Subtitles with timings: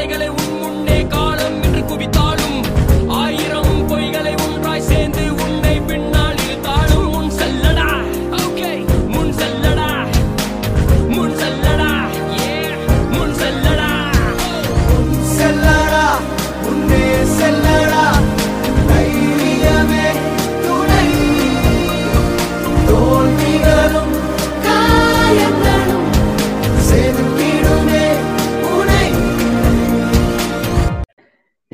[0.00, 0.28] வார்த்தைகளை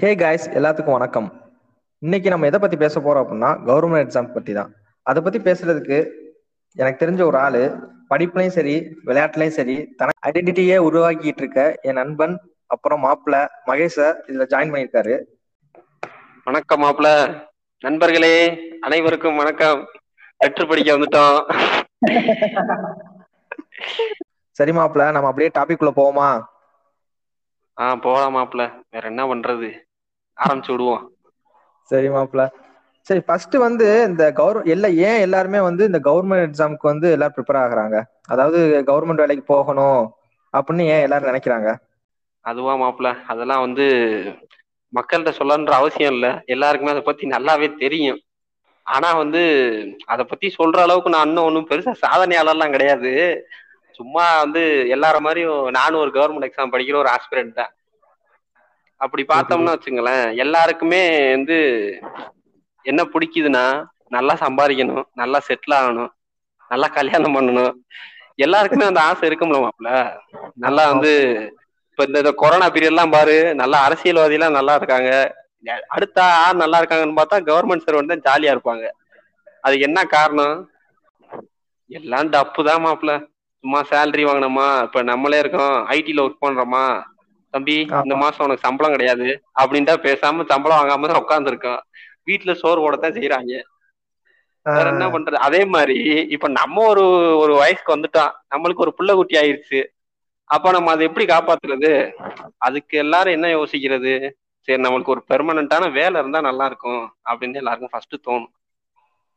[0.07, 1.25] Hey guys எல்லாத்துக்கும் வணக்கம்.
[2.03, 4.69] இன்னைக்கு நம்ம எதை பத்தி பேச போறோம் அப்படின்னா கவர்மெண்ட் எக்ஸாம் பத்தி தான்
[5.09, 5.97] அதை பத்தி பேசுறதுக்கு
[6.81, 7.61] எனக்கு தெரிஞ்ச ஒரு ஆளு
[8.11, 8.75] படிப்புலயும் சரி
[9.07, 12.35] விளையாட்டுலயும் சரி தனக்கு ஐடென்டிட்டியே உருவாக்கிட்டு இருக்க என் நண்பன்
[12.75, 13.39] அப்புறம் மாப்பிள்ள
[13.69, 13.97] மகேஷ
[14.27, 15.15] இதுல ஜாயின் பண்ணியிருக்காரு.
[16.47, 17.09] வணக்கம் மாப்ள
[17.83, 18.37] நண்பர்களே
[18.89, 19.81] அனைவருக்கும் வணக்கம்.
[20.43, 21.39] லெட்டர் படிக்க வந்துட்டோம்.
[24.59, 26.29] சரி மாப்பிள்ள நம்ம அப்படியே டாபிக் குள்ள போவோமா?
[27.77, 29.71] ஆ போலாம் மாப்ள வேற என்ன பண்றது?
[30.37, 31.03] ஆரம்பிச்சு விடுவோம்.
[31.91, 32.45] சரி மாப்பிள்ள
[33.07, 37.59] சரி ஃபர்ஸ்ட் வந்து இந்த கவர் எல்லா ஏன் எல்லாருமே வந்து இந்த கவர்மெண்ட் எக்ஸாமுக்கு வந்து எல்லாரும் ப்ரிப்பேர்
[37.63, 37.97] ஆகுறாங்க?
[38.27, 40.01] அதாவது கவர்மெண்ட் வேலைக்கு போகணும்
[40.53, 41.69] அப்படின்னு ஏன் எல்லாரும் நினைக்கிறாங்க?
[42.41, 43.85] அதுவா மாப்ள அதெல்லாம் வந்து
[44.93, 46.43] மக்கள்கிட்ட சொல்லன்ற அவசியம் இல்ல.
[46.45, 48.19] எல்லாருக்குமே அதை பத்தி நல்லாவே தெரியும்.
[48.83, 49.41] ஆனா வந்து
[50.05, 53.11] அதை பத்தி சொல்ற அளவுக்கு நான் இன்னும் ஒன்றும் பெருசா சாதனையாளர்லாம் கிடையாது.
[53.91, 54.61] சும்மா வந்து
[54.95, 57.71] எல்லார மாதிரியும் நானும் ஒரு கவர்மெண்ட் எக்ஸாம் படிக்கிற ஒரு ஆஸ்பிரண்ட் தான்.
[59.01, 61.01] அப்படி பார்த்தோம்னா வச்சுங்களேன் எல்லாருக்குமே
[61.35, 61.57] வந்து
[62.85, 63.65] என்ன பிடிக்குதுன்னா
[64.15, 66.11] நல்லா சம்பாதிக்கணும் நல்லா செட்டில் ஆகணும்
[66.71, 67.73] நல்லா கல்யாணம் பண்ணணும்.
[68.45, 69.89] எல்லாருக்குமே அந்த ஆசை இருக்கும்ல மாப்ள
[70.65, 71.11] நல்லா வந்து
[71.91, 75.11] இப்ப இந்த கொரோனா பீரியட்லாம் பாரு நல்லா அரசியல்வாதி எல்லாம் நல்லா இருக்காங்க.
[75.95, 78.85] அடுத்த யார் நல்லா இருக்காங்கன்னு பார்த்தா கவர்மெண்ட் சர்வெண்ட் தான் ஜாலியா இருப்பாங்க.
[79.63, 80.57] அதுக்கு என்ன காரணம்?
[81.89, 83.11] எல்லாம் டப்பு தான் மாப்ள
[83.63, 86.85] சும்மா சேலரி வாங்கினோமா இப்ப நம்மளே இருக்கோம் ஐடில ஒர்க் பண்றோமா?
[87.53, 87.75] தம்பி
[88.05, 89.27] இந்த மாசம் உனக்கு சம்பளம் கிடையாது.
[89.61, 91.81] அப்படின்ட்டா பேசாம சம்பளம் வாங்காம தான் உட்காந்துருக்கோம்
[92.29, 93.53] வீட்டுல சோறு போடத்தான் செய்யறாங்க
[94.65, 95.37] வேற என்ன பண்றது?
[95.47, 95.97] அதே மாதிரி
[96.35, 97.03] இப்ப நம்ம ஒரு
[97.43, 98.33] ஒரு வயசுக்கு வந்துட்டோம்.
[98.53, 99.79] நம்மளுக்கு ஒரு புள்ள குட்டி ஆயிருச்சு.
[100.49, 101.91] அப்ப நம்ம அதை எப்படி காப்பாத்துறது?
[102.67, 104.13] அதுக்கு எல்லாரும் என்ன யோசிக்கிறது?
[104.67, 108.51] சரி நம்மளுக்கு ஒரு பெர்மனண்டான வேலை இருந்தா நல்லா இருக்கும் அப்படின்னு எல்லாருக்கும் ஃபர்ஸ்ட் தோணும்.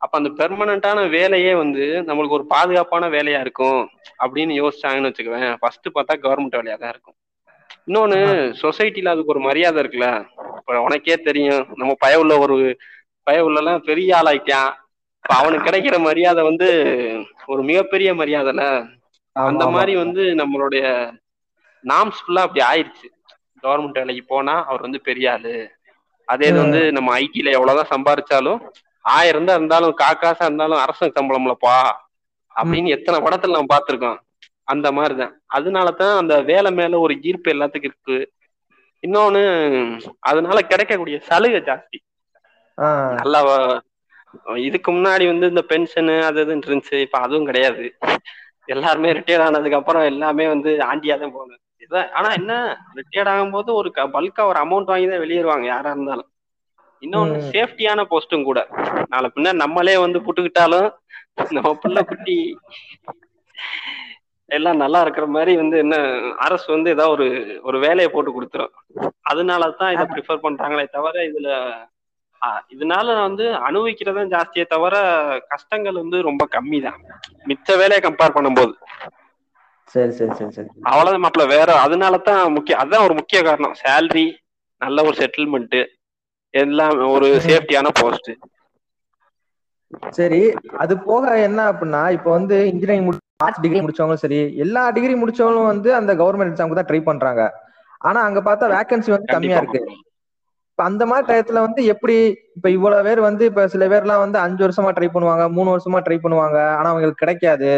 [0.01, 3.81] அப்ப அந்த பெர்மனண்டான வேலையே வந்து நம்மளுக்கு ஒரு பாதுகாப்பான வேலையா இருக்கும்
[4.23, 5.51] அப்படின்னு யோசிச்சாங்கன்னு வச்சுக்குவேன்.
[5.61, 7.17] ஃபர்ஸ்ட் பார்த்தா கவர்மெண்ட் வேலையா தான் இருக்கும்.
[7.87, 8.19] இன்னொன்னு
[8.61, 10.07] சொசைட்டில அதுக்கு ஒரு மரியாதை இருக்குல்ல?
[10.57, 12.55] இப்ப உனக்கே தெரியும் நம்ம பய உள்ள ஒரு
[13.27, 14.71] பய உள்ளலாம் பெரிய ஆளாயிட்டான்.
[15.23, 16.67] இப்ப அவனுக்கு கிடைக்கிற மரியாதை வந்து
[17.45, 18.63] ஒரு மிகப்பெரிய மரியாதைல
[19.35, 20.85] அந்த மாதிரி வந்து நம்மளுடைய
[21.83, 23.07] நாம்ஸ் ஃபுல்லா அப்படி ஆயிடுச்சு.
[23.63, 25.53] கவர்மெண்ட் வேலைக்கு போனா அவர் வந்து பெரிய ஆளு.
[26.27, 28.59] அதே இது வந்து நம்ம ஐடில எவ்வளவுதான் சம்பாரிச்சாலும்
[29.05, 31.77] ஆயிரம் தான் இருந்தாலும் காக்காசா இருந்தாலும் அரசு சம்பளம்லப்பா.
[32.55, 34.19] அப்படின்னு எத்தனை படத்துல நம்ம பார்த்திருக்கோம்.
[34.73, 35.33] அந்த மாதிரிதான்.
[35.57, 38.17] அதனாலதான் அந்த வேலை மேல ஒரு ஈர்ப்பு எல்லாத்துக்கும் இருக்கு.
[39.03, 39.41] இன்னொன்னு
[40.29, 41.99] அதனால கிடைக்கக்கூடிய சலுகை ஜாஸ்தி.
[43.19, 43.39] நல்லா
[44.67, 47.85] இதுக்கு முன்னாடி வந்து இந்த பென்ஷனு அது இதுன்னு இருந்துச்சு இப்ப அதுவும் கிடையாது.
[48.67, 52.53] எல்லாருமே ரிட்டையர்ட் ஆனதுக்கு அப்புறம் எல்லாமே வந்து ஆண்டியா தான் போகணும் இதான் ஆனா என்ன
[52.99, 56.29] ரிட்டையர்ட் ஆகும்போது ஒரு பல்கா ஒரு அமௌண்ட் வாங்கி தான் வெளியேறுவாங்க யாரா இருந்தாலும்.
[57.03, 58.59] இன்னொன்னு சேஃப்டியான போஸ்டும் கூட.
[59.11, 60.89] நாளை பின்ன நம்மளே வந்து புட்டுக்கிட்டாலும்
[61.57, 62.37] நம்ம பிள்ளை குட்டி
[64.51, 65.95] எல்லாம் நல்லா இருக்கிற மாதிரி வந்து என்ன
[66.45, 67.27] அரசு வந்து ஏதாவது ஒரு
[67.67, 68.73] ஒரு வேலையை போட்டு கொடுத்துரும்.
[69.31, 71.49] அதனால தான் இதை ப்ரிஃபர் பண்றாங்களே தவிர இதுல
[72.73, 74.95] இதனால வந்து அனுபவிக்கிறதா ஜாஸ்தியே தவிர
[75.51, 76.99] கஷ்டங்கள் வந்து ரொம்ப கம்மி தான்
[77.49, 78.73] மிச்ச வேலையை கம்பேர் பண்ணும்போது.
[79.95, 80.69] சரி சரி சரி சரி.
[80.89, 83.75] அவ்வளவுதான் மாப்பிள்ள வேற அதனால தான் முக்கிய அதுதான் ஒரு முக்கிய காரணம்.
[83.81, 84.25] சேலரி
[84.81, 85.79] நல்ல ஒரு செட்டில்மெண்ட்
[86.53, 88.29] எல்லாம் ஒரு சேஃப்டியான போஸ்ட்
[90.13, 90.39] சரி
[90.81, 93.07] அது போக என்ன அப்படின்னா இப்ப வந்து இன்ஜினியரிங்
[93.41, 97.43] ஆர்ட்ஸ் டிகிரி முடிச்சவங்களும் சரி எல்லா டிகிரி முடிச்சவங்களும் வந்து அந்த கவர்மெண்ட் எக்ஸாமுக்கு தான் ட்ரை பண்றாங்க.
[98.01, 99.81] ஆனா அங்க பார்த்தா வேகன்சி வந்து கம்மியா இருக்கு.
[100.71, 102.15] இப்ப அந்த மாதிரி டயத்துல வந்து எப்படி
[102.57, 106.17] இப்ப இவ்வளவு பேர் வந்து இப்ப சில பேர்லாம் வந்து அஞ்சு வருஷமா ட்ரை பண்ணுவாங்க மூணு வருஷமா ட்ரை
[106.23, 107.71] பண்ணுவாங்க ஆனா அவங்களுக்கு கிடைக்காது.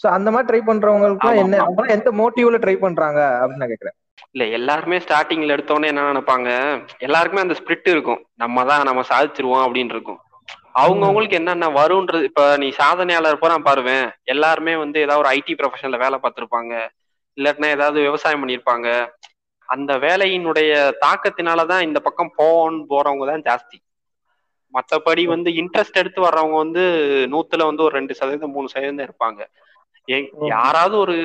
[0.00, 3.96] சோ அந்த மாதிரி ட்ரை பண்றவங்களுக்கு என்ன அவங்க எந்த மோட்டிவ்ல ட்ரை பண்றாங்க அப்படின்னு நான் கேக்குறேன்.
[4.34, 6.48] இல்ல எல்லாருமே ஸ்டார்டிங்ல எடுத்தோடனே என்ன நினைப்பாங்க?
[6.98, 8.20] எல்லாருக்குமே அந்த ஸ்பிரிட் இருக்கும்.
[8.34, 10.20] நம்ம தான் நம்ம சாதிச்சிருவோம் அப்படின்னு இருக்கும்.
[10.80, 14.06] அவங்கவுங்களுக்கு என்னென்ன வரும்ன்றது இப்ப நீ சாதனையாளர் போறா பாருவேன்.
[14.32, 16.72] எல்லாருமே வந்து ஏதாவது ஒரு ஐடி ப்ரொஃபஷன்ல வேலை பார்த்திருப்பாங்க.
[17.38, 18.88] இல்லாட்டினா ஏதாவது விவசாயம் பண்ணியிருப்பாங்க.
[19.68, 20.72] அந்த வேலையினுடைய
[21.04, 23.78] தாக்கத்தினாலதான் இந்த பக்கம் போவோன்னு போறவங்க தான் ஜாஸ்தி.
[24.74, 26.82] மற்றபடி வந்து இன்ட்ரெஸ்ட் எடுத்து வர்றவங்க வந்து
[27.34, 29.40] நூத்துல வந்து ஒரு ரெண்டு சதவீதம் மூணு சதவீதம் இருப்பாங்க.
[30.54, 31.16] யாராவது ஒரு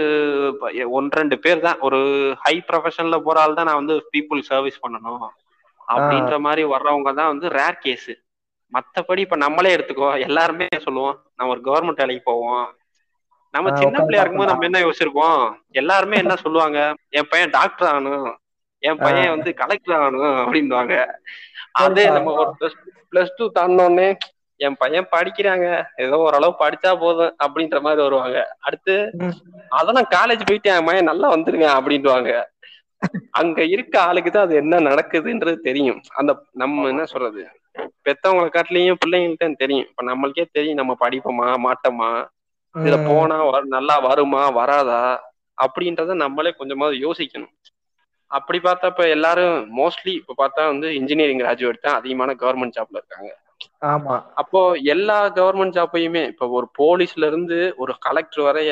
[0.98, 1.80] ஒன்று ரெண்டு பேர் தான்.
[1.88, 2.00] ஒரு
[2.45, 5.25] ஹை ப்ரொஃபஷன்ல போற ஆள் தான் நான் வந்து பீப்புள் சர்வீஸ் பண்ணணும்.
[5.88, 8.12] அப்படின்ற மாதிரி வர்றவங்க தான் வந்து ரேர் கேஸ்
[8.74, 10.20] மத்தபடி இப்ப நம்மளே எடுத்துக்கோ.
[10.20, 12.68] எல்லாருமே சொல்லுவோம் நம்ம ஒரு கவர்மெண்ட் வேலைக்கு போவோம்.
[13.54, 15.42] நம்ம சின்ன பிள்ளையா இருக்கும்போது நம்ம என்ன யோசிச்சிருப்போம்?
[15.72, 16.80] எல்லாருமே என்ன சொல்லுவாங்க?
[17.10, 18.30] என் பையன் டாக்டர் ஆகணும்.
[18.84, 20.94] என் பையன் வந்து கலெக்டர் ஆகணும் அப்படின்வாங்க
[21.72, 22.78] அதே நம்ம ஒரு பிளஸ்
[23.12, 24.08] பிளஸ் டூ தாண்டினோடனே
[24.60, 25.68] என் பையன் படிக்கிறாங்க.
[25.96, 28.40] ஏதோ ஓரளவு படிச்சா போதும் அப்படின்ற மாதிரி வருவாங்க.
[28.60, 28.96] அடுத்து.
[29.70, 32.32] அதெல்லாம் காலேஜ் போயிட்டு என் பையன் நல்லா வந்துருவேன் அப்படின்வாங்க
[33.39, 36.00] அங்க இருக்க ஆளுக்கு தான் அது என்ன நடக்குதுன்றது தெரியும்.
[36.15, 37.44] அந்த நம்ம என்ன சொல்றது?
[38.06, 39.88] பெத்தவங்களை காட்டிலையும் பிள்ளைங்கள்ட்ட தெரியும்.
[39.89, 42.12] இப்ப நம்மளுக்கே தெரியும் நம்ம படிப்போமா மாட்டோமா?
[42.75, 42.98] இதுல.
[43.07, 43.38] போனா
[43.75, 45.01] நல்லா வருமா வராதா?
[45.57, 47.53] அப்படின்றத நம்மளே கொஞ்சமாவது யோசிக்கணும்.
[48.31, 53.31] அப்படி பார்த்தா இப்ப எல்லாரும் மோஸ்ட்லி இப்ப பார்த்தா வந்து இன்ஜினியரிங் கிராஜுவேட் தான் அதிகமான கவர்மெண்ட் ஜாப்ல இருக்காங்க.
[53.89, 54.15] ஆமா.
[54.42, 54.62] அப்போ
[54.94, 58.71] எல்லா கவர்மெண்ட் ஜாப்பையுமே இப்ப ஒரு போலீஸ்ல இருந்து ஒரு கலெக்டர் வரைய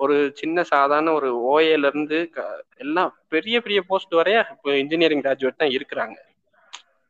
[0.00, 2.18] ஒரு சின்ன சாதாரண ஒரு ஓஏல இருந்து
[2.76, 6.16] எல்லாம் பெரிய பெரிய போஸ்ட் வரைய இப்போ இன்ஜினியரிங் கிராஜுவேட் தான் இருக்கிறாங்க.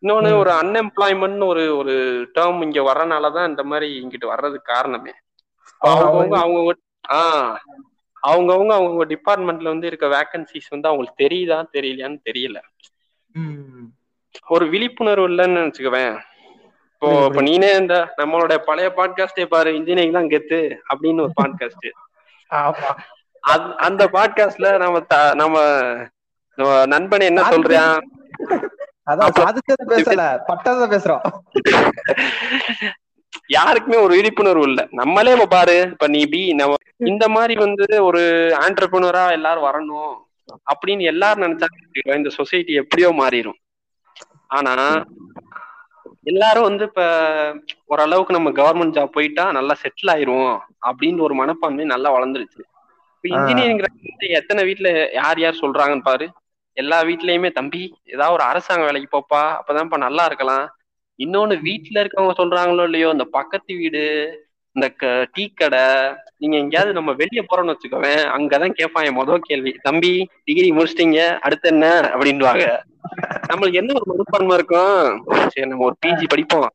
[0.02, 0.30] இன்னொன்னு.
[0.38, 1.94] ஒரு அன்எம்ப்ளாய்மெண்ட் ஒரு ஒரு
[2.34, 5.12] டேர்ம் இங்க வர்றனாலதான் இந்த மாதிரி இங்கிட்டு வர்றதுக்கு காரணமே.
[5.82, 6.74] அவங்கவுங்க அவங்கவுங்க
[7.18, 7.56] ஆஹ்
[8.22, 12.58] அவங்கவுங்க அவங்க டிபார்ட்மெண்ட்ல வந்து இருக்க வேகன்சிஸ் வந்து அவங்களுக்கு தெரியுதா தெரியலையான்னு தெரியல.
[14.48, 16.16] ஒரு விழிப்புணர்வு இல்லைன்னு வச்சுக்கவேன்.
[16.92, 20.58] இப்போ இப்ப நீனே இந்த நம்மளோட பழைய பாட்காஸ்டே பாரு இன்ஜினியரிங் தான் கெத்து
[20.90, 21.86] அப்படின்னு ஒரு பாட்காஸ்ட்
[23.78, 25.00] அந்த பாட்காஸ்ட்ல நம்ம
[25.38, 25.58] நம்ம
[26.86, 27.98] நண்பன் என்ன சொல்றான்
[29.06, 30.22] அதான் சாதிச்சது பேசல.
[30.48, 31.22] பட்டதை பேசுறோம்.
[33.48, 34.88] யாருக்குமே ஒரு விழிப்புணர்வு இல்ல.
[34.90, 36.74] நம்மளே இப்ப பாரு இப்ப நீ பி நம்ம
[37.04, 38.22] இந்த மாதிரி வந்து ஒரு
[38.60, 40.12] ஆண்டர்பிரினரா எல்லாரும் வரணும்
[40.70, 41.78] அப்படின்னு எல்லாரும் நினைச்சாங்க
[42.16, 43.58] இந்த சொசைட்டி எப்படியோ மாறிடும்
[44.48, 44.74] ஆனா
[46.26, 47.02] எல்லாரும் வந்து இப்ப
[47.86, 50.56] ஓரளவுக்கு நம்ம கவர்மெண்ட் ஜாப் போயிட்டா நல்லா செட்டில் ஆயிருவோம்
[50.88, 52.60] அப்படின்னு ஒரு மனப்பான்மை நல்லா வளர்ந்துருச்சு.
[53.14, 53.28] இப்ப.
[53.34, 53.82] இன்ஜினியரிங்
[54.40, 56.26] எத்தனை வீட்ல யார் யார் சொல்றாங்கன்னு பாரு.
[56.76, 60.66] எல்லா வீட்லயுமே தம்பி ஏதாவது ஒரு அரசாங்க வேலைக்கு போப்பா அப்பதான்ப்பா நல்லா இருக்கலாம்.
[61.18, 64.02] இன்னொன்னு வீட்ல இருக்கவங்க சொல்றாங்களோ இல்லையோ இந்த பக்கத்து வீடு
[64.72, 65.80] இந்த க- டீ கடை
[66.36, 69.78] நீங்க எங்கேயாவது நம்ம வெளிய போறோம்னு வச்சுக்கோவேன் அங்கதான் கேட்பான் என் கேள்வி.
[69.82, 72.00] தம்பி டிகிரி முடிச்சிட்டீங்க அடுத்து என்ன?
[72.00, 72.78] அப்படின்வாங்க
[73.48, 75.24] நம்மளுக்கு என்ன ஒரு மனப்பான்மை இருக்கும்?
[75.48, 76.70] சரி நம்ம ஒரு பிஜி படிப்போம்.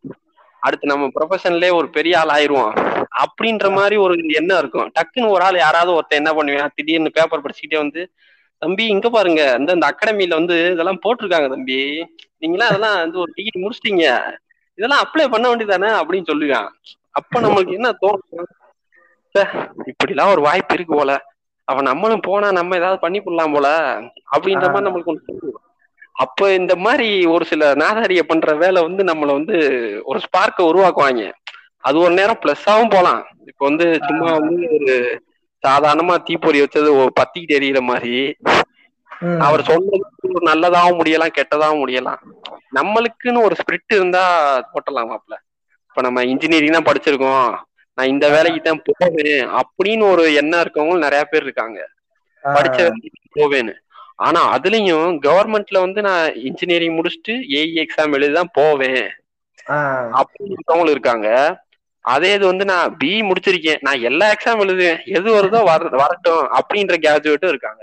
[0.60, 4.92] அடுத்து நம்ம ப்ரொஃபஷன்லயே ஒரு பெரிய ஆள் ஆயிருவோம் அப்படின்ற மாதிரி ஒரு எண்ணம் இருக்கும்.
[5.00, 6.70] டக்குன்னு ஒரு ஆள் யாராவது ஒருத்தன் என்ன பண்ணுவேன்?
[6.76, 8.12] திடீர்னு பேப்பர் படிச்சுக்கிட்டே வந்து
[8.58, 12.06] தம்பி இங்க பாருங்க இந்த அந்த அகாடமில வந்து இதெல்லாம் போட்டிருக்காங்க தம்பி.
[12.42, 14.38] நீங்களாம் அதெல்லாம் வந்து ஒரு டிகிரி முடிச்சிட்டீங்க.
[14.76, 16.68] இதெல்லாம் அப்ளை பண்ண வேண்டியதானே அப்படின்னு சொல்லுவான்.
[17.16, 18.50] அப்ப நம்மளுக்கு என்ன தோணும்
[19.92, 21.14] இப்படிலாம் ஒரு வாய்ப்பு இருக்கு போல.
[21.68, 23.68] அவன் நம்மளும் போனா நம்ம ஏதாவது பண்ணி போடலாம் போல.
[24.34, 25.62] அப்படின்ற மாதிரி நம்மளுக்கு தோணும்.
[26.16, 29.58] அப்ப இந்த மாதிரி ஒரு சில நாதாரிய பண்ற வேலை வந்து நம்மள வந்து
[30.06, 31.24] ஒரு ஸ்பார்க்க உருவாக்குவாங்க.
[31.84, 33.22] அது ஒரு நேரம் பிளஸ்ஸாவும் போலாம்.
[33.50, 34.94] இப்ப வந்து சும்மா வந்து ஒரு
[35.64, 36.90] சாதாரணமா தீப்பொறி வச்சது
[37.20, 38.16] பத்திக்கிட்டு எரியிற மாதிரி.
[39.40, 42.22] அவர் சொன்னது ஒரு நல்லதாவும் முடியலாம் கெட்டதாவும் முடியலாம்.
[42.78, 44.24] நம்மளுக்குன்னு ஒரு ஸ்பிரிட் இருந்தா
[44.72, 45.34] போட்டலாம் மாப்ள
[45.96, 47.52] இப்ப நம்ம இன்ஜினியரிங் தான் படிச்சிருக்கோம்.
[47.98, 49.30] நான் இந்த வேலைக்கு தான் போவேன்
[49.62, 51.78] அப்படின்னு ஒரு எண்ணம் இருக்கவங்க நிறைய பேர் இருக்காங்க.
[52.44, 53.74] படிச்ச வேலைக்கு போவேன்னு.
[54.20, 59.06] ஆனா அதுலயும் கவர்மெண்ட்ல வந்து நான் இன்ஜினியரிங் முடிச்சுட்டு ஏஇ எக்ஸாம் எழுதி தான் போவேன்.
[60.20, 61.30] அப்படின்னு இருக்கவங்களும் இருக்காங்க.
[62.06, 63.82] அதே இது வந்து நான் பி முடிச்சிருக்கேன்.
[63.82, 65.00] நான் எல்லா எக்ஸாம் எழுதுவேன்.
[65.16, 67.82] எது வருதோ வர வரட்டும் அப்படின்ற கிராஜுவேட்டும் இருக்காங்க.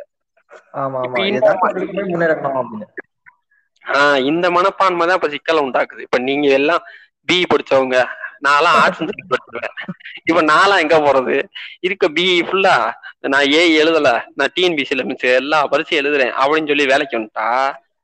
[3.85, 6.00] ஆஹ் இந்த மனப்பான்மை தான் இப்ப சிக்கலை உண்டாக்குது.
[6.00, 6.82] இப்ப நீங்க எல்லாம்
[7.29, 7.97] பி படிச்சவங்க.
[8.43, 9.03] நான்லாம் ஆர்ட்ஸ்
[9.33, 9.75] படிச்சிருவேன்.
[10.25, 11.37] இப்ப நான்லாம் எங்க போறது?
[11.81, 12.75] இருக்க பிஇ ஃபுல்லா
[13.25, 14.09] நான் ஏ எழுதல.
[14.35, 16.33] நான் டிஎன்பிசில மிச்சம் எல்லா பரிசையும் எழுதுறேன்.
[16.43, 17.49] அப்படின்னு சொல்லி வேலைக்கு வந்துட்டா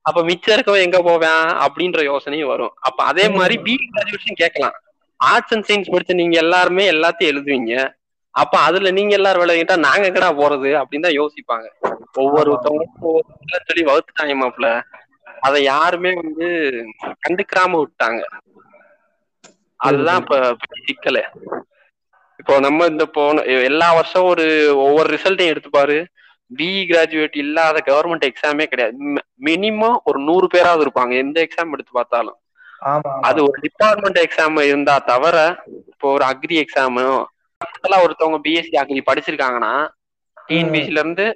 [0.05, 1.42] அப்ப மிச்சம் இருக்கவன் எங்க போவேன்?
[1.64, 2.75] அப்படின்ற யோசனையும் வரும்.
[2.81, 4.76] அப்ப அதே மாதிரி பிஇ கிராஜுவேஷன் கேட்கலாம்.
[5.21, 7.73] ஆர்ட்ஸ் அண்ட் சயின்ஸ் படிச்ச நீங்க எல்லாருமே எல்லாத்தையும் எழுதுவீங்க.
[8.35, 10.71] அப்ப அதுல நீங்க எல்லாரும் விளையாட்டா நாங்க எங்கடா போறது?
[10.81, 11.66] அப்படின்னு தான் யோசிப்பாங்க.
[12.16, 14.69] ஒவ்வொருத்தவங்களுக்கும் ஒவ்வொரு சொல்லி வகுத்துட்டாங்க மாப்பிள்ள.
[15.40, 16.47] அதை யாருமே வந்து
[17.25, 18.21] கண்டுக்கிறாம விட்டாங்க.
[19.80, 20.37] அதுதான் இப்ப
[20.87, 21.23] சிக்கலு
[22.40, 24.44] இப்போ நம்ம இந்த போன எல்லா வருஷம் ஒரு
[24.85, 25.97] ஒவ்வொரு ரிசல்ட்டையும் எடுத்து பாரு.
[26.50, 28.94] பிஇ கிராஜுவேட் இல்லாத கவர்மெண்ட் எக்ஸாமே கிடையாது.
[29.49, 32.38] மினிமம் ஒரு நூறு பேராவது இருப்பாங்க எந்த எக்ஸாம் எடுத்து பார்த்தாலும்.
[33.28, 35.37] அது ஒரு டிபார்ட்மெண்ட் எக்ஸாம் இருந்தா தவிர
[35.92, 37.06] இப்போ ஒரு அக்ரி எக்ஸாமோ
[38.00, 39.73] ஒருத்தவங்க பிஎஸ்சி அக்ரி படிச்சிருக்காங்கன்னா
[40.49, 41.26] டிஎன்பிசில இருந்து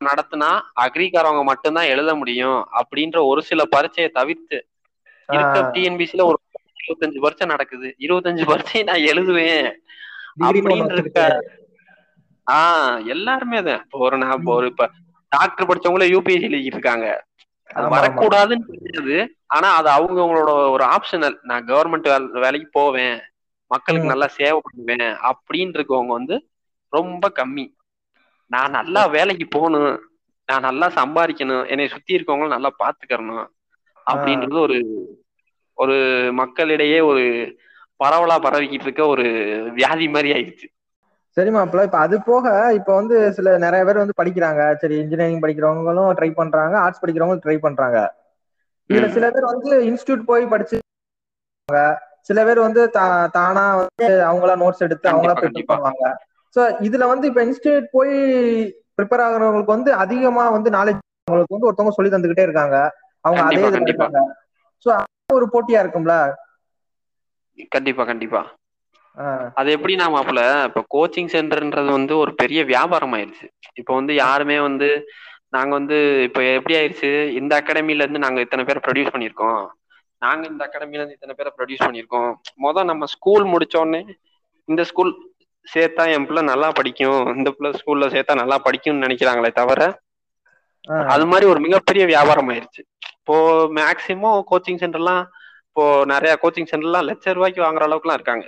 [0.00, 0.48] நடத்துனா
[0.84, 4.58] அக்ரிக்காரவங்க மட்டும்தான் எழுத முடியும் அப்படின்ற ஒரு சில பரீட்சையை தவிர்த்து
[5.28, 5.60] இருக்க.
[5.74, 6.38] டிஎன்பிசில ஒரு
[6.88, 7.96] இருபத்தஞ்சு பரீட்சை நடக்குது.
[7.98, 9.72] இருபத்தஞ்சு பரீட்சை நான் எழுதுவேன்.
[10.40, 11.40] அப்படின்னு
[12.50, 14.90] ஆஹ் எல்லாருமே தான் இப்போ ஒரு நான் ஒரு இப்ப
[15.28, 17.26] டாக்டர் படிச்சவங்களே யூபிஎஸ்சி எழுதிட்டு இருக்காங்க.
[17.74, 17.88] அது.
[17.88, 19.36] வரக்கூடாதுன்னு தெரியாது.
[19.46, 23.20] ஆனா அது அவங்கவங்களோட ஒரு ஆப்ஷனல் நான் கவர்மெண்ட் வேலைக்கு போவேன்.
[23.66, 24.08] மக்களுக்கு.
[24.08, 26.48] நல்லா சேவை பண்ணுவேன் அப்படின்னு இருக்கவங்க வந்து
[26.88, 27.74] ரொம்ப கம்மி.
[28.46, 30.00] நான் நல்லா வேலைக்கு போகணும்.
[30.46, 31.68] நான் நல்லா சம்பாதிக்கணும்.
[31.68, 33.46] என்னை சுத்தி இருக்கவங்க நல்லா பாத்துக்கறணும்.
[34.10, 35.06] அப்படின்றது ஒரு
[35.78, 35.96] ஒரு
[36.40, 37.24] மக்களிடையே ஒரு
[38.00, 39.26] பரவலா பரவிக்கிட்டு இருக்க ஒரு
[39.76, 40.66] வியாதி மாதிரி ஆயிடுச்சு.
[41.36, 42.44] சரி மாப்பிள்ள இப்ப அது போக
[42.78, 44.62] இப்ப வந்து சில நிறைய பேர் வந்து படிக்கிறாங்க.
[44.80, 47.98] சரி இன்ஜினியரிங் படிக்கிறவங்களும் ட்ரை பண்றாங்க ஆர்ட்ஸ் படிக்கிறவங்களும் ட்ரை பண்றாங்க.
[48.90, 49.06] இதுல.
[49.14, 50.78] சில பேர் வந்து இன்ஸ்டியூட் போய் படிச்சு
[52.28, 52.82] சில பேர் வந்து
[53.34, 55.68] தானா வந்து அவங்களா நோட்ஸ் எடுத்து அவங்களா ப்ரிப்பேர்.
[55.70, 56.04] பண்ணுவாங்க.
[56.56, 58.14] சோ இதுல வந்து இப்ப இன்ஸ்டியூட் போய்
[58.98, 62.76] ப்ரிப்பேர் ஆகுறவங்களுக்கு வந்து அதிகமா வந்து நாலேஜ் அவங்களுக்கு வந்து ஒருத்தவங்க சொல்லி தந்துகிட்டே இருக்காங்க.
[63.24, 63.64] அவங்க அதே.
[63.84, 64.18] இருக்காங்க.
[64.86, 64.88] சோ
[65.30, 66.14] ஒரு போட்டியா இருக்கும்ல?
[67.74, 68.40] கண்டிப்பா கண்டிப்பா.
[69.56, 73.46] அது எப்படி நான் மாப்பிள இப்ப கோச்சிங் சென்டர்ன்றது வந்து ஒரு பெரிய வியாபாரம் ஆயிருச்சு
[73.80, 74.88] இப்ப வந்து யாருமே வந்து
[75.48, 75.96] நாங்க வந்து
[76.28, 79.60] இப்ப எப்படி ஆயிருச்சு இந்த அகாடமில இருந்து நாங்க இத்தனை பேரை ப்ரொடியூஸ் பண்ணியிருக்கோம்.
[80.22, 82.30] நாங்க இந்த அகாடமில இருந்து இத்தனை பேரை ப்ரொடியூஸ் பண்ணியிருக்கோம்.
[82.64, 84.00] மொதல் நம்ம ஸ்கூல் முடிச்ச உடனே
[84.68, 85.12] இந்த ஸ்கூல்
[85.66, 87.20] சேர்த்தா என் பிள்ளை நல்லா படிக்கும்.
[87.36, 89.80] இந்த பிள்ளை ஸ்கூல்ல சேர்த்தா நல்லா படிக்கும்னு நினைக்கிறாங்களே தவிர
[91.12, 92.82] அது மாதிரி ஒரு மிகப்பெரிய வியாபாரம் ஆயிருச்சு.
[93.20, 93.36] இப்போ
[93.78, 95.22] மேக்சிமம் கோச்சிங் சென்டர்லாம்
[95.68, 98.46] இப்போ நிறைய கோச்சிங் சென்டர்லாம் லட்ச ரூபாய்க்கு வாங்குற அளவுக்குலாம் இருக்காங்க.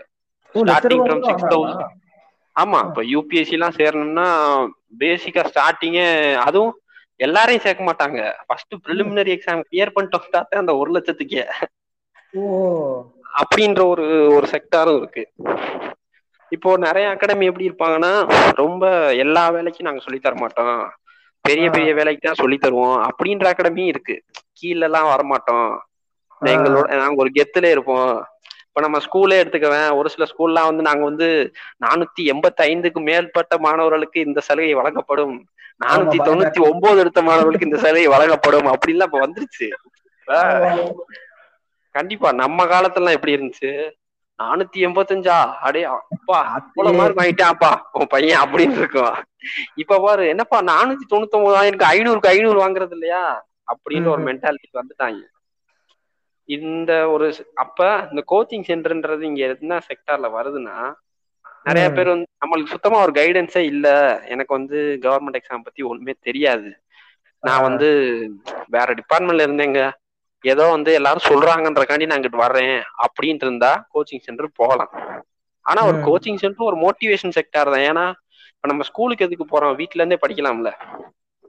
[0.55, 1.49] Starting from six?
[1.55, 1.97] தௌசண்ட்
[2.57, 4.29] ஆமா இப்போ யூபிஎஸ்சி எல்லாம் சேரணும்னா
[5.03, 6.07] பேசிக்கா ஸ்டார்டிங்கே
[6.47, 6.73] அதுவும்
[7.27, 8.21] எல்லாரையும் சேர்க்க மாட்டாங்க.
[8.47, 11.45] ஃபர்ஸ்ட் ப்ரிலிமினரி எக்ஸாம் கிளியர் பண்ணிட்டு வந்தாத்தே அந்த ஒரு லட்சத்துக்கே.
[13.41, 15.25] அப்படின்ற ஒரு ஒரு செக்டாரும் இருக்கு.
[16.53, 18.13] இப்போ நிறைய அகாடமி எப்படி இருப்பாங்கன்னா
[18.63, 18.85] ரொம்ப
[19.25, 20.79] எல்லா வேலைக்கும் நாங்க சொல்லி தர மாட்டோம்.
[21.49, 21.67] பெரிய.
[21.71, 22.99] பெரிய வேலைக்கு தான் சொல்லி தருவோம்.
[23.09, 24.17] அப்படின்ற அகாடமியும் இருக்கு.
[24.59, 25.71] கீழ எல்லாம் வரமாட்டோம்.
[26.43, 28.11] எங்களோட நாங்க ஒரு கெத்துல இருப்போம்.
[28.69, 29.91] இப்ப நம்ம ஸ்கூலே எடுத்துக்கவேன்.
[29.97, 31.29] ஒரு சில ஸ்கூல்லாம் வந்து நாங்க வந்து
[31.85, 35.37] நானூத்தி எண்பத்தி ஐந்துக்கு மேற்பட்ட மாணவர்களுக்கு இந்த சலுகை வழங்கப்படும்.
[35.85, 38.67] நானூத்தி தொண்ணூத்தி ஒன்பது எடுத்த மாணவர்களுக்கு இந்த சலுகை வழங்கப்படும்.
[38.67, 39.69] அப்படின்லாம் இப்ப வந்துருச்சு.
[41.95, 43.71] கண்டிப்பா நம்ம காலத்துல எப்படி இருந்துச்சு?
[44.39, 45.39] நானூத்தி எண்பத்தஞ்சா?
[45.67, 47.71] அடே அப்பா அவ்வளவு மார்க் வாங்கிட்டான்ப்பா.
[47.93, 49.15] உன் பையன் அப்படின்னு இருக்கும்
[49.75, 53.25] இப்ப பாரு என்னப்பா நானூத்தி தொண்ணூத்தி ஒன்பதாயிரம் ஐநூறுக்கு ஐநூறு வாங்குறது இல்லையா
[53.67, 54.23] அப்படின்னு ஒரு.
[54.23, 55.21] மென்டாலிட்டி வந்துட்டாங்க.
[56.49, 60.77] இந்த ஒரு அப்ப இந்த கோச்சிங் சென்டர்ன்றது இங்க என்ன செக்டார்ல வருதுன்னா
[61.65, 61.91] நிறைய.
[61.91, 63.87] பேர் வந்து நம்மளுக்கு சுத்தமா ஒரு கைடன்ஸே இல்ல.
[64.29, 66.71] எனக்கு வந்து கவர்மெண்ட் எக்ஸாம் பத்தி ஒண்ணுமே தெரியாது.
[67.41, 67.63] நான்.
[67.63, 67.89] வந்து
[68.67, 69.81] வேற டிபார்ட்மெண்ட்ல இருந்தேங்க.
[70.45, 72.77] ஏதோ வந்து எல்லாரும் சொல்றாங்கன்றக்காண்டி நான் இங்கிட்டு வர்றேன்
[73.07, 74.93] அப்படின்ட்டு இருந்தா கோச்சிங் சென்டர் போகலாம்.
[75.67, 75.99] ஆனா ஒரு.
[75.99, 77.87] கோச்சிங் சென்டர் ஒரு மோட்டிவேஷன் செக்டார் தான்.
[77.91, 78.05] ஏன்னா
[78.51, 79.75] இப்ப நம்ம ஸ்கூலுக்கு எதுக்கு போறோம்?
[79.75, 80.71] வீட்ல இருந்தே படிக்கலாம்ல.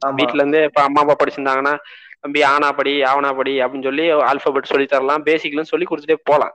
[0.02, 1.74] வீட்ல இருந்தே இப்ப அம்மா அப்பா படிச்சிருந்தாங்கன்னா
[2.22, 6.54] தம்பி ஆனா படி ஆவனா படி அப்படின்னு சொல்லி ஆல்பபெட் சொல்லி தரலாம் பேசிக்லாம் சொல்லி கொடுத்துட்டே போலாம்.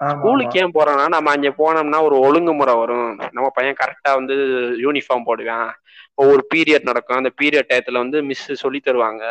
[0.00, 3.18] ஆமா, ஸ்கூலுக்கு ஏன் போறோம்னா நம்ம அங்க போனோம்னா ஒரு ஒழுங்குமுறை வரும்.
[3.32, 4.34] நம்ம பையன் கரெக்டா வந்து
[4.84, 5.70] யூனிஃபார்ம் போடுவான்.
[6.14, 7.16] ஒவ்வொரு பீரியட் நடக்கும்.
[7.16, 9.24] அந்த பீரியட் டயத்துல வந்து மிஸ் சொல்லி தருவாங்க.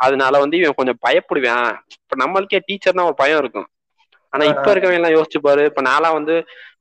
[0.00, 1.70] அதனால வந்து இவன் கொஞ்சம் பயப்படுவான்.
[1.96, 3.68] இப்ப நம்மளுக்கே டீச்சர்னா ஒரு பயம் இருக்கும்.
[4.32, 5.62] ஆனா இப்ப இருக்கவங்க எல்லாம் யோசிச்சு பாரு.
[5.70, 6.34] இப்ப நான்லாம் வந்து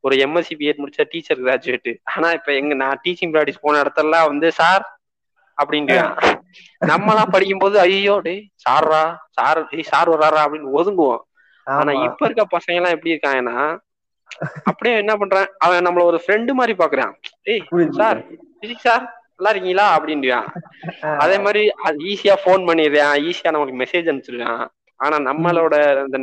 [0.04, 1.82] ஒரு எம்எஸ்சி பிஎட் முடிச்ச டீச்சர் கிராஜுவேட்
[2.14, 4.84] ஆனா இப்ப எங்க நான் டீச்சிங் ப்ராக்டிஸ் போன இடத்துல வந்து சார்
[5.58, 5.98] அப்படின்ட்டு
[6.92, 10.42] நம்மலாம் படிக்கும்போது ஐயோ டேய் சார்ரா சார் டேய் சார் வர்றாரா?
[10.46, 11.22] அப்படின்னு ஒதுங்குவோம்.
[11.68, 11.92] ஆனா.
[12.08, 13.58] இப்ப இருக்க பசங்க எல்லாம் எப்படி இருக்காங்கன்னா
[14.70, 15.50] அப்படியே என்ன பண்றான்?
[15.58, 17.14] அவன் நம்மள ஒரு ஃப்ரெண்டு மாதிரி பாக்குறான்.
[17.68, 17.96] புரியுது.
[17.98, 18.20] Sir
[18.60, 19.06] physics sir.
[19.40, 20.48] நல்லா இருக்கீங்களா அப்படின்றான்.
[21.20, 21.62] அதே மாதிரி
[22.10, 24.64] ஈஸியா ஃபோன் பண்ணிடுறான் ஈஸியா நமக்கு மெசேஜ் அனுப்பிச்சிடுறான்
[25.00, 26.18] ஆனா நம்மளோட இந்த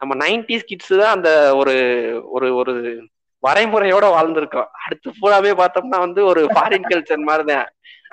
[0.00, 1.30] நம்ம நைன்டிஸ் கிட்ஸ் தான் அந்த
[1.60, 1.74] ஒரு
[2.34, 2.72] ஒரு ஒரு
[3.42, 7.68] வரைமுறையோட வாழ்ந்திருக்கோம் அடுத்து பூராவே பார்த்தோம்னா வந்து ஒரு ஃபாரின் கல்ச்சர் மாதிரிதான்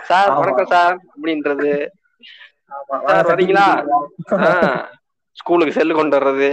[0.07, 0.29] சார்.
[0.39, 1.71] வணக்கம் சார் அப்படின்றது.
[3.03, 3.65] சார் வரீங்களா.
[5.37, 6.49] ஸ்கூலுக்கு செல்லு கொண்டு வர்றது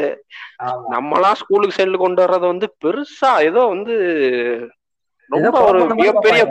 [0.63, 0.85] ஆமா.
[0.95, 3.95] நம்மலாம் ஸ்கூலுக்கு செல்லு கொண்டு வர்றது வந்து பெருசா ஏதோ வந்து
[5.31, 6.47] ரொம்ப ஒரு மிகப்பெரிய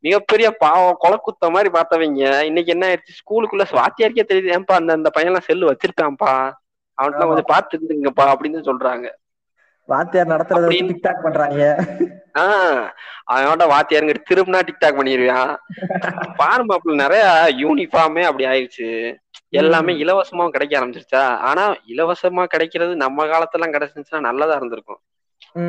[0.00, 3.16] மிகப்பெரிய பாவம் கொலக்குத்த மாதிரி பார்த்தவங்க இன்னைக்கு என்ன ஆயிடுச்சு?
[3.20, 4.50] ஸ்கூலுக்குள்ள வாத்தியாருக்கே தெரியுது.
[4.56, 6.52] ஏன்பா அந்த அந்த பையன்லாம் செல்லு வச்சிருக்கான்ப்பா.
[7.02, 7.26] அவன்கிட்ட.
[7.26, 9.08] கொஞ்சம் பார்த்து இருந்துங்கப்பா அப்படின்னு சொல்றாங்க.
[9.84, 11.84] வாத்தியார் நடத்துறத டிக்டாக் பண்றாங்க.
[12.38, 12.88] ஆஹ்
[13.30, 15.56] அவனோட வாத்தியாருங்க திரும்பினா டிக்டாக் பண்ணிடுவான்
[16.36, 17.24] பாரு மாப்பிள்ள நிறைய
[17.58, 19.16] யூனிஃபார்மே அப்படி ஆயிடுச்சு.
[19.48, 21.36] எல்லாமே இலவசமா கிடைக்க ஆரம்பிச்சிருச்சா?
[21.36, 25.00] ஆனா இலவசமா கிடைக்கிறது நம்ம காலத்துல கிடைச்சிருந்துச்சுன்னா நல்லதா இருந்திருக்கும்.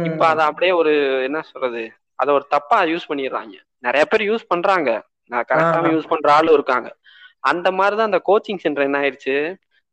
[0.03, 3.53] இப்ப அத அப்படியே ஒரு என்ன சொல்றது அத ஒரு தப்பா யூஸ் பண்ணிடுறாங்க.
[3.79, 4.89] நிறைய பேர் யூஸ் பண்றாங்க.
[5.25, 5.93] நான் கரெக்டாக ஆ.
[5.93, 6.97] யூஸ் பண்ற ஆளும் இருக்காங்க.
[7.39, 9.35] அந்த மாதிரிதான் அந்த கோச்சிங் சென்டர் என்ன ஆயிடுச்சு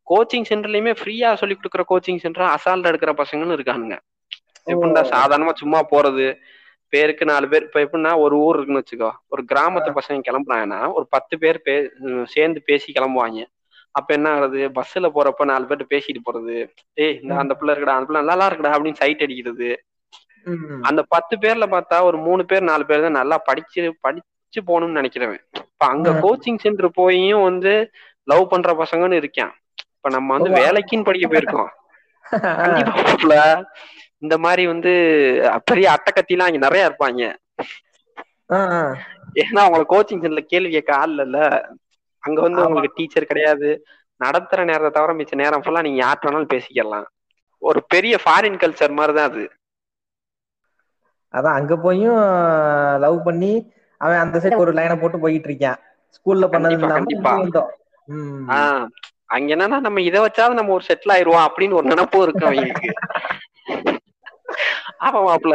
[0.07, 3.97] கோச்சிங் சென்டர்லயுமே ஃப்ரீயா சொல்லி கொடுக்குற கோச்சிங் சென்டர் அசால்ட் எடுக்கிற பசங்களும் இருக்கானுங்க.
[4.65, 6.35] எப்படின்னா சாதாரணமா சும்மா போறது
[6.93, 11.37] பேருக்கு நாலு பேர் இப்ப எப்படின்னா ஒரு ஊர் இருக்குன்னு வச்சுக்கோ ஒரு கிராமத்து பசங்க கிளம்புனாங்கன்னா ஒரு பத்து
[11.37, 11.89] பேர் பே
[12.25, 13.45] சேர்ந்து பேசி கிளம்புவாங்க.
[13.95, 16.55] அப்ப என்ன ஆகுறது பஸ்ல போறப்ப நாலு பேர்ட்ட பேசிட்டு போறது
[16.97, 19.69] ஏய் இந்த அந்த பிள்ளை இருக்குடா அந்த பிள்ளை நல்லா இருக்குடா அப்படின்னு சைட் அடிக்கிறது.
[20.89, 24.25] அந்த பத்து பேர்ல பார்த்தா ஒரு மூணு பேர் நாலு பேர் தான் நல்லா படிச்சு படிச்சு
[24.63, 26.09] போகணும்னு நினைக்கிறவன் இப்ப அங்க.
[26.23, 27.73] கோச்சிங் சென்டர் போயும் வந்து
[28.27, 29.53] லவ் பண்ற பசங்கன்னு இருக்கான்
[29.93, 30.49] இப்ப நம்ம வந்து.
[30.59, 31.69] வேலைக்குன்னு படிக்க போயிருக்கோம்.
[34.21, 34.91] இந்த மாதிரி வந்து
[35.67, 37.21] பெரிய அட்டக்கத்திலாம் இங்க நிறைய இருப்பாங்க.
[39.41, 41.39] ஏன்னா அவங்கள கோச்சிங் சென்டர்ல கேள்வி கேட்க ஆள் இல்ல
[42.29, 42.65] அங்க வந்து.
[42.67, 43.69] உங்களுக்கு டீச்சர் கிடையாது.
[44.21, 47.07] நடத்துற நேரத்தை தவிர மிச்ச நேரம் ஃபுல்லா நீங்க யார்ட்ட வேணாலும் பேசிக்கலாம்.
[47.61, 49.43] ஒரு பெரிய ஃபாரின் கல்ச்சர் மாதிரி தான் அது.
[51.33, 52.21] அதான் அங்க போயும்
[53.03, 53.51] லவ் பண்ணி
[54.01, 55.79] அவன் அந்த சைடு ஒரு லைனை போட்டு போயிட்டு இருக்கான்.
[56.15, 57.31] ஸ்கூல்ல பண்ணது கண்டிப்பா,
[59.35, 62.89] அங்க என்னன்னா நம்ம இதை வச்சாவது நம்ம ஒரு செட்டில் ஆயிருவோம் அப்படின்னு ஒரு நினைப்பும் இருக்கு அவங்களுக்கு.
[65.05, 65.53] ஆமா மாப்ள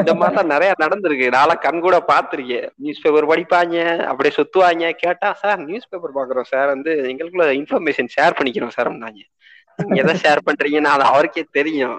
[0.00, 1.26] இந்த மாதிரிலாம் நிறைய நடந்திருக்கு.
[1.36, 3.76] நான்லாம் கண் கூட பாத்திருக்கேன் நியூஸ் பேப்பர் படிப்பாங்க
[4.10, 4.90] அப்படியே சுத்துவாங்க.
[5.02, 6.68] கேட்டா சார் நியூஸ் பேப்பர் பாக்குறோம் சார்.
[6.74, 9.22] வந்து எங்களுக்குள்ள இன்ஃபர்மேஷன் ஷேர் பண்ணிக்கிறோம் சார் நீங்க
[10.00, 11.96] எதை ஷேர் பண்றீங்கன்னு அது அவருக்கே தெரியும்.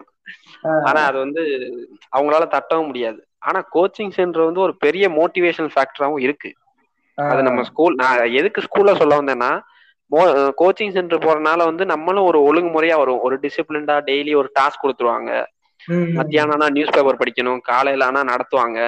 [0.88, 1.42] ஆனா அது வந்து
[2.16, 3.20] அவங்களால தட்டவும் முடியாது.
[3.48, 6.50] ஆனா கோச்சிங் சென்டர் வந்து ஒரு பெரிய மோட்டிவேஷன் ஃபேக்டராகவும் இருக்கு.
[7.18, 9.52] அது நம்ம ஸ்கூல் நான் எதுக்கு ஸ்கூல்ல சொல்ல வந்தேன்னா
[10.60, 13.24] கோச்சிங் சென்டர் போறனால வந்து நம்மளும் ஒரு ஒழுங்குமுறையா வரும்.
[13.26, 15.32] ஒரு டிசிப்ளின்டா டெய்லி ஒரு டாஸ்க் கொடுத்துருவாங்க.
[16.12, 18.80] மத்தியானம் ஆனா நியூஸ் பேப்பர் படிக்கணும் காலையில ஆனா நடத்துவாங்க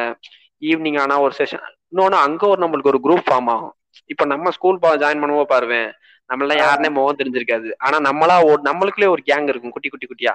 [0.61, 3.75] ஈவினிங் ஆனா ஒரு செஷன் இன்னொன்னு அங்க ஒரு நம்மளுக்கு ஒரு குரூப் ஃபார்ம் ஆகும்.
[4.05, 5.91] இப்ப நம்ம ஸ்கூல் ஜாயின் பண்ணுவோம் பாருவேன்
[6.29, 7.71] நம்மளாம் யாருனே முகம் தெரிஞ்சிருக்காது.
[7.77, 10.33] ஆனா நம்மளா நம்மளுக்குள்ளே ஒரு கேங் இருக்கும் குட்டி குட்டி குட்டியா.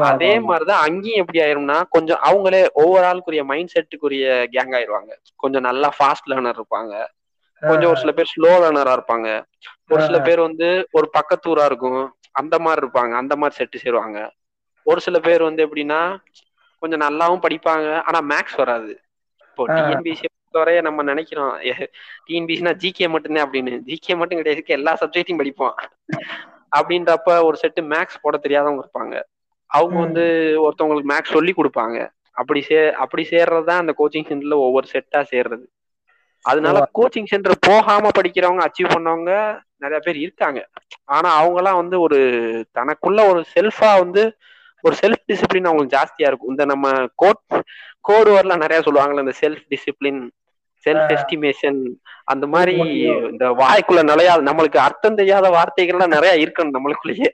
[0.00, 0.40] அதே.
[0.40, 5.10] மாதிரிதான் அங்கேயும் எப்படி ஆயிரும்னா கொஞ்சம் அவங்களே ஒவ்வொரு ஆளுக்குரிய மைண்ட் செட்டுக்குரிய கேங் ஆயிருவாங்க.
[5.36, 6.94] கொஞ்சம் நல்லா ஃபாஸ்ட் லேர்னர் இருப்பாங்க.
[7.62, 9.28] கொஞ்சம் ஒரு சில பேர் ஸ்லோ லேர்னரா இருப்பாங்க.
[9.88, 12.00] ஒரு சில பேர் வந்து ஒரு பக்கத்தூரா இருக்கும்.
[12.32, 13.12] அந்த மாதிரி இருப்பாங்க.
[13.12, 14.18] அந்த மாதிரி செட்டு சேருவாங்க.
[14.86, 16.00] ஒரு சில பேர் வந்து எப்படின்னா
[16.82, 17.86] கொஞ்சம் நல்லாவும் படிப்பாங்க.
[18.02, 18.92] ஆனா மேக்ஸ் வராது.
[19.46, 19.64] இப்போ.
[19.68, 21.54] டிஎன்பிசி வரைய நம்ம நினைக்கிறோம்
[22.26, 23.72] டிஎன்பிசினா ஜிகே மட்டும்தான் அப்படின்னு.
[23.86, 25.74] ஜிகே மட்டும் கிடையாது எல்லா சப்ஜெக்டையும் படிப்போம்
[26.76, 29.14] அப்படின்றப்ப ஒரு செட்டு மேக்ஸ் போட தெரியாதவங்க இருப்பாங்க.
[29.70, 29.96] அவங்க.
[30.00, 30.24] வந்து
[30.60, 31.96] ஒருத்தவங்களுக்கு மேக்ஸ் சொல்லி கொடுப்பாங்க.
[32.34, 35.64] அப்படி சே அப்படி சேர்றது தான் அந்த கோச்சிங் சென்டர்ல ஒவ்வொரு செட்டா சேர்றது.
[36.44, 39.30] அதனால கோச்சிங் சென்டர் போகாம படிக்கிறவங்க அச்சீவ் பண்ணவங்க
[39.76, 40.60] நிறைய பேர் இருக்காங்க.
[41.06, 42.18] ஆனா அவங்கலாம் வந்து ஒரு
[42.74, 44.22] தனக்குள்ள ஒரு செல்ஃபா வந்து
[44.86, 46.52] ஒரு செல்ஃப் டிசிப்ளின் அவங்களுக்கு ஜாஸ்தியா இருக்கும்.
[46.54, 47.62] இந்த நம்ம கோட்
[48.00, 50.20] கோடு வரலாம் நிறைய சொல்லுவாங்கல்ல இந்த செல்ஃப் டிசிப்ளின்
[50.84, 51.78] செல்ஃப் எஸ்டிமேஷன்
[52.24, 52.74] அந்த மாதிரி
[53.30, 57.30] இந்த வாய்க்குள்ள நுழையாத நம்மளுக்கு அர்த்தம் தெரியாத வார்த்தைகள்லாம் நிறைய இருக்கணும் நம்மளுக்குள்ளேயே.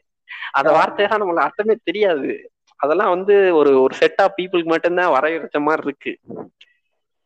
[0.53, 2.31] அந்த வார்த்தையெல்லாம் நம்மளுக்கு அர்த்தமே தெரியாது.
[2.77, 6.13] அதெல்லாம் வந்து ஒரு ஒரு செட் ஆஃப் பீப்புளுக்கு மட்டும்தான் வரையறுத்த மாதிரி இருக்கு.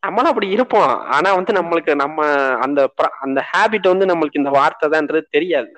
[0.03, 0.93] நம்மளும் அப்படி இருப்போம்.
[1.11, 2.27] ஆனா வந்து நம்மளுக்கு நம்ம
[2.65, 2.81] அந்த
[3.21, 5.71] அந்த ஹேபிட் வந்து நம்மளுக்கு இந்த வார்த்தை தான்ன்றது தெரியாது.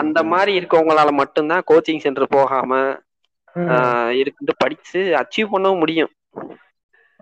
[0.00, 2.72] அந்த மாதிரி இருக்கவங்களால மட்டும்தான் கோச்சிங் சென்டர் போகாம
[4.20, 6.12] இருந்து படிச்சு அச்சீவ் பண்ணவும் முடியும்.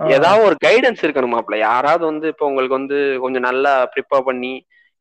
[0.00, 4.52] ஏதாவது ஒரு கைடன்ஸ் இருக்கணுமாப்ல யாராவது வந்து இப்போ உங்களுக்கு வந்து கொஞ்சம் நல்லா ப்ரிப்பேர் பண்ணி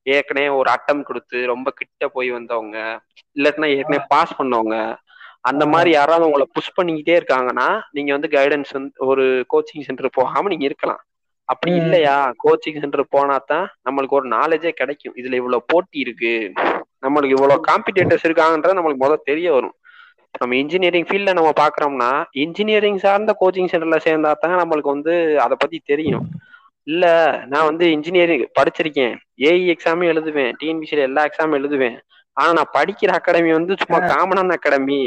[0.05, 2.77] ஏற்கனவே ஒரு அட்டம் கொடுத்து ரொம்ப கிட்ட போய் வந்தவங்க
[3.35, 4.77] இல்லாட்டினா ஏற்கனவே பாஸ் பண்ணவங்க
[5.43, 10.49] அந்த மாதிரி யாராவது உங்களை புஷ் பண்ணிக்கிட்டே இருக்காங்கன்னா நீங்க வந்து கைடன்ஸ் வந்து ஒரு கோச்சிங் சென்டர் போகாம
[10.49, 11.01] நீங்க இருக்கலாம்.
[11.49, 11.71] அப்படி.
[11.75, 12.15] இல்லையா?
[12.43, 15.15] கோச்சிங் சென்டர் போனா தான் நம்மளுக்கு ஒரு நாலேஜே கிடைக்கும்.
[15.15, 16.33] இதுல இவ்வளவு போட்டி இருக்கு.
[17.03, 19.75] நம்மளுக்கு இவ்வளவு காம்படிட்டர்ஸ் இருக்காங்கன்றது நம்மளுக்கு முதல்ல தெரிய வரும்.
[20.33, 22.09] நம்ம இன்ஜினியரிங் ஃபீல்ட்ல நம்ம பாக்குறோம்னா
[22.43, 26.25] இன்ஜினியரிங் சார்ந்த கோச்சிங் சென்டர்ல சேர்ந்தா தான் நம்மளுக்கு வந்து அதை பத்தி தெரியும்.
[26.87, 27.05] இல்ல
[27.45, 29.13] நான் வந்து இன்ஜினியரிங் படிச்சிருக்கேன்.
[29.41, 30.51] ஏஇ எக்ஸாமும் எழுதுவேன்.
[30.59, 31.97] டிஎன்பிசில எல்லா எக்ஸாமும் எழுதுவேன்.
[32.37, 34.99] ஆனா நான் படிக்கிற அகாடமி வந்து சும்மா காமனான அகாடமி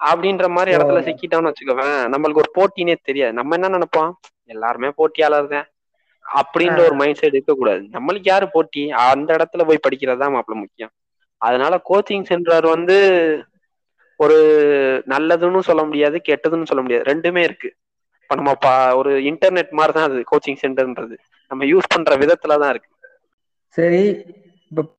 [0.00, 2.00] அப்படின்ற மாதிரி இடத்துல சிக்கிட்டோம்னு வச்சுக்கோவேன்.
[2.12, 3.32] நம்மளுக்கு ஒரு போட்டினே தெரியாது.
[3.32, 4.12] நம்ம என்ன நினைப்போம்?
[4.50, 5.66] எல்லாருமே போட்டியாளர் தான்.
[6.34, 7.88] அப்படின்ற ஒரு மைண்ட் செட் இருக்கக்கூடாது.
[7.92, 8.90] நம்மளுக்கு யாரு போட்டி?
[8.90, 10.90] அந்த இடத்துல போய் படிக்கிறது தான் மாப்பிள்ள முக்கியம்.
[11.36, 12.96] அதனால கோச்சிங் சென்டர் வந்து
[14.16, 14.36] ஒரு
[15.08, 17.14] நல்லதுன்னு சொல்ல முடியாது கெட்டதுன்னு சொல்ல முடியாது.
[17.14, 17.74] ரெண்டுமே இருக்கு.
[18.22, 21.16] இப்ப நம்ம பா- ஒரு இன்டர்நெட் மாதிரி தான் அது கோச்சிங் சென்டர்ன்றது
[21.48, 22.88] நம்ம யூஸ் பண்ற விதத்துல தான் இருக்கு.
[23.66, 24.26] சரி
[24.68, 24.96] இப்ப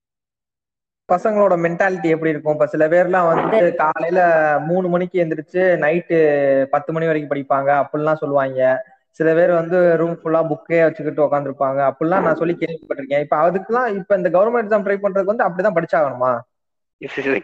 [1.16, 2.54] பசங்களோட மென்டாலிட்டி எப்படி இருக்கும்?
[2.54, 7.84] இப்ப சில பேர்லாம் வந்து காலையில மூணு மணிக்கு எந்திரிச்சு நைட்டு பத்து மணி வரைக்கும் படிப்பாங்க.
[7.84, 8.86] அப்படிலாம் சொல்லுவாங்க.
[9.20, 13.24] சில பேர் வந்து ரூம் ஃபுல்லா புக்கே வச்சுக்கிட்டு உட்காந்துருப்பாங்க அப்படிலாம் நான் சொல்லி கேள்விப்பட்டிருக்கேன்.
[13.26, 16.32] இப்ப அதுக்கெல்லாம் இப்ப இந்த கவர்மெண்ட் எக்ஸாம் ட்ரை பண்றதுக்கு வந்து அப்படிதான் படிச்சாகணுமா?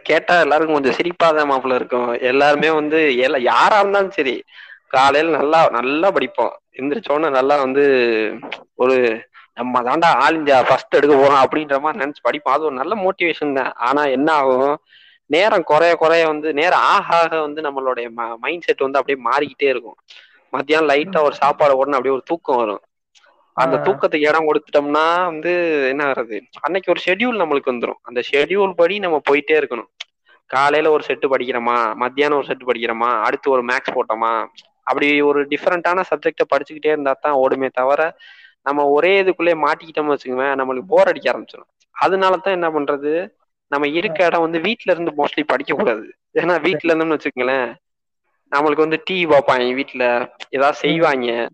[0.09, 2.09] கேட்டா எல்லாருக்கும் கொஞ்சம் சிரிப்பா தான் மாப்பிள்ள இருக்கும்.
[2.29, 4.35] எல்லாருமே வந்து எல்லா யாரா இருந்தாலும் சரி
[4.95, 6.51] காலையில நல்லா நல்லா படிப்போம்.
[6.79, 7.83] எந்திரிச்சோன்னு நல்லா வந்து
[8.75, 8.95] ஒரு
[9.57, 12.55] நம்ம தாண்டா ஆல் இந்தியா ஃபர்ஸ்ட் எடுக்க போறோம் அப்படின்ற மாதிரி நினைச்சு படிப்போம்.
[12.55, 13.71] அது ஒரு நல்ல மோட்டிவேஷன் தான்.
[13.87, 14.73] ஆனா என்ன ஆகும்?
[15.29, 18.07] நேரம் குறைய குறைய வந்து நேரம் ஆக ஆக வந்து நம்மளுடைய
[18.43, 19.97] மைண்ட் செட் வந்து அப்படியே மாறிக்கிட்டே இருக்கும்.
[20.55, 22.83] மத்தியானம் லைட்டா ஒரு சாப்பாடு உடனே அப்படியே ஒரு தூக்கம் வரும்.
[23.57, 23.75] அந்த.
[23.85, 25.51] தூக்கத்துக்கு இடம் கொடுத்துட்டோம்னா வந்து
[25.89, 26.37] என்ன ஆகுறது?
[26.61, 29.89] அன்னைக்கு ஒரு ஷெட்யூல் நம்மளுக்கு வந்துடும் அந்த ஷெட்யூல் படி நம்ம போயிட்டே இருக்கணும்.
[30.51, 31.77] காலையில ஒரு செட்டு படிக்கிறோமா?
[31.95, 33.11] மத்தியானம் ஒரு செட்டு படிக்கிறோமா?
[33.27, 34.33] அடுத்து ஒரு மேக்ஸ் போட்டோமா?
[34.87, 38.01] அப்படி ஒரு டிஃப்ரெண்டான சப்ஜெக்ட படிச்சுக்கிட்டே இருந்தா தான் ஓடுமே தவிர
[38.65, 43.11] நம்ம ஒரே இதுக்குள்ளே மாட்டிக்கிட்டோம்னு வச்சுக்கோங்க நம்மளுக்கு போர் அடிக்க ஆரம்பிச்சிடும் அதனால தான் என்ன பண்றது?
[43.71, 46.05] நம்ம இருக்க இடம் வந்து வீட்ல இருந்து மோஸ்ட்லி படிக்க கூடாது
[46.39, 47.69] ஏன்னா வீட்ல இருந்தோம்னு வச்சுக்கோங்களேன்
[48.55, 50.03] நம்மளுக்கு வந்து டிவி பார்ப்பாங்க வீட்ல.
[50.49, 51.49] ஏதாவது செய்வாங்க.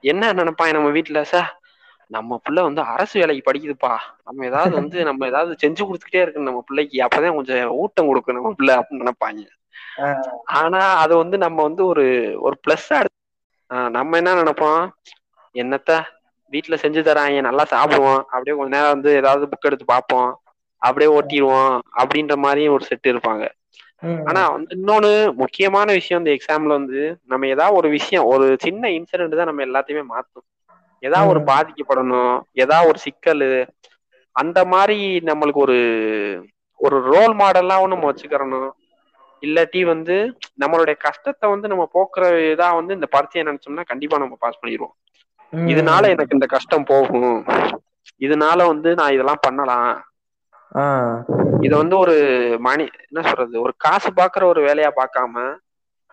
[0.00, 1.24] என்ன நினைப்பாங்க நம்ம வீட்ல?
[1.24, 1.50] சார்
[2.06, 3.94] நம்ம பிள்ளை வந்து அரசு வேலைக்கு படிக்குதுப்பா.
[4.24, 7.06] நம்ம ஏதாவது வந்து நம்ம ஏதாவது செஞ்சு கொடுத்துக்கிட்டே இருக்கணும் நம்ம பிள்ளைக்கு.
[7.06, 9.44] அப்பதான் கொஞ்சம் ஊட்டம் கொடுக்கும் நம்ம பிள்ளை அப்படின்னு நினைப்பாங்க.
[10.44, 12.06] ஆனா அது வந்து நம்ம வந்து ஒரு
[12.40, 13.04] ஒரு பிளஸ்
[13.90, 14.82] நம்ம என்ன நினைப்போம்?
[15.54, 15.92] என்னத்த?
[16.52, 18.20] வீட்டுல செஞ்சு தராங்க நல்லா சாப்பிடுவோம்.
[18.34, 20.30] அப்படியே கொஞ்ச நேரம் வந்து ஏதாவது புக் எடுத்து பார்ப்போம்.
[20.82, 21.78] அப்படியே ஓட்டிடுவோம்.
[21.96, 23.44] அப்படின்ற மாதிரியும் ஒரு செட் இருப்பாங்க.
[24.26, 25.10] ஆனா வந்து இன்னொன்னு
[25.42, 30.04] முக்கியமான விஷயம் இந்த எக்ஸாம்ல வந்து நம்ம ஏதாவது ஒரு விஷயம் ஒரு சின்ன இன்சிடென்ட் தான் நம்ம எல்லாத்தையுமே
[30.10, 30.46] மாத்தும்
[31.02, 31.40] ஏதாவது ஒரு.
[31.50, 33.44] பாதிக்கப்படணும் ஏதாவது ஒரு சிக்கல்
[34.36, 35.78] அந்த மாதிரி நம்மளுக்கு ஒரு
[36.80, 38.70] ஒரு ரோல் மாடலாவும் நம்ம வச்சுக்கிறணும்
[39.42, 40.16] இல்லாட்டி வந்து
[40.62, 44.94] நம்மளுடைய கஷ்டத்தை வந்து நம்ம போக்குற இதா வந்து இந்த பரீட்சையை நினைச்சோம்னா கண்டிப்பா நம்ம பாஸ் பண்ணிடுவோம்.
[45.70, 47.36] இதனால எனக்கு இந்த கஷ்டம் போகும்
[48.20, 49.92] இதனால வந்து நான் இதெல்லாம் பண்ணலாம்.
[51.62, 52.14] இத வந்து ஒரு
[52.60, 55.44] மணி என்ன சொல்றது ஒரு காசு பாக்குற ஒரு வேலையா பார்க்காம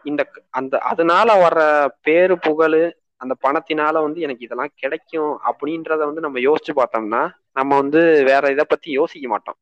[0.05, 1.61] இந்த அந்த அதனால வர்ற
[2.01, 2.79] பேரு புகழ்
[3.21, 7.21] அந்த பணத்தினால வந்து எனக்கு இதெல்லாம் கிடைக்கும் அப்படின்றத வந்து நம்ம யோசிச்சு பார்த்தோம்னா
[7.51, 9.57] நம்ம வந்து வேற இதை பத்தி யோசிக்க மாட்டோம்.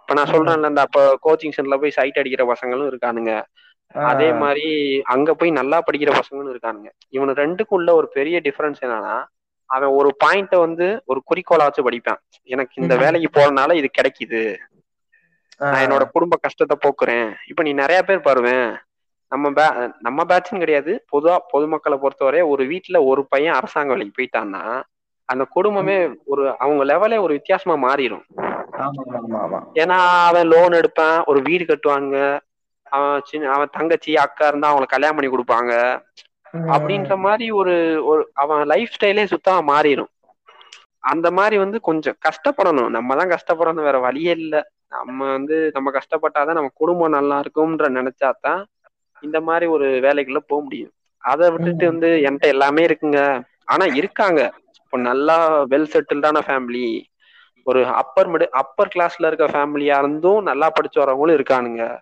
[0.00, 3.32] இப்ப நான் சொல்றேன்ல இந்த அப்ப கோச்சிங் சென்டர்ல போய் சைட் அடிக்கிற பசங்களும் இருக்கானுங்க.
[3.94, 4.66] அதே மாதிரி
[5.14, 6.88] அங்க போய் நல்லா படிக்கிற பசங்களும் இருக்கானுங்க.
[7.10, 9.14] இவனு ரெண்டுக்கும் உள்ள ஒரு பெரிய டிஃபரன்ஸ் என்னன்னா
[9.72, 12.20] அவன் ஒரு பாயிண்ட வந்து ஒரு குறிக்கோளா வச்சு படிப்பான்.
[12.50, 12.94] எனக்கு இந்த.
[12.96, 14.42] வேலைக்கு போறதுனால இது கிடைக்குது.
[15.64, 17.28] நான் என்னோட குடும்ப கஷ்டத்தை போக்குறேன்.
[17.46, 18.66] இப்ப நீ நிறைய பேர் பாருவேன்
[19.32, 19.66] நம்ம பே
[19.98, 20.92] நம்ம பேட்ச்னு கிடையாது.
[21.12, 24.62] பொதுவா பொதுமக்களை பொறுத்தவரை ஒரு வீட்டுல ஒரு பையன் அரசாங்க வேலைக்கு போயிட்டான்னா
[25.28, 28.24] அந்த குடும்பமே ஒரு அவங்க லெவலே ஒரு வித்தியாசமா மாறிடும்
[29.74, 32.16] ஏன்னா அவன் லோன் எடுப்பான் ஒரு வீடு கட்டுவாங்க.
[32.92, 35.72] அவன் சின்ன அவன் தங்கச்சி அக்கா இருந்தா அவங்கள கல்யாணம் பண்ணி கொடுப்பாங்க.
[36.54, 40.10] அப்படின்ற மாதிரி ஒரு ஒரு அவன் லைஃப் ஸ்டைலே சுத்தமா மாறிடும்.
[41.00, 42.88] அந்த மாதிரி வந்து கொஞ்சம் கஷ்டப்படணும்.
[42.88, 44.62] நம்ம தான் கஷ்டப்படணும் வேற வழியே இல்லை.
[44.88, 48.64] நம்ம வந்து நம்ம கஷ்டப்பட்டாதான் நம்ம குடும்பம் நல்லா இருக்கும்ன்ற நினைச்சாதான்
[49.22, 50.92] இந்த மாதிரி ஒரு வேலைக்குள்ள போக முடியும்.
[51.18, 53.42] அதை விட்டுட்டு வந்து என்கிட்ட எல்லாமே இருக்குங்க.
[53.64, 54.52] ஆனா இருக்காங்க.
[54.76, 57.02] இப்போ நல்லா வெல் செட்டில்டான ஃபேமிலி
[57.64, 61.98] ஒரு அப்பர் மிடு அப்பர் கிளாஸ்ல இருக்க ஃபேமிலியா இருந்தும் நல்லா படிச்சு வரவங்களும் இருக்கானுங்க.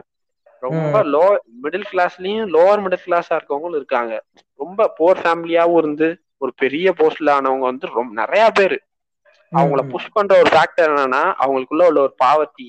[0.61, 1.25] ரொம்ப லோ
[1.63, 4.23] மிடில் கிளாஸ்லயும் லோவர் மிடில் கிளாஸா இருக்கவங்களும் இருக்காங்க.
[4.61, 8.79] ரொம்ப போர் ஃபேமிலியாவும் இருந்து ஒரு பெரிய போஸ்ட்ல ஆனவங்க வந்து ரொம்ப நிறைய பேரு.
[9.53, 9.89] அவங்கள.
[9.89, 12.69] புஷ் பண்ற ஒரு ஃபேக்டர் என்னன்னா அவங்களுக்குள்ள உள்ள ஒரு பாவர்ட்டி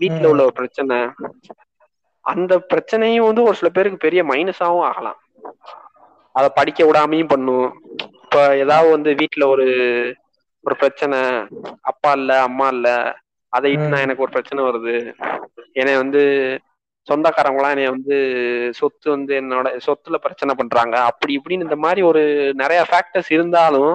[0.00, 0.96] வீட்டுல உள்ள ஒரு பிரச்சனை.
[2.24, 5.18] அந்த பிரச்சனையும் வந்து ஒரு சில பேருக்கு பெரிய மைனஸாவும் ஆகலாம்.
[6.34, 7.82] அத படிக்க விடாமையும் பண்ணும்.
[8.22, 9.66] இப்ப ஏதாவது வந்து வீட்டுல ஒரு
[10.64, 11.18] ஒரு பிரச்சனை
[11.80, 12.88] அப்பா இல்ல அம்மா இல்ல
[13.48, 14.04] அதை இட்டுனா ம்.
[14.04, 15.14] எனக்கு ஒரு பிரச்சனை வருது.
[15.72, 16.22] என்னை வந்து
[17.08, 18.16] சொந்தக்காரங்களாம் என்னைய வந்து
[18.70, 20.96] சொத்து வந்து என்னோட சொத்துல பிரச்சனை பண்றாங்க.
[21.00, 22.22] அப்படி இப்படின்னு இந்த மாதிரி ஒரு
[22.54, 23.92] நிறைய ஃபேக்டர்ஸ் இருந்தாலும்.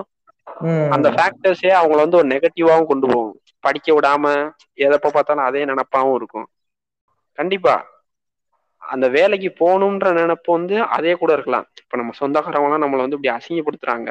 [0.90, 3.36] அந்த ஃபேக்டர்ஸே அவங்கள வந்து ஒரு நெகட்டிவாவும் கொண்டு போகும்.
[3.60, 4.26] படிக்க விடாம
[4.78, 6.48] எதப்ப பார்த்தாலும் அதே நினப்பாவும் இருக்கும்.
[7.38, 7.76] கண்டிப்பா.
[8.82, 11.66] அந்த வேலைக்கு போகணுன்ற நினைப்பு வந்து அதே கூட இருக்கலாம்.
[11.82, 14.10] இப்ப நம்ம சொந்தக்காரவங்களாம் நம்மளை வந்து இப்படி அசிங்கப்படுத்துறாங்க.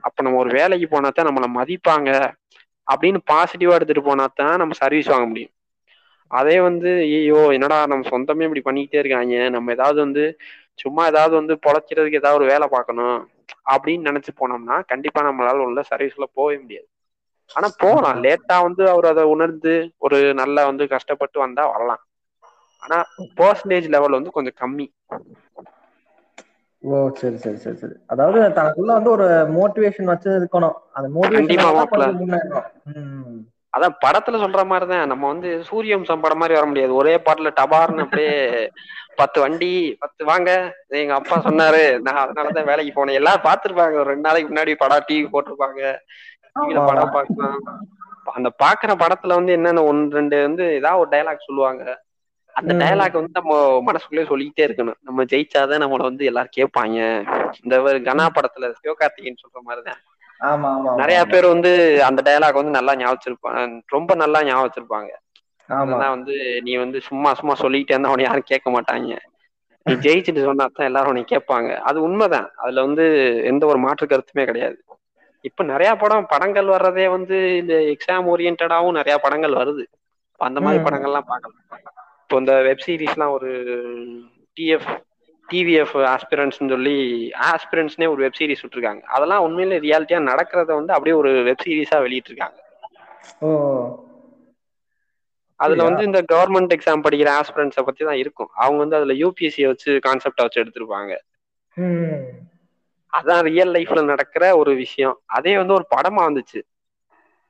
[0.00, 2.10] அப்ப நம்ம ஒரு வேலைக்கு போனா தான் நம்மளை மதிப்பாங்க.
[2.88, 5.52] அப்படின்னு பாசிட்டிவா எடுத்துட்டு போனா தான் நம்ம சர்வீஸ் வாங்க முடியும்.
[6.30, 9.36] அதே வந்து ஐயோ என்னடா நம்ம சொந்தமே இப்படி பண்ணிக்கிட்டே இருக்காங்க.
[9.54, 10.24] நம்ம ஏதாவது வந்து
[10.78, 13.18] சும்மா ஏதாவது வந்து பொழைக்கிறதுக்கு ஏதாவது ஒரு வேலை பார்க்கணும்
[13.72, 16.88] அப்படின்னு நினைச்சு போனோம்னா கண்டிப்பா நம்மளால உள்ள சர்வீஸ்ல போகவே முடியாது.
[17.50, 18.18] ஆனா போகலாம்.
[18.24, 22.02] லேட்டா வந்து அவர் அதை உணர்ந்து ஒரு நல்லா வந்து கஷ்டப்பட்டு வந்தா வரலாம்.
[22.82, 22.98] ஆனா
[23.38, 24.86] பர்சன்டேஜ் லெவல் வந்து கொஞ்சம் கம்மி.
[26.82, 27.96] ஓ சரி சரி சரி சரி.
[28.12, 31.56] அதாவது தனக்குள்ள வந்து ஒரு மோட்டிவேஷன் வச்சு இருக்கணும் அந்த மோட்டிவேஷன்
[33.76, 35.06] அதான் படத்துல சொல்ற மாதிரிதான்.
[35.06, 36.94] நம்ம வந்து சூரியவம்சம் படம் மாதிரி வர முடியாது.
[36.94, 38.70] ஒரே பாட்டுல டபார்னு அப்படியே
[39.16, 40.74] பத்து வண்டி பத்து வாங்க.
[40.88, 43.12] எங்க அப்பா சொன்னாரு நான் அதனாலதான் வேலைக்கு போனேன்.
[43.12, 45.98] எல்லாரும் பாத்துருப்பாங்க ஒரு ரெண்டு நாளைக்கு முன்னாடி படம் டிவி போட்டிருப்பாங்க.
[46.60, 46.86] டிவில.
[46.86, 47.58] படம் பார்க்கலாம்.
[48.24, 52.04] அந்த பாக்குற படத்துல வந்து என்னென்ன ஒன்னு ரெண்டு வந்து ஏதாவது ஒரு டயலாக் சொல்லுவாங்க.
[52.52, 52.74] அந்த.
[52.74, 54.94] டயலாக் வந்து நம்ம மனசுக்குள்ளே சொல்லிக்கிட்டே இருக்கணும்.
[55.00, 56.96] நம்ம ஜெயிச்சாதான் நம்மள வந்து எல்லாரும் கேட்பாங்க.
[57.62, 60.00] இந்த ஒரு கனா படத்துல சிவகார்த்திகேயன் சொல்ற மாதிரிதான்.
[61.00, 61.18] நிறைய.
[61.32, 61.70] பேர் வந்து
[62.04, 63.36] அந்த டயலாக் வந்து நல்லா ஞாபகம்
[63.86, 65.10] ரொம்ப நல்லா ஞாபகம் வச்சிருப்பாங்க
[66.10, 69.10] வந்து நீ வந்து சும்மா சும்மா சொல்லிட்டே இருந்தா உன்னை யாரும் கேட்க மாட்டாங்க.
[69.86, 71.70] நீ ஜெயிச்சுட்டு சொன்னா தான் எல்லாரும் உன்னை கேட்பாங்க.
[71.82, 72.48] அது உண்மைதான்.
[72.56, 73.04] அதுல வந்து
[73.44, 74.78] எந்த ஒரு மாற்று கருத்துமே கிடையாது.
[75.44, 79.84] இப்ப நிறைய படம் படங்கள் வர்றதே வந்து இந்த எக்ஸாம் ஓரியன்டாவும் நிறைய படங்கள் வருது.
[80.40, 80.82] அந்த மாதிரி.
[80.82, 81.58] படங்கள்லாம் பார்க்கலாம்.
[82.22, 83.50] இப்போ இந்த வெப் சீரிஸ்லாம் ஒரு
[84.56, 84.88] டிஎஃப்
[85.52, 86.96] டிவிஎஃப் ஆஸ்பிரன்ஸ்னு சொல்லி
[87.50, 89.00] ஆஸ்பிரன்ஸ்னே ஒரு வெப் சீரிஸ் விட்டுருக்காங்க.
[89.08, 92.58] அதெல்லாம் உண்மையிலே ரியாலிட்டியா நடக்கிறத வந்து அப்படியே ஒரு வெப் சீரிஸா வெளியிட்டிருக்காங்க.
[95.60, 95.82] அதுல?
[95.82, 98.50] வந்து இந்த கவர்மெண்ட் எக்ஸாம் படிக்கிற ஆஸ்பிரன்ஸை பத்தி தான் இருக்கும்.
[98.54, 101.12] அவங்க வந்து அதுல யூபிஎஸ்சி வச்சு கான்செப்டை வச்சு எடுத்திருப்பாங்க.
[103.12, 105.20] அதான் ரியல் லைஃப்ல நடக்கிற ஒரு விஷயம்.
[105.26, 106.60] அதே வந்து ஒரு படமா வந்துச்சு.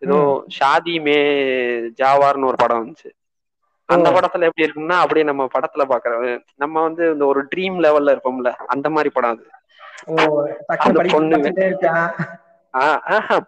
[0.03, 0.19] ஏதோ
[0.59, 1.17] ஷாதி மே
[2.03, 3.09] ஜாவார்னு ஒரு படம் வந்துச்சு.
[3.89, 4.09] அந்த.
[4.15, 6.15] படத்துல எப்படி இருக்கும்னா அப்படியே நம்ம படத்துல பாக்குற
[6.57, 9.45] நம்ம வந்து இந்த ஒரு ட்ரீம் லெவல்ல இருப்போம்ல அந்த மாதிரி படம் அது.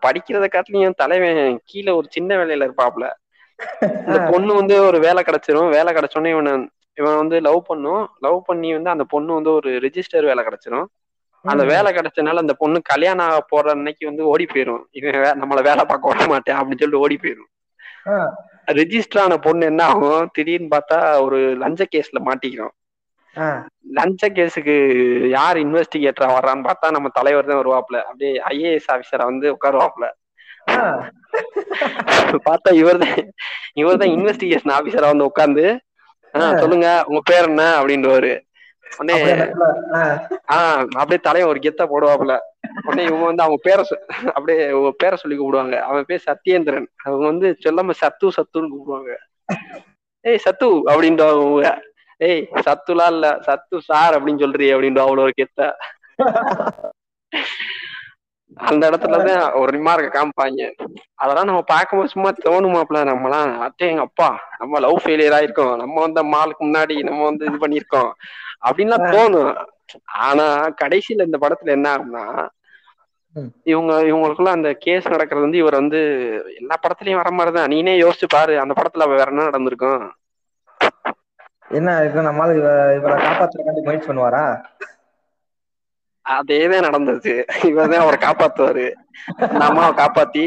[0.04, 3.06] படிக்கிறத காட்டிலையும் தலைவன் கீழே ஒரு சின்ன வேலையில இருப்பாப்ல.
[4.06, 6.52] இந்த பொண்ணு வந்து ஒரு வேலை கிடைச்சிரும் வேலை கிடைச்சோடனே இவனை
[6.98, 8.02] இவன் வந்து லவ் பண்ணும்.
[8.18, 10.86] லவ் பண்ணி வந்து அந்த பொண்ணு வந்து ஒரு ரெஜிஸ்டர் வேலை கிடைச்சிரும்.
[11.44, 11.62] அந்த.
[11.72, 14.82] வேலை கிடைச்சனால அந்த பொண்ணு கல்யாணம் ஆக போற அன்னைக்கு வந்து ஓடி போயிரும்.
[14.98, 17.50] இவன் நம்மள வேலை பார்க்க விட மாட்டேன் அப்படின்னு சொல்லிட்டு ஓடி போயிரும்.
[18.68, 20.28] ரெஜிஸ்டர் ஆன பொண்ணு என்ன ஆகும்?
[20.36, 22.74] திடீர்னு பார்த்தா ஒரு லஞ்ச கேஸ்ல மாட்டிக்கிறோம்.
[23.96, 24.74] லஞ்ச கேஸுக்கு
[25.34, 30.06] யார் இன்வெஸ்டிகேட்டரா வர்றான்னு பார்த்தா நம்ம தலைவர் தான் வருவாப்ல அப்படியே ஐஏஎஸ் ஆபீசரா வந்து உட்காருவாப்ல.
[32.48, 33.16] பார்த்தா இவர் தான்
[33.80, 35.64] இவர் தான் இன்வெஸ்டிகேஷன் ஆபீசரா வந்து உட்காந்து
[36.62, 37.62] சொல்லுங்க உங்க பேர் என்ன?
[37.78, 38.32] அப்படின்றவாரு
[38.98, 39.16] உடனே
[40.46, 42.34] ஆஹ் அப்படியே தலைவன் ஒரு கெத்த போடுவாப்புல.
[42.84, 43.84] உடனே இவங்க வந்து அவங்க பேரை
[44.24, 45.78] அப்படியே பேரை சொல்லி கூப்பிடுவாங்க.
[45.80, 46.86] அவன் பேர் சத்யேந்திரன்.
[47.04, 49.14] அவங்க வந்து சொல்லாம சத்து சத்துன்னு கூப்பிடுவாங்க.
[50.20, 51.78] ஏய் சத்து அப்படின்றவங்க
[52.18, 55.72] ஏய் சத்துலாம் இல்ல சத்து சார் அப்படின்னு சொல்றியே அப்படின்ற அவ்வளோ ஒரு கெத்த.
[58.56, 60.62] அந்த இடத்துலதான் ஒரு ரிமார்க்க காமிப்பாங்க.
[61.14, 63.52] அதெல்லாம் நம்ம பார்க்கும்போது சும்மா தோணுமாப்ல நம்மலாம்.
[63.66, 65.76] அட்டே எங்க அப்பா நம்ம லவ் ஃபெயிலியர் ஆயிருக்கோம்.
[65.76, 68.10] நம்ம வந்து மாலுக்கு முன்னாடி நம்ம வந்து இது பண்ணிருக்கோம்
[68.62, 69.52] அப்படின்லாம் தோணும்.
[70.26, 70.46] ஆனா
[70.82, 72.24] கடைசியில இந்த படத்துல என்ன ஆகும்னா.
[73.66, 76.00] இவங்க இவங்களுக்குள்ள அந்த கேஸ் நடக்கிறது வந்து இவர் வந்து
[76.58, 80.04] எல்லா படத்துலயும் வர மாதிரிதான் நீனே யோசிச்சு பாரு அந்த படத்துல வேற என்ன நடந்திருக்கும்?
[81.70, 82.68] என்ன இருக்கு நம்மளால இவ
[82.98, 84.44] இவரை காப்பாத்துறதுக்காண்டி முயற்சி பண்ணுவாரா?
[86.26, 87.32] அதேதான் நடந்தது.
[87.68, 88.84] இவர் தான் அவரை காப்பாத்துவாரு.
[89.44, 90.44] அந்த அம்மாவை காப்பாத்தி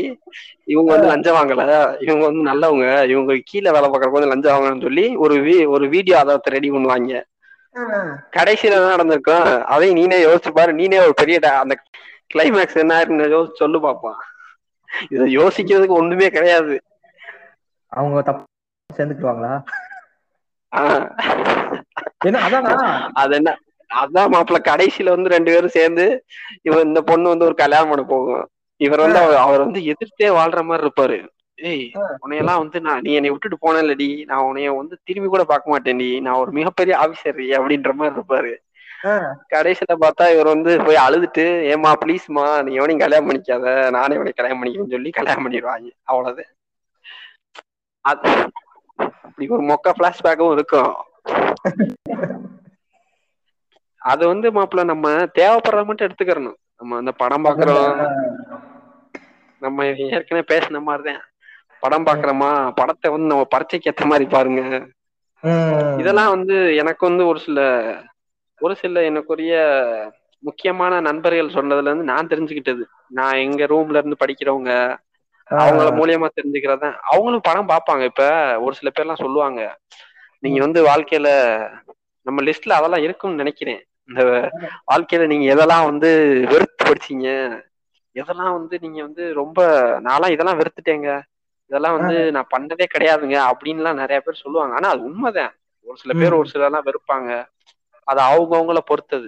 [0.67, 1.63] இவங்க வந்து லஞ்சம் வாங்கல.
[2.05, 2.87] இவங்க வந்து நல்லவங்க.
[3.13, 7.21] இவங்க கீழே வேலை பார்க்கறவங்க வந்து லஞ்சம் வாங்கணும்னு சொல்லி ஒரு வீ ஒரு வீடியோ ஆதாரத்தை ரெடி பண்ணுவாங்க.
[8.35, 10.71] கடைசியில என்ன நடந்திருக்கும் அதையும் நீனே யோசிச்சு பாரு.
[10.79, 11.75] நீனே ஒரு பெரிய அந்த
[12.33, 12.99] கிளைமேக்ஸ் என்ன
[13.35, 14.19] யோசிச்சு சொல்லு பாப்பான்
[15.13, 16.75] இதை யோசிக்கிறதுக்கு ஒண்ணுமே கிடையாது.
[17.91, 18.43] அவங்க தப்பு
[18.89, 19.53] சேர்ந்துக்குவாங்களா
[22.27, 22.73] என்ன அதானா?
[23.21, 23.51] அது என்ன
[23.89, 26.05] அதான் மாப்பிள்ள கடைசியில வந்து ரெண்டு பேரும் சேர்ந்து
[26.67, 28.45] இவன் இந்த பொண்ணு வந்து ஒரு கல்யாணம் பண்ண போகும்.
[28.81, 31.17] இவர் வந்து அவர் வந்து எதிர்த்தே வாழ்ற மாதிரி இருப்பாரு.
[31.55, 31.91] ஏய்
[32.25, 34.25] உன்னையெல்லாம் வந்து நான் நீ என்னை விட்டுட்டு போனேன்லடி.
[34.25, 36.21] நான் உன்னைய வந்து திரும்பி கூட பார்க்க மாட்டேன்டி.
[36.21, 38.53] நான் ஒரு மிகப்பெரிய ஆபீசர் அப்படின்ற மாதிரி இருப்பாரு.
[39.53, 43.91] கடைசியில பார்த்தா இவர் வந்து போய் அழுதுட்டு ஏமா ப்ளீஸ்மா நீ எவனையும் கல்யாணம் பண்ணிக்காத.
[43.91, 45.89] நானே இவனை கல்யாணம் பண்ணிக்கிறேன்னு சொல்லி கல்யாணம் பண்ணிடுவாங்க.
[46.03, 46.51] அவ்வளவுதான்.
[48.05, 48.29] அது
[48.95, 50.93] அப்படி ஒரு மொக்க பிளாஷ்பேக்கும் இருக்கும்.
[53.97, 56.57] அது வந்து மாப்பிள்ள நம்ம தேவைப்படுறத மட்டும் எடுத்துக்கிறணும்.
[56.77, 57.99] நம்ம அந்த படம் பாக்குறோம்.
[59.59, 61.23] நம்ம ஏற்கனவே பேசின மாதிரிதான்.
[61.83, 62.49] படம் பாக்குறோமா?
[62.75, 64.61] படத்தை வந்து நம்ம பரீட்சைக்கு ஏத்த மாதிரி பாருங்க.
[66.01, 67.59] இதெல்லாம் வந்து எனக்கு வந்து ஒரு சில
[68.61, 69.53] ஒரு சில எனக்குரிய
[70.43, 72.83] முக்கியமான நண்பர்கள் சொன்னதுல இருந்து நான் தெரிஞ்சுக்கிட்டது.
[73.11, 74.71] நான் எங்க ரூம்ல இருந்து படிக்கிறவங்க
[75.49, 78.23] அவங்கள மூலியமா தெரிஞ்சுக்கிறதான் அவங்களும் படம் பார்ப்பாங்க இப்ப.
[78.63, 79.61] ஒரு சில பேர்லாம் சொல்லுவாங்க
[80.43, 81.29] நீங்க வந்து வாழ்க்கையில
[82.25, 83.79] நம்ம லிஸ்ட்ல அதெல்லாம் இருக்கும்னு நினைக்கிறேன்.
[84.09, 84.21] இந்த
[84.91, 86.09] வாழ்க்கையில நீங்க எதெல்லாம் வந்து
[86.51, 87.27] வெறுத்து படிச்சீங்க?
[88.15, 89.59] எதெல்லாம் வந்து நீங்க வந்து ரொம்ப
[90.05, 91.09] நான்லாம் இதெல்லாம் வெறுத்துட்டேங்க.
[91.73, 94.73] இதெல்லாம் வந்து நான் பண்ணதே கிடையாதுங்க அப்படின்லாம் நிறைய பேர் சொல்லுவாங்க.
[94.75, 95.53] ஆனா அது உண்மைதான்.
[95.87, 97.29] ஒரு சில பேர் ஒரு சிலர்லாம் வெறுப்பாங்க.
[98.07, 99.27] அது அவங்கவுங்கள பொறுத்தது.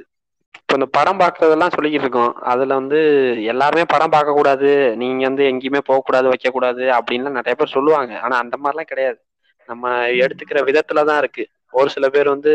[0.60, 2.34] இப்ப இந்த படம் பாக்குறதெல்லாம் சொல்லிக்கிட்டு இருக்கோம்.
[2.52, 3.00] அதுல வந்து
[3.44, 8.14] எல்லாருமே படம் பார்க்க கூடாது நீங்க வந்து எங்கேயுமே போக கூடாது வைக்க கூடாது அப்படின்லாம் நிறைய பேர் சொல்லுவாங்க.
[8.20, 9.20] ஆனா அந்த மாதிரிலாம் கிடையாது.
[9.70, 9.92] நம்ம
[10.24, 11.44] எடுத்துக்கிற விதத்துலதான் இருக்கு.
[11.72, 12.52] ஒரு சில பேர் வந்து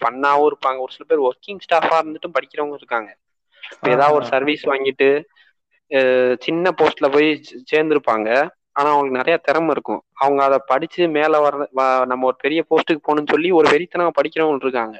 [0.00, 0.78] ஃபன்னாவும் இருப்பாங்க.
[0.78, 3.10] ஒரு சில பேர் ஒர்க்கிங் ஸ்டாஃபா இருந்துட்டும் படிக்கிறவங்க இருக்காங்க.
[3.86, 5.08] ஏதாவது ஒரு சர்வீஸ் வாங்கிட்டு
[6.38, 7.28] சின்ன போஸ்ட்ல போய்
[7.72, 8.28] சேர்ந்திருப்பாங்க.
[8.76, 10.02] ஆனா அவங்களுக்கு நிறைய திறமை இருக்கும்.
[10.16, 11.54] அவங்க அதை படிச்சு மேல வர
[12.06, 14.96] நம்ம ஒரு பெரிய போஸ்ட்டுக்கு போகணும்னு சொல்லி ஒரு வெறித்தனமா படிக்கிறவங்க இருக்காங்க.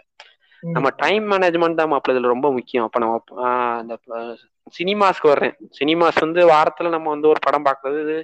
[0.62, 2.86] நம்ம டைம் மேனேஜ்மெண்ட் தான் மாப்பிள்ள இதுல ரொம்ப முக்கியம்.
[2.86, 3.16] அப்ப நம்ம
[3.80, 3.94] அந்த
[4.76, 5.54] சினிமாஸ்க்கு வர்றேன்.
[5.78, 8.16] சினிமாஸ் வந்து வாரத்துல நம்ம வந்து ஒரு படம் பார்க்கறது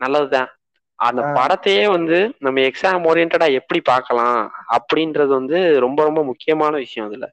[0.00, 0.50] நல்லதுதான்.
[0.98, 1.20] அந்த.
[1.36, 3.28] படத்தையே வந்து நம்ம எக்ஸாம் ஓரியன்டா
[3.60, 4.40] எப்படி பார்க்கலாம்
[4.76, 7.26] அப்படின்றது வந்து ரொம்ப ரொம்ப முக்கியமான விஷயம் அதுல.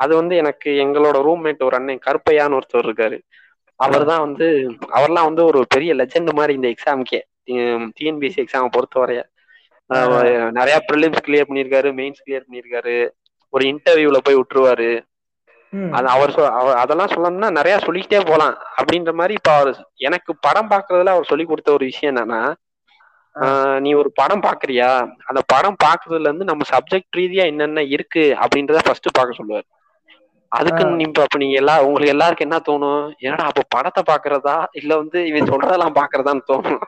[0.00, 3.18] அது வந்து எனக்கு எங்களோட ரூம்மேட் ஒரு அண்ணன் கருப்பையான்னு ஒருத்தர் இருக்காரு.
[3.82, 4.46] அவர் தான் வந்து
[4.98, 7.20] அவர்லாம் வந்து ஒரு பெரிய லெஜெண்ட் மாதிரி இந்த எக்ஸாமுக்கே
[7.98, 9.20] டிஎன்பிஎஸ்சி எக்ஸாம் பொறுத்தவரைய.
[10.58, 12.96] நிறைய ப்ரிலிம்ஸ் கிளியர் பண்ணியிருக்காரு மெயின்ஸ் கிளியர் பண்ணியிருக்காரு.
[13.52, 14.90] ஒரு இன்டர்வியூல போய் விட்டுருவாரு.
[15.96, 16.32] அது அவர்
[16.82, 18.56] அதெல்லாம் சொல்லணும்னா நிறைய சொல்லிக்கிட்டே போலாம்.
[18.78, 19.70] அப்படின்ற மாதிரி இப்ப அவர்
[20.08, 22.42] எனக்கு படம் பாக்குறதுல அவர் சொல்லி கொடுத்த ஒரு விஷயம் என்னன்னா
[23.36, 24.88] ஆஹ் நீ ஒரு படம் பாக்குறியா
[25.24, 29.66] அந்த படம் பாக்குறதுல இருந்து நம்ம சப்ஜெக்ட் ரீதியா என்னென்ன இருக்கு அப்படின்றத ஃபர்ஸ்ட் பார்க்க சொல்லுவார்.
[30.52, 33.04] அதுக்கு நீ இப்ப அப்ப நீங்க எல்லா உங்களுக்கு எல்லாருக்கும் என்ன தோணும்?
[33.20, 36.82] என்னடா அப்ப படத்தை பாக்குறதா இல்ல வந்து இவன் சொல்றதெல்லாம் பாக்குறதான்னு தோணும்.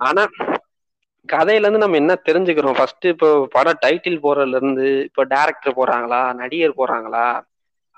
[0.00, 0.22] ஆனா
[1.28, 2.76] கதையில இருந்து நம்ம என்ன தெரிஞ்சுக்கிறோம்?
[2.78, 6.22] ஃபர்ஸ்ட் இப்போ படம் டைட்டில் போறதுல இருந்து இப்போ டைரக்டர் போறாங்களா?
[6.40, 7.26] நடிகர் போறாங்களா?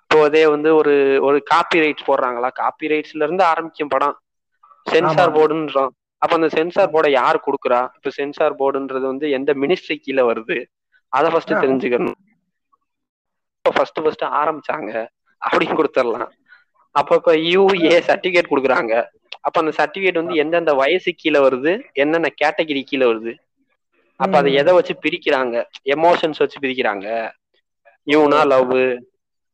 [0.01, 0.95] இப்போ அதே வந்து ஒரு
[1.27, 2.49] ஒரு காப்பி ரைட்ஸ் போடுறாங்களா?
[2.61, 4.17] காப்பி ரைட்ஸ்ல இருந்து ஆரம்பிக்கும் படம்.
[4.87, 5.33] சென்சார்.
[5.35, 7.81] போர்டுன்றோம் அப்ப அந்த சென்சார் போர்டை யார் கொடுக்குறா?
[7.97, 10.57] இப்ப சென்சார் போர்டுன்றது வந்து எந்த மினிஸ்ட்ரி கீழே வருது?
[11.13, 11.53] அதை ஃபர்ஸ்ட்.
[11.63, 12.19] தெரிஞ்சுக்கணும்.
[13.73, 15.07] ஃபர்ஸ்ட் ஃபர்ஸ்ட் ஆரம்பிச்சாங்க.
[15.51, 16.31] அப்படின்னு கொடுத்துடலாம்.
[16.91, 19.05] அப்ப இப்ப யூஏ சர்டிபிகேட் கொடுக்குறாங்க.
[19.41, 23.35] அப்ப அந்த சர்டிபிகேட் வந்து எந்தெந்த வயசு கீழே வருது என்னென்ன கேட்டகரி கீழே வருது.
[24.17, 24.55] அப்ப அதை.
[24.55, 25.65] எதை வச்சு பிரிக்கிறாங்க?
[25.85, 27.31] எமோஷன்ஸ் வச்சு பிரிக்கிறாங்க.
[28.07, 28.73] யூனா லவ்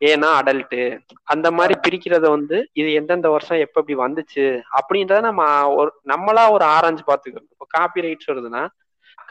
[0.05, 4.63] ஏன்னா அடல்ட்டு அந்த மாதிரி பிரிக்கிறத வந்து இது எந்தெந்த வருஷம் எப்ப இப்படி வந்துச்சு?
[4.79, 7.49] அப்படின்றத நம்ம ஒரு நம்மளா ஒரு ஆராய்ஞ்சு பார்த்துக்கணும்.
[7.51, 8.69] இப்போ காப்பி ரைட்ஸ் வருதுன்னா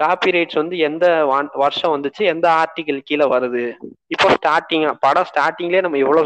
[0.01, 1.05] காப்பி ரைட்ஸ் வந்து எந்த
[1.63, 3.63] வருஷம் வந்துச்சு எந்த ஆர்டிகல் கீழே வருது?
[4.15, 6.23] இப்போ ஸ்டார்டிங் படம் ஸ்டார்டிங்லேயே நம்ம இவ்வளோ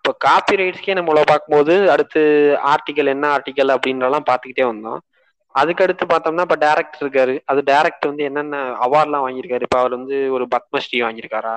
[0.00, 2.20] இப்போ காப்பிரைட்ஸ்க்கே நம்ம இவ்வளோ பார்க்கும்போது அடுத்து
[2.72, 5.00] ஆர்டிகல் என்ன ஆர்டிகல் அப்படின்றலாம் பார்த்துக்கிட்டே வந்தோம்.
[5.54, 7.34] அதுக்கடுத்து பார்த்தோம்னா இப்போ டேரக்டர் இருக்காரு.
[7.50, 9.66] அது டேரக்டர் வந்து என்னென்ன அவார்ட்லாம் வாங்கியிருக்காரு?
[9.68, 11.56] இப்போ அவர் வந்து ஒரு பத்மஸ்ரீ வாங்கியிருக்காரா?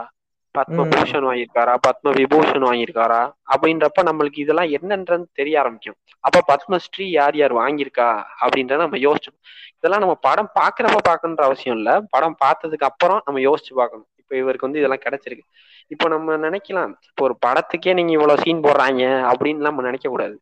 [0.57, 3.21] பத்மபூஷன் வாங்கியிருக்காரா பத்ம விபூஷன் வாங்கியிருக்காரா
[3.53, 5.97] அப்படின்றப்ப நம்மளுக்கு இதெல்லாம் என்னன்றது தெரிய ஆரம்பிக்கும்.
[6.27, 8.09] அப்ப பத்மஸ்ரீ யார் யார் வாங்கியிருக்கா
[8.43, 9.37] அப்படின்றத நம்ம யோசிச்சோம்
[9.77, 11.91] இதெல்லாம் நம்ம படம் பாக்குறப்ப பார்க்கணுன்ற அவசியம் இல்ல.
[12.15, 14.07] படம் பார்த்ததுக்கு அப்புறம் நம்ம யோசிச்சு பார்க்கணும்.
[14.21, 15.45] இப்போ இவருக்கு வந்து இதெல்லாம் கிடைச்சிருக்கு.
[15.93, 20.35] இப்போ நம்ம நினைக்கலாம் இப்போ ஒரு படத்துக்கே நீங்க இவ்வளவு சீன் போடுறாங்க அப்படின்னு நம்ம நினைக்க கூடாது.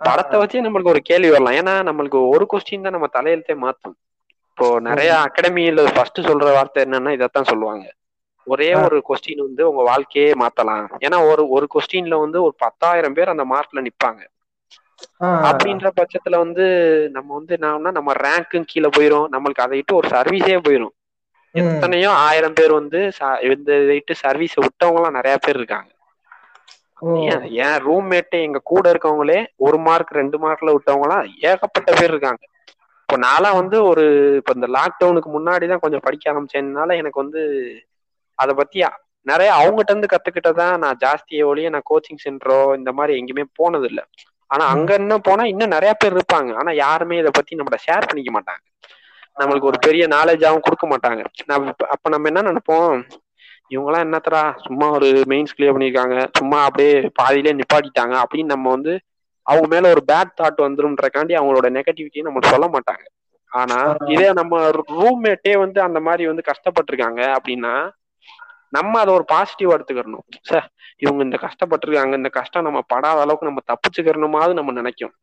[0.00, 1.56] படத்தை வச்சே நம்மளுக்கு ஒரு கேள்வி வரலாம்.
[1.60, 3.96] ஏன்னா நம்மளுக்கு ஒரு கொஸ்டின் தான் நம்ம தலையெழுத்தே மாத்தும்.
[4.50, 7.84] இப்போ நிறைய அகாடமியில ஃபர்ஸ்ட் சொல்ற வார்த்தை என்னன்னா இதைத்தான் சொல்லுவாங்க.
[8.46, 8.68] ஒரே.
[8.82, 10.86] ஒரு கொஸ்டின் வந்து உங்க வாழ்க்கையே மாத்தலாம்.
[11.04, 14.20] ஏன்னா ஒரு ஒரு கொஸ்டின்ல வந்து ஒரு பத்தாயிரம் பேர் அந்த மார்க்ல நிப்பாங்க.
[15.48, 16.64] அப்படின்ற பட்சத்துல வந்து
[17.16, 19.30] நம்ம வந்து என்னன்னா நம்ம ரேங்க்கும் கீழே போயிரும்.
[19.34, 20.94] நம்மளுக்கு அதை விட்டு ஒரு சர்வீஸே போயிரும்.
[21.54, 23.00] எத்தனையோ ஆயிரம் பேர் வந்து
[23.48, 25.90] இந்த இதை சர்வீஸ் விட்டவங்க எல்லாம் நிறைய பேர் இருக்காங்க.
[27.60, 32.42] என் ரூம்மேட்டே எங்க கூட இருக்கவங்களே ஒரு மார்க் ரெண்டு மார்க்ல விட்டவங்க எல்லாம் ஏகப்பட்ட பேர் இருக்காங்க.
[33.02, 34.04] இப்போ நான்லாம் வந்து ஒரு
[34.38, 37.40] இப்போ இந்த லாக்டவுனுக்கு முன்னாடி தான் கொஞ்சம் படிக்க ஆரம்பிச்சேன்னால எனக்கு வந்து
[38.34, 38.78] அதை பத்தி
[39.26, 44.00] நிறைய அவங்ககிட்ட இருந்து கத்துக்கிட்டதான் நான் ஜாஸ்தியே ஒழிய நான் கோச்சிங் சென்டரோ இந்த மாதிரி எங்கேயுமே போனது இல்ல
[44.50, 46.50] ஆனா அங்க என்ன போனா இன்னும் நிறைய பேர் இருப்பாங்க.
[46.54, 48.62] ஆனா யாருமே இதை பத்தி நம்மள ஷேர் பண்ணிக்க மாட்டாங்க.
[49.40, 51.22] நம்மளுக்கு ஒரு பெரிய நாலேஜாவும் கொடுக்க மாட்டாங்க.
[51.94, 52.92] அப்ப நம்ம என்ன நினைப்போம்?
[53.70, 58.14] இவங்கெல்லாம் என்னத்தடா சும்மா ஒரு மெயின்ஸ் கிளியர் பண்ணிருக்காங்க சும்மா அப்படியே பாதியிலே நிப்பாட்டிட்டாங்க.
[58.22, 58.92] அப்படின்னு நம்ம வந்து
[59.46, 63.04] அவங்க மேல ஒரு பேட் தாட் வந்துரும்ன்றக்காண்டி அவங்களோட நெகட்டிவிட்டியை நம்ம சொல்ல மாட்டாங்க.
[63.52, 67.74] ஆனா இதே நம்ம ரூம்மேட்டே வந்து அந்த மாதிரி வந்து கஷ்டப்பட்டிருக்காங்க அப்படின்னா
[68.74, 70.26] நம்ம அதை ஒரு பாசிட்டிவ் எடுத்துக்கிறணும்.
[70.42, 72.14] சார் இவங்க இந்த கஷ்டப்பட்டிருக்காங்க.
[72.16, 75.14] இந்த கஷ்டம் நம்ம படாத அளவுக்கு நம்ம தப்பிச்சுக்கிறணுமாவது நம்ம நினைக்கும்.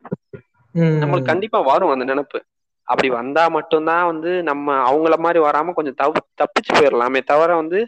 [1.01, 2.39] நம்மளுக்கு கண்டிப்பா வரும் அந்த நினைப்பு.
[2.87, 7.79] அப்படி வந்தா மட்டும்தான் வந்து நம்ம அவங்கள மாதிரி வராம கொஞ்சம் தப்பு தப்பிச்சு போயிடலாமே தவிர வந்து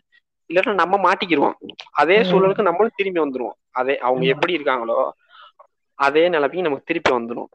[0.49, 1.57] இல்லைன்னா நம்ம மாட்டிக்கிருவோம்.
[1.91, 2.17] அதே.
[2.21, 3.57] சூழலுக்கு நம்மளும் திரும்பி வந்துருவோம்.
[3.71, 4.25] அதே அவங்க.
[4.25, 4.97] எப்படி இருக்காங்களோ
[5.99, 7.51] அதே நிலைமைக்கு நமக்கு திருப்பி வந்துரும்.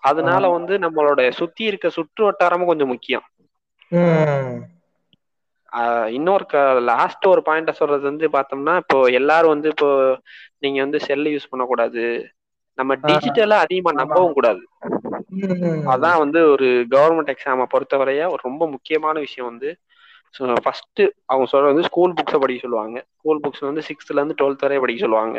[0.00, 3.24] அதனால வந்து நம்மளோட சுத்தி இருக்க சுற்று வட்டாரமும் கொஞ்சம் முக்கியம்.
[6.08, 6.44] இன்னொரு
[6.82, 9.88] லாஸ்ட் ஒரு பாயிண்ட சொல்றது வந்து பார்த்தோம்னா இப்போ எல்லாரும் வந்து இப்போ
[10.58, 12.04] நீங்க வந்து செல் யூஸ் பண்ணக்கூடாது.
[12.78, 14.62] நம்ம டிஜிட்டலா அதிகமா நம்பவும் கூடாது.
[15.94, 19.68] அதான் வந்து ஒரு கவர்மெண்ட் எக்ஸாமை பொறுத்தவரைய ஒரு ரொம்ப முக்கியமான விஷயம் வந்து
[20.62, 22.98] ஃபர்ஸ்ட் அவங்க சொல்றது வந்து ஸ்கூல் புக்ஸை படிக்க சொல்லுவாங்க.
[23.18, 25.38] ஸ்கூல் புக்ஸ் வந்து சிக்ஸ்த்ல இருந்து டுவெல்த் வரைய படிக்க சொல்லுவாங்க.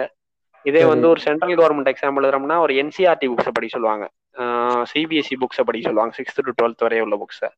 [0.65, 0.83] இதே.
[0.85, 4.05] வந்து ஒரு சென்ட்ரல் கவர்மெண்ட் எக்ஸாம் எழுதுறோம்னா ஒரு என்சிஆர்டி புக்ஸை படிக்க சொல்லுவாங்க.
[4.91, 7.49] சிபிஎஸ்சி புக்ஸை படிக்க சொல்லுவாங்க சிக்ஸ்த் டு டுவெல்த் வரைய உள்ள புக்ஸை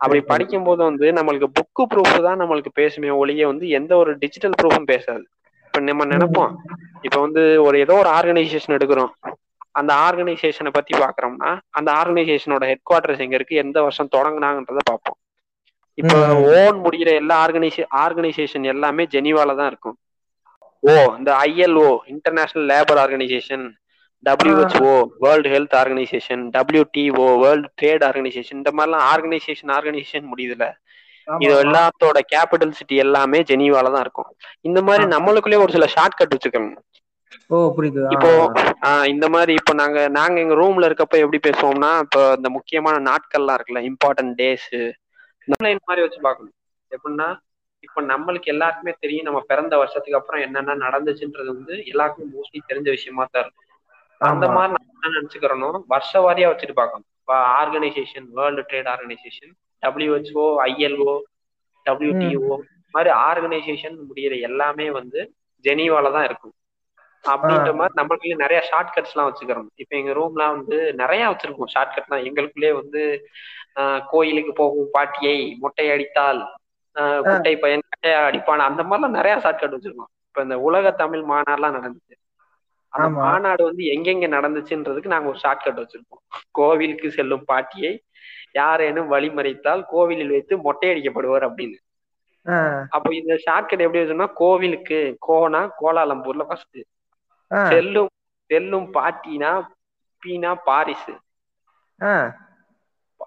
[0.00, 0.28] அப்படி சரி.
[0.28, 5.24] படிக்கும்போது வந்து நம்மளுக்கு புக்கு ப்ரூஃப் தான் நம்மளுக்கு பேசுமே ஒழிய வந்து எந்த ஒரு டிஜிட்டல் ப்ரூஃபும் பேசாது.
[5.64, 6.52] இப்ப நம்ம நினைப்போம்.
[7.02, 9.12] இப்ப வந்து ஒரு ஏதோ ஒரு ஆர்கனைசேஷன் எடுக்கிறோம்.
[9.72, 15.18] அந்த ஆர்கனைசேஷனை பத்தி பாக்குறோம்னா அந்த ஆர்கனைசேஷனோட ஹெட் குவார்டர்ஸ் எங்க இருக்கு எந்த வருஷம் தொடங்குனாங்கன்றத பார்ப்போம்
[15.98, 16.18] இப்போ.
[16.58, 19.96] ஓன் முடிகிற எல்லா ஆர்கனைசே ஆர்கனைசேஷன் எல்லாமே ஜெனீவால தான் இருக்கும்.
[20.82, 23.64] ஓ இந்த ILO international labour organisation
[24.28, 24.90] WHO
[25.24, 30.66] world health organisation WTO world trade organisation இந்த மாதிரிலாம் ஆர்கனைசேஷன் ஆர்கனைசேஷன் முடியுதுல
[31.26, 31.52] இது.
[31.60, 34.28] எல்லாத்தோட கேபிட்டல் சிட்டி எல்லாமே ஜெனீவால தான் இருக்கும்.
[34.62, 36.74] இந்த மாதிரி நம்மளுக்குள்ளே ஒரு சில ஷார்ட் கட் வச்சுக்கணும்
[37.50, 38.02] ஓ புரியுது.
[38.04, 38.10] ஆ.
[38.14, 38.30] இப்போ
[39.06, 43.82] இந்த மாதிரி இப்போ நாங்க நாங்க எங்க ரூம்ல இருக்கப்ப எப்படி பேசுவோம்னா இப்போ இந்த முக்கியமான நாட்கள்லாம் இருக்குல்ல
[43.88, 44.68] இம்பார்ட்டன்ட் டேஸ்
[45.48, 45.56] இந்த
[45.88, 46.54] மாதிரி வச்சு பார்க்கணும்.
[46.90, 47.28] எப்படின்னா
[47.84, 53.24] இப்போ நம்மளுக்கு எல்லாருக்குமே தெரியும் நம்ம பிறந்த வருஷத்துக்கு அப்புறம் என்னென்ன நடந்துச்சுன்றது வந்து எல்லாருக்குமே மோஸ்ட்லி தெரிஞ்ச விஷயமா
[53.26, 53.63] தான் இருக்கும்.
[54.18, 54.46] அந்த.
[54.56, 57.08] மாதிரி நம்ம என்ன நினைச்சுக்கிறோம் வருஷ வாரியா வச்சுட்டு பார்க்கணும்.
[57.60, 61.14] Organisation world trade organisation WHO ILO
[61.86, 62.56] WTO
[62.94, 65.20] மாதிரி ஆர்கனைசேஷன் முடியிற எல்லாமே வந்து
[65.64, 66.54] ஜெனீவால தான் இருக்கும்.
[67.24, 69.68] அப்படின்ற மாதிரி நம்மளுக்குள்ளே நிறைய ஷார்ட் கட்ஸ் எல்லாம் வச்சுக்கிறோம்.
[69.82, 71.72] இப்ப எங்க ரூம்லாம் வந்து நிறைய வச்சிருக்கோம்.
[71.74, 73.02] ஷார்ட் கட்லாம் எங்களுக்குள்ளே வந்து
[73.80, 76.40] ஆஹ் கோயிலுக்கு போகும் பாட்டியை மொட்டை அடித்தால்
[77.26, 78.66] குட்டை பையன் கட்டையா அடிப்பான்.
[78.68, 80.10] அந்த மாதிரிலாம் நிறைய ஷார்ட் கட் வச்சிருக்கோம்.
[80.28, 82.14] இப்ப இந்த உலக தமிழ் மாநாடுலாம் நடந்துச்சு.
[82.94, 83.06] அந்த.
[83.22, 86.22] மாநாடு வந்து எங்கெங்க நடந்துச்சுன்றதுக்கு நாங்க ஒரு ஷார்ட் கட் வச்சிருப்போம்.
[86.52, 87.92] கோவிலுக்கு செல்லும் பாட்டியை
[88.54, 91.78] யாரேனும் வழிமறைத்தால் கோவிலில் வைத்து மொட்டை அடிக்கப்படுவார் அப்படின்னு
[92.94, 96.78] அப்போ இந்த ஷார்ட்கட் எப்படி வச்சோம்னா கோவிலுக்கு கோனா கோலாலம்பூர்ல ஃபர்ஸ்ட்
[97.70, 98.10] செல்லும்
[98.50, 99.52] செல்லும் பாட்டினா
[100.22, 101.10] பீனா பாரிஸ்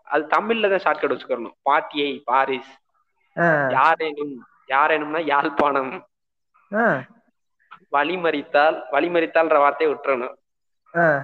[0.07, 2.71] அது தமிழ்ல தான் ஷார்ட்கட் வச்சுக்கணும் பாட்டியை பாரிஸ்.
[3.75, 4.35] யாரேனும்
[4.69, 5.93] யாரேனும்னா யாழ்ப்பாணம்.
[7.93, 10.35] வழிமறித்தால் வழிமறித்தால்ன்ற வார்த்தையை விட்டுறணும்.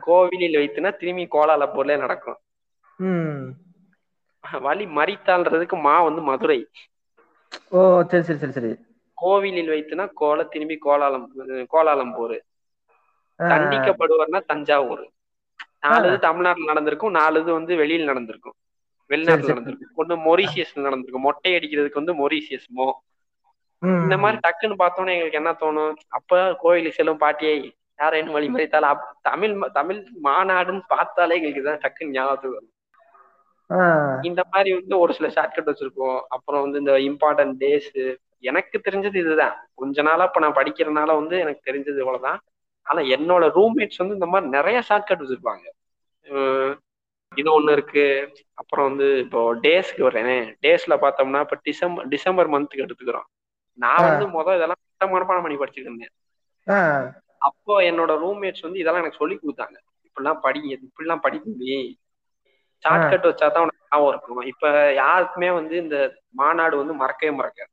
[0.06, 2.40] கோவிலில் வைத்துனா திரும்பி கோலாலம்பூர்ல நடக்கும்.
[3.00, 3.44] ம்.
[4.62, 6.60] வழி மறித்தால்ன்றதுக்கு மா வந்து மதுரை.
[7.72, 8.72] ஓ சரி சரி சரி சரி.
[9.18, 11.28] கோவிலில் வைத்துனா கோல திரும்பி கோலாலம்
[11.70, 12.38] கோலாலம்பூர்
[13.40, 15.04] தண்டிக்கப்படுவர்னா தஞ்சாவூர்.
[15.82, 18.56] நாலு இது தமிழ்நாட்டுல நடந்திருக்கும் நாலு இது வந்து வெளியில நடந்திருக்கும்.
[19.10, 19.52] வெளிநாட்டுல.
[19.52, 19.92] நடந்திருக்கும்.
[19.98, 21.22] ஒண்ணு மொரீசியஸ்ல நடந்திருக்கும்.
[21.22, 22.94] மொட்டை அடிக்கிறதுக்கு வந்து மொரீசியஸ் ம்,
[24.04, 25.96] இந்த மாதிரி டக்குன்னு பார்த்தோன்னே எங்களுக்கு என்ன தோணும்?
[26.18, 27.56] அப்ப கோயிலுக்கு செல்லும் பாட்டியை
[28.00, 28.88] யாரேனும் வழிமறித்தால்
[29.30, 32.72] தமிழ் தமிழ் மாநாடுன்னு பார்த்தாலே எங்களுக்கு தான் டக்குன்னு ஞாபகத்துக்கு வரும்.
[34.30, 37.92] இந்த மாதிரி வந்து ஒரு சில ஷார்ட்கட் வச்சிருக்கோம் அப்புறம் வந்து இந்த இம்பார்ட்டன்ட் டேஸ்
[38.50, 39.56] எனக்கு தெரிஞ்சது இதுதான்.
[39.82, 42.40] கொஞ்ச நாளா இப்ப நான் படிக்கிறனால வந்து எனக்கு தெரிஞ்சது இவ்வளவுதான்.
[42.88, 45.66] ஆனா என்னோட ரூம்மேட்ஸ் வந்து இந்த மாதிரி நிறைய ஷார்ட்கட் வச்சிருப்பாங்க.
[47.32, 48.06] இது ஒண்ணு இருக்கு.
[48.62, 50.44] அப்புறம் வந்து இப்போ டேஸ்க்கு வரேன்.
[50.66, 53.28] டேஸ்ல பார்த்தோம்னா இப்ப டிசம்பர் டிசம்பர் மந்த்துக்கு எடுத்துக்கிறோம்.
[53.80, 54.82] நான் வந்து முதல் இதெல்லாம்
[55.14, 56.14] மனப்பாடம் பண்ணி படிச்சுட்டு இருந்தேன்.
[57.42, 59.78] அப்போ என்னோட ரூம்மேட்ஸ் வந்து இதெல்லாம் எனக்கு சொல்லி கொடுத்தாங்க.
[60.08, 61.78] இப்படிலாம் படிங்க இப்படிலாம் படி தம்பி
[62.84, 64.48] ஷார்ட்கட் வச்சாதான் உனக்கு ஞாபகம் இருக்கும்.
[64.52, 64.66] இப்ப
[65.02, 65.98] யாருக்குமே வந்து இந்த
[66.42, 67.72] மாநாடு வந்து மறக்கவே மறக்காது.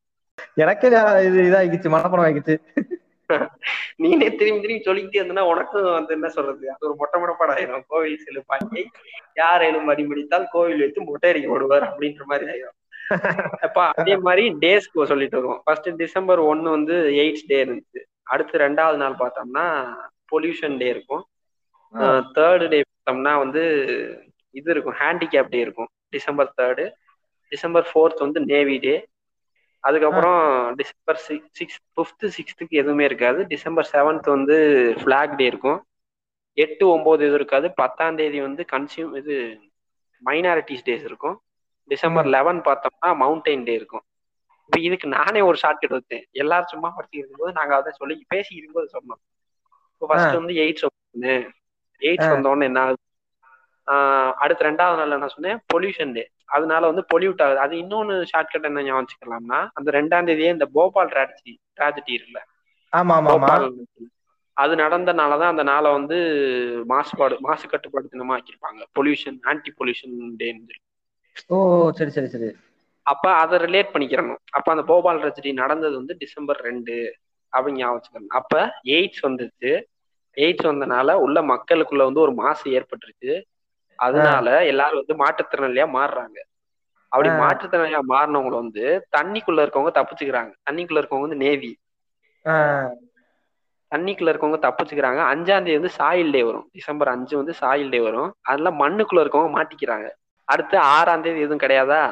[0.56, 0.88] எனக்கே
[1.28, 2.56] இது இதாகிச்சு மனப்படம் ஆகிச்சு
[4.02, 6.64] நீனே திரும்பி திரும்பி சொல்லிக்கிட்டே இருந்தனா உனக்கும் வந்து என்ன சொல்றது?
[6.72, 7.84] அது ஒரு மொட்டை மொட்டப்பாடு ஆயிரும்.
[7.90, 8.84] கோவில் செல்லு பாட்டியை
[9.40, 12.76] யார் ஏனும் மடி முடித்தால் கோவில் வைத்து மொட்டை அடிக்க விடுவார் அப்படின்ற மாதிரி ஆயிரும்.
[13.66, 18.00] அப்ப அதே மாதிரி டேஸ்க்கு சொல்லிட்டு வருவோம் ஃபர்ஸ்ட் டிசம்பர் ஒன்னு வந்து எய்ட்ஸ் டே இருந்துச்சு.
[18.32, 19.64] அடுத்து ரெண்டாவது நாள் பார்த்தோம்னா
[20.32, 21.22] பொல்யூஷன் டே இருக்கும்.
[22.36, 23.62] தேர்டு டே பார்த்தோம்னா வந்து
[24.54, 25.90] இது இருக்கும் ஹேண்டிகேப் டே இருக்கும்.
[26.16, 26.84] டிசம்பர் தேர்டு
[27.52, 28.94] டிசம்பர் ஃபோர்த் வந்து நேவி டே
[29.84, 30.40] அதுக்கப்புறம்
[30.78, 33.40] டிசம்பர் சிக்ஸ் சிக்ஸ் ஃபிஃப்த்து சிக்ஸ்த்துக்கு எதுவுமே இருக்காது.
[33.52, 34.56] டிசம்பர் செவன்த் வந்து
[35.00, 35.78] ஃபிளாக் டே இருக்கும்.
[36.56, 37.66] எட்டு ஒன்பது இது இருக்காது.
[37.80, 39.34] பத்தாம் தேதி வந்து கன்சியூம் இது
[40.22, 41.36] மைனாரிட்டிஸ் டேஸ் இருக்கும்.
[41.90, 44.04] டிசம்பர் லெவன் பார்த்தோம்னா மவுண்டைன் டே இருக்கும்.
[44.70, 46.24] இப்போ இதுக்கு நானே ஒரு ஷார்ட்கட் வச்சேன்.
[46.42, 49.20] எல்லாரும் சும்மா படிச்சுட்டு இருக்கும்போது நாங்க அதை சொல்லி பேசி இருக்கும்போது சொன்னோம்.
[49.94, 51.34] இப்போ ஃபர்ஸ்ட் வந்து எய்ட்ஸ் ஒன்று
[52.02, 53.00] எய்ட்ஸ் வந்தோடனே என்ன ஆகுது?
[54.42, 56.22] அடுத்த ரெண்டாவது நாள் என்ன சொன்னேன் பொல்யூஷன் டே
[56.56, 57.60] அதனால வந்து பொல்யூட் ஆகுது.
[57.64, 62.40] அது இன்னொன்னு ஷார்ட்கட் என்ன ஞாபகம் வச்சுக்கலாம்னா அந்த ரெண்டாம் தேதியே இந்த போபால் ட்ராஜடி ட்ராஜடி இருக்குல்ல.
[64.56, 66.16] அது நடந்தனாலதான் அந்த நாளை வந்து
[66.92, 70.78] மாசுபாடு மாசு கட்டுப்பாடு தினமா ஆக்கியிருப்பாங்க பொல்யூஷன் ஆன்டி பொல்யூஷன் டேன்னு
[71.48, 71.58] ஓ
[71.96, 72.50] சரி சரி சரி.
[73.06, 74.40] அப்ப அதை ரிலேட் பண்ணிக்கிறணும்.
[74.50, 76.94] அப்ப அந்த போபால் ட்ராஜடி நடந்தது வந்து டிசம்பர் ரெண்டு
[77.52, 78.54] அப்படின்னு ஞாபகம் வச்சுக்கணும் அப்ப
[78.96, 79.70] எய்ட்ஸ் வந்துச்சு.
[80.36, 83.32] எய்ட்ஸ் வந்தனால உள்ள மக்களுக்குள்ள வந்து ஒரு மாசு ஏற்பட்டுருச்சு.
[83.98, 86.38] அதனால எல்லாரும் வந்து மாற்றுத்திறனாளியா மாறுறாங்க.
[87.12, 87.30] அப்படி.
[87.40, 88.84] மாற்றுத்திறனாளியா மாறினவங்க வந்து
[89.16, 90.52] தண்ணிக்குள்ள இருக்கவங்க தப்பிச்சுக்கிறாங்க.
[90.62, 91.72] தண்ணிக்குள்ள இருக்கவங்க வந்து நேவி
[93.92, 95.20] தண்ணிக்குள்ள இருக்கவங்க தப்பிச்சுக்கிறாங்க.
[95.32, 96.66] அஞ்சாம் தேதி வந்து சாயில் டே வரும்.
[96.72, 98.30] டிசம்பர் அஞ்சு வந்து சாயில் டே வரும்.
[98.46, 100.08] அதுல மண்ணுக்குள்ள இருக்கவங்க மாட்டிக்கிறாங்க.
[100.50, 102.02] அடுத்து ஆறாம் தேதி எதுவும் கிடையாதா?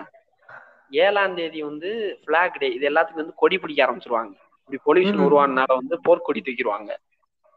[0.91, 4.33] ஏழாம் தேதி வந்து பிளாக் டே இது எல்லாத்துக்கும் வந்து கொடி பிடிக்க ஆரம்பிச்சிருவாங்க.
[4.69, 5.27] இப்படி பொல்யூஷன் ம்.
[5.27, 6.91] உருவானனால வந்து போர்க்கொடி தூக்கிடுவாங்க.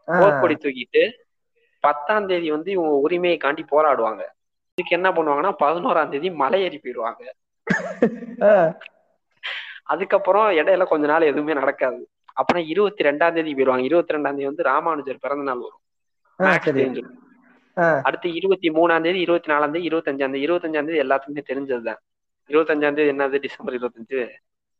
[0.08, 1.12] போர்க்கொடி தூக்கிட்டு
[1.80, 4.22] பத்தாம் தேதி வந்து இவங்க உரிமையை காண்டி போராடுவாங்க.
[4.74, 7.22] இதுக்கு என்ன பண்ணுவாங்கன்னா பதினோராம் தேதி மலை ஏறி போயிடுவாங்க.
[9.82, 12.08] அதுக்கப்புறம் இடையில கொஞ்ச நாள் எதுவுமே நடக்காது.
[12.32, 13.84] அப்புறம் இருபத்தி ரெண்டாம் தேதி போயிடுவாங்க.
[13.84, 15.80] இருபத்தி ரெண்டாம் தேதி வந்து ராமானுஜர் பிறந்த நாள் வரும்.
[18.02, 22.00] அடுத்து இருபத்தி மூணாம் தேதி இருபத்தி நாலாம் தேதி இருபத்தஞ்சாம் தேதி இருபத்தஞ்சாம் தேதி எல்லாத்துக்குமே தெரிஞ்சதுதான்.
[22.48, 23.40] இருபத்தஞ்சாம் தேதி என்னது?
[23.40, 24.28] டிசம்பர் இருபத்தஞ்சு.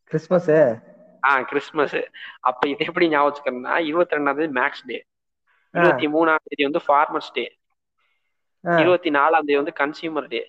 [0.04, 0.50] கிறிஸ்மஸ்?
[1.24, 1.98] ஆ கிறிஸ்மஸ்.
[2.40, 4.98] அப்ப இது எப்படி ஞாபகம் வச்சுக்கணும்னா இருபத்தி ரெண்டாம் தேதி மேக்ஸ் டே.
[5.74, 7.44] இருபத்தி மூணாம் தேதி வந்து ஃபார்மர்ஸ் டே
[8.80, 10.42] இருபத்தி நாலாம் தேதி வந்து கன்சியூமர் டே.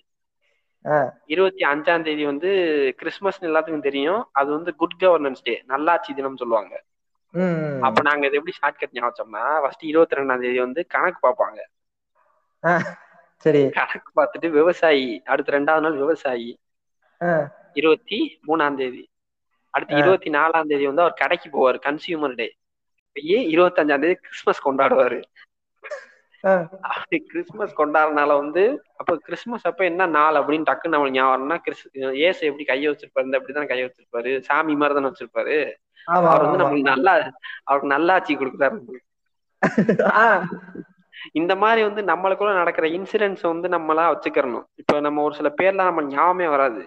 [1.26, 2.50] இருபத்தி அஞ்சாம் தேதி வந்து
[2.98, 4.24] கிறிஸ்மஸ் எல்லாத்துக்கும் தெரியும்.
[4.32, 6.74] அது வந்து குட் கவர்னன்ஸ் டே நல்லாட்சி தினம் சொல்லுவாங்க.
[7.88, 11.60] அப்ப நாங்க இது எப்படி ஷார்ட்கட் ஞாபகம் வச்சோம்னா ஃபர்ஸ்ட் இருபத்தி ரெண்டாம் தேதி வந்து கணக்கு பார்ப்பாங்க.
[13.44, 13.62] சரி.
[13.70, 16.52] கணக்கு பார்த்துட்டு விவசாயி அடுத்த ரெண்டாவது நாள் விவசாயி.
[17.74, 19.04] இருபத்தி மூணாம் தேதி.
[19.74, 19.96] அடுத்து.
[19.96, 22.48] இருபத்தி நாலாம் தேதி வந்து அவர் கடைக்கு போவார் கன்சியூமர் டே
[23.16, 25.20] ஏன் இருபத்தஞ்சாம் தேதி கிறிஸ்மஸ் கொண்டாடுவாரு.
[26.82, 28.64] அப்படி கிறிஸ்மஸ் கொண்டாடுறதுனால வந்து
[28.98, 31.86] அப்ப கிறிஸ்மஸ் அப்ப என்ன நாள் அப்படின்னு டக்குன்னு நம்மளுக்கு ஞாபகம்னா கிறிஸ்
[32.28, 35.58] ஏசு எப்படி கையை வச்சிருப்பாரு அப்படிதான் கையை வச்சிருப்பாரு சாமி மாதிரி தானே வச்சிருப்பாரு.
[36.06, 37.14] அவர் வந்து நம்மளுக்கு நல்லா
[37.64, 38.80] அவருக்கு நல்லாட்சி கொடுக்குறாரு
[41.32, 44.64] இந்த மாதிரி வந்து நம்மளுக்குள்ள நடக்கிற இன்சிடென்ட்ஸ் வந்து நம்மளா வச்சுக்கிறணும்.
[44.76, 46.82] இப்ப நம்ம ஒரு சில பேர்லாம் நம்ம ஞாபகமே வராது.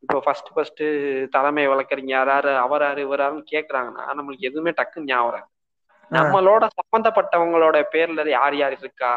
[0.00, 0.82] இப்போ ஃபர்ஸ்ட் ஃபர்ஸ்ட்
[1.30, 5.48] தலைமை வழக்கறிஞர் யாராரு அவராரு இவராருன்னு கேக்குறாங்கன்னா நம்மளுக்கு எதுவுமே டக்குன்னு ஞாபகம்
[6.10, 9.14] நம்மளோட சம்பந்தப்பட்டவங்களோட பேர்ல யார் யார் இருக்கா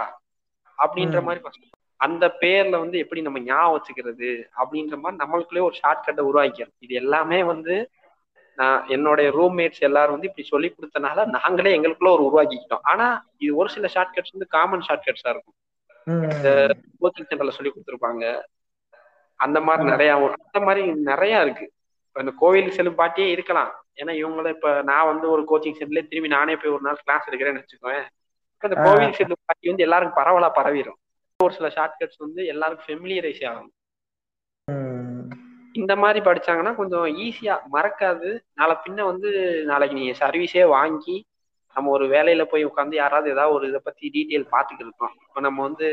[0.77, 1.21] அப்படின்ற.
[1.21, 1.67] மாதிரி first
[1.99, 4.29] அந்த பேர்ல வந்து எப்படி நம்ம ஞாபகம் வச்சுக்கிறது
[4.61, 7.75] அப்படின்ற மாதிரி நம்மளுக்குள்ளே ஒரு ஷார்ட் கட்டை உருவாக்கிறோம் இது எல்லாமே வந்து
[8.55, 12.83] நான் என்னுடைய ரூம்மேட்ஸ் எல்லாரும் வந்து இப்படி சொல்லி கொடுத்தனால நாங்களே எங்களுக்குள்ள ஒரு உருவாக்கிக்கிட்டோம்.
[12.83, 15.57] ஆனா இது ஒரு சில ஷார்ட் கட்ஸ் வந்து காமன் ஷார்ட் கட்ஸா இருக்கும்.
[16.07, 16.23] ம்,
[17.01, 18.41] கோச்சிங் சென்டர்ல சொல்லி கொடுத்துருப்பாங்க.
[19.35, 21.71] அந்த மாதிரி நிறைய அந்த மாதிரி நிறைய இருக்கு.
[22.15, 23.71] இந்த கோவில் செல்லும் பாட்டியே இருக்கலாம்.
[23.95, 27.61] ஏன்னா இவங்கள இப்ப நான் வந்து ஒரு கோச்சிங் சென்டர்ல திரும்பி நானே போய் ஒரு நாள் கிளாஸ் எடுக்கிறேன்னு
[27.61, 28.05] வச்சுக்கோவேன்
[28.53, 28.77] இப்ப இந்த.
[28.85, 30.99] கோவில் செல்லும் பாட்டி வந்து எல்லாருக்கும் பரவலா பரவிடும்
[31.39, 33.71] ஒரு சில ஷார்ட் கட்ஸ் வந்து எல்லாருக்கும் ஃபெமிலியரைஸ் ஆகும்.
[35.73, 38.39] இந்த மாதிரி படிச்சாங்கன்னா கொஞ்சம் ஈஸியா மறக்காது.
[38.53, 39.29] நாளை பின்ன வந்து
[39.65, 41.25] நாளைக்கு நீங்க சர்வீஸே வாங்கி
[41.75, 45.13] நம்ம ஒரு வேலையில போய் உட்காந்து யாராவது ஏதாவது ஒரு இதை பத்தி டீட்டெயில் பார்த்துட்டு இருக்கோம்.
[45.27, 45.87] இப்போ நம்ம வந்து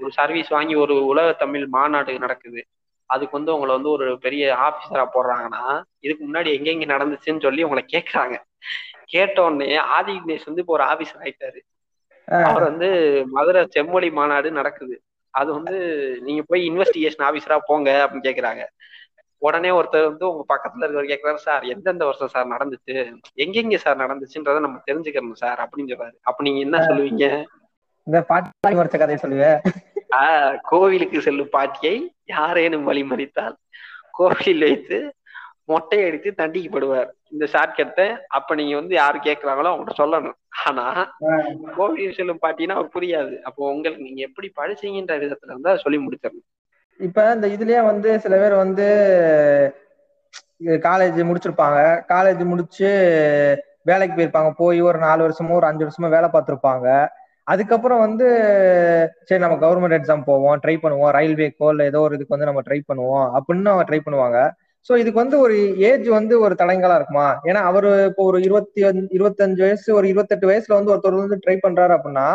[0.00, 2.66] ஒரு சர்வீஸ் வாங்கி ஒரு உலக தமிழ் மாநாடு நடக்குது.
[3.06, 8.36] அதுக்கு வந்து உங்களை வந்து ஒரு பெரிய ஆபீசரா போடுறாங்கன்னா இதுக்கு முன்னாடி எங்கெங்க நடந்துச்சுன்னு சொல்லி உங்களை கேட்கறாங்க.
[9.04, 11.60] கேட்ட உடனே ஆதி விக்னேஷ் வந்து இப்போ ஒரு ஆபீசர் ஆயிட்டாரு.
[12.28, 12.88] அவர் வந்து
[13.26, 15.02] மதுரை செம்மொழி மாநாடு நடக்குது.
[15.36, 15.76] அது வந்து
[16.22, 18.62] நீங்க போய் இன்வெஸ்டிகேஷன் ஆபீசரா போங்க அப்படின்னு கேக்குறாங்க.
[19.42, 22.94] உடனே ஒருத்தர் வந்து உங்க பக்கத்துல இருக்கிறவர் கேக்குறாரு சார் எந்தெந்த வருஷம் சார் நடந்துச்சு?
[23.36, 26.16] எங்கெங்க சார் நடந்துச்சுன்றத நம்ம தெரிஞ்சுக்கணும் சார் அப்படின்னு சொல்றாரு.
[26.22, 27.26] அப்ப நீங்க என்ன சொல்லுவீங்க?
[28.06, 29.58] இந்த பாட்டி வரைச்ச கதையை சொல்லுவேன்
[30.16, 33.56] ஆஹ் கோவிலுக்கு செல்லும் பாட்டியை யாரேனும் வழிமறித்தால்
[34.10, 34.98] கோவில் வைத்து
[35.68, 37.08] மொட்டை அடித்து தண்டிக்கப்படுவார்.
[37.32, 38.06] இந்த ஷார்ட்கட்டை
[38.36, 40.36] அப்ப நீங்க வந்து யாரு கேக்குறாங்களோ அவங்கள்ட்ட சொல்லணும்.
[40.66, 40.84] ஆனா
[41.78, 43.34] கோவில் செல்லும் பாட்டினா அவர் புரியாது.
[43.48, 46.46] அப்போ உங்களுக்கு நீங்க எப்படி படிச்சீங்கன்ற விதத்துல இருந்தா சொல்லி முடிச்சிடணும்.
[47.00, 48.86] இப்ப இந்த இதுலயே வந்து சில பேர் வந்து
[50.88, 51.80] காலேஜ் முடிச்சிருப்பாங்க.
[52.12, 52.90] காலேஜ் முடிச்சு
[53.90, 54.50] வேலைக்கு போயிருப்பாங்க.
[54.60, 56.86] போய் ஒரு நாலு வருஷமோ ஒரு அஞ்சு வருஷமோ வேலை பார்த்திருப்பாங்க.
[57.52, 58.28] அதுக்கப்புறம் வந்து
[59.28, 61.12] சரி நம்ம கவர்மெண்ட் எக்ஸாம் போவோம் ட்ரை பண்ணுவோம்.
[61.18, 64.38] ரயில்வேக்கோ இல்லை ஏதோ ஒரு இதுக்கு வந்து நம்ம ட்ரை பண்ணுவோம் அப்படின்னு அவங்க ட்ரை பண்ணுவாங்க.
[64.90, 65.54] ஸோ இதுக்கு வந்து ஒரு
[65.88, 67.28] ஏஜ் வந்து ஒரு தடங்கலா இருக்குமா?
[67.48, 68.80] ஏன்னா அவரு இப்போ ஒரு இருபத்தி
[69.16, 72.26] இருபத்தஞ்சு வயசு ஒரு இருபத்தெட்டு வயசுல வந்து ஒருத்தர் வந்து ட்ரை பண்றாரு அப்படின்னா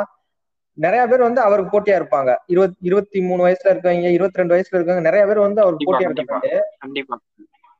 [0.77, 2.31] நிறைய பேர் வந்து அவருக்கு போட்டியா இருப்பாங்க.
[2.47, 6.37] இருபத் இருபத்தி மூணு வயசுல இருக்கவங்க இருபத்தி ரெண்டு வயசுல இருக்கவங்க நிறைய பேர் வந்து அவருக்கு போட்டியா கண்டிப்பா.
[6.37, 7.17] இருக்காங்க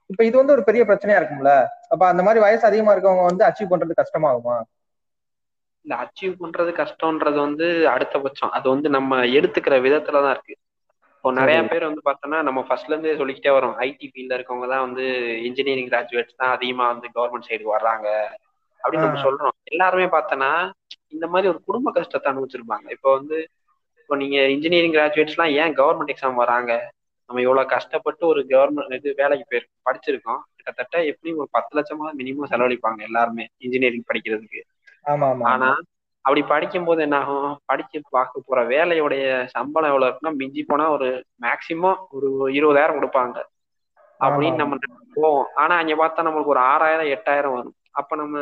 [0.09, 1.51] இப்ப இது வந்து ஒரு பெரிய பிரச்சனையா இருக்கும்ல?
[1.89, 4.55] அப்ப அந்த மாதிரி வயசு அதிகமா இருக்கவங்க வந்து அச்சீவ் பண்றது கஷ்டமாகுமா?
[5.85, 10.55] இந்த அச்சீவ் பண்றது கஷ்டம்ன்றது வந்து அடுத்தபட்சம் அது வந்து நம்ம எடுத்துக்கிற விதத்துல தான் இருக்கு.
[11.23, 11.57] இப்போ நிறைய.
[11.71, 13.73] பேர் வந்து பார்த்தோம்னா நம்ம ஃபர்ஸ்ட்ல இருந்தே சொல்லிக்கிட்டே வரோம்.
[13.87, 15.03] ஐடி ஃபீல்ட்ல இருக்கவங்க தான் வந்து
[15.47, 18.07] இன்ஜினியரிங் கிராஜுவேட்ஸ் தான் அதிகமா வந்து கவர்மெண்ட் சைடு வர்றாங்க
[18.83, 19.21] அப்படின்னு நம்ம.
[19.25, 19.53] சொல்றோம்.
[19.73, 20.49] எல்லாருமே பார்த்தோன்னா
[21.15, 22.87] இந்த மாதிரி ஒரு குடும்ப கஷ்டத்தை அனுபவிச்சிருப்பாங்க.
[22.95, 23.37] இப்போ வந்து
[23.99, 26.71] இப்போ நீங்க இன்ஜினியரிங் கிராஜுவேட்ஸ்லாம் ஏன் கவர்மெண்ட் எக்ஸாம் வராங்க?
[27.29, 30.41] நம்ம இவ்வளவு கஷ்டப்பட்டு ஒரு கவர்மெண்ட் இது வேலைக்கு போய் படிச்சிருக்கோம்.
[30.57, 34.61] கிட்டத்தட்ட எப்படி ஒரு பத்து லட்சமாவது மினிமம் செலவழிப்பாங்க எல்லாருமே இன்ஜினியரிங் படிக்கிறதுக்கு.
[35.53, 35.69] ஆனா
[36.25, 41.07] அப்படி படிக்கும் போது என்ன ஆகும் படிச்சு பார்க்க போற வேலையுடைய சம்பளம் எவ்வளவு இருக்குன்னா மிஞ்சி போனா ஒரு
[41.41, 43.37] மேக்சிமம் ஒரு இருபதாயிரம் கொடுப்பாங்க
[44.21, 44.61] அப்படின்னு.
[44.61, 44.77] நம்ம
[45.15, 48.35] போவோம் ஆனா அங்க பார்த்தா நம்மளுக்கு ஒரு ஆறாயிரம் எட்டாயிரம் வரும் அப்ப நம்ம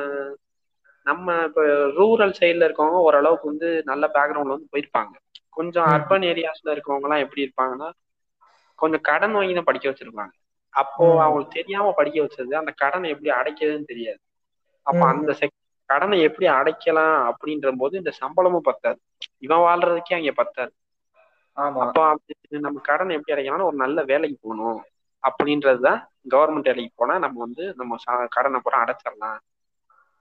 [1.06, 1.62] நம்ம இப்ப
[1.98, 5.14] ரூரல் சைடுல இருக்கவங்க ஓரளவுக்கு வந்து நல்ல பேக்ரவுண்ட்ல வந்து போயிருப்பாங்க
[5.58, 5.88] கொஞ்சம்.
[5.94, 7.90] அர்பன் ஏரியாஸ்ல இருக்கவங்க எல்லாம் எப்படி இருப்பாங்கன்னா
[8.80, 10.34] கொஞ்சம் கடன் வாங்கி தான் படிக்க வச்சிருப்பாங்க
[10.74, 11.06] அப்போ.
[11.24, 14.22] அவங்களுக்கு தெரியாம படிக்க வச்சது அந்த கடனை எப்படி அடைக்கிறதுன்னு தெரியாது
[14.86, 15.02] அப்ப.
[15.14, 15.56] அந்த செக்
[15.90, 19.00] கடனை எப்படி அடைக்கலாம் அப்படின்ற போது இந்த சம்பளமும் பத்தாது.
[19.46, 20.72] இவன் வாழ்றதுக்கே அங்க பத்தாது.
[21.84, 22.04] அப்போ
[22.66, 24.80] நம்ம கடனை எப்படி அடைக்கலாம்னா ஒரு நல்ல வேலைக்கு போகணும்.
[25.24, 26.00] அப்படின்றதுதான்
[26.34, 27.98] கவர்மெண்ட் வேலைக்கு போனா நம்ம வந்து நம்ம
[28.36, 29.40] கடனை பூரா அடைச்சிடலாம்.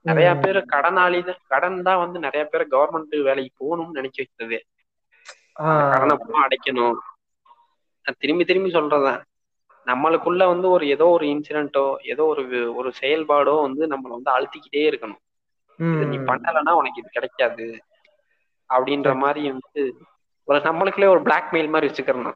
[0.05, 0.29] நிறைய.
[0.43, 4.59] பேர் கடனாளி தான் கடன் தான் வந்து நிறைய பேர் கவர்மெண்ட் வேலைக்கு போகணும்னு நினைக்க வைக்கிறது.
[5.93, 6.97] கடனை பூரா அடைக்கணும்.
[8.21, 9.19] திரும்பி திரும்பி சொல்றேன்
[9.87, 12.43] நம்மளுக்குள்ள வந்து ஒரு ஏதோ ஒரு இன்சிடென்ட்டோ ஏதோ ஒரு
[12.79, 15.21] ஒரு செயல்பாடோ வந்து நம்மளை வந்து அழுத்திக்கிட்டே இருக்கணும்.
[15.79, 16.17] இதை நீ.
[16.17, 17.83] பண்ணலைன்னா உனக்கு இது கிடைக்காது.
[18.69, 19.97] அப்படின்ற மாதிரி வந்து
[20.43, 22.35] ஒரு நம்மளுக்குள்ளே ஒரு பிளாக்மெயில் மாதிரி வச்சுக்கிறணும்.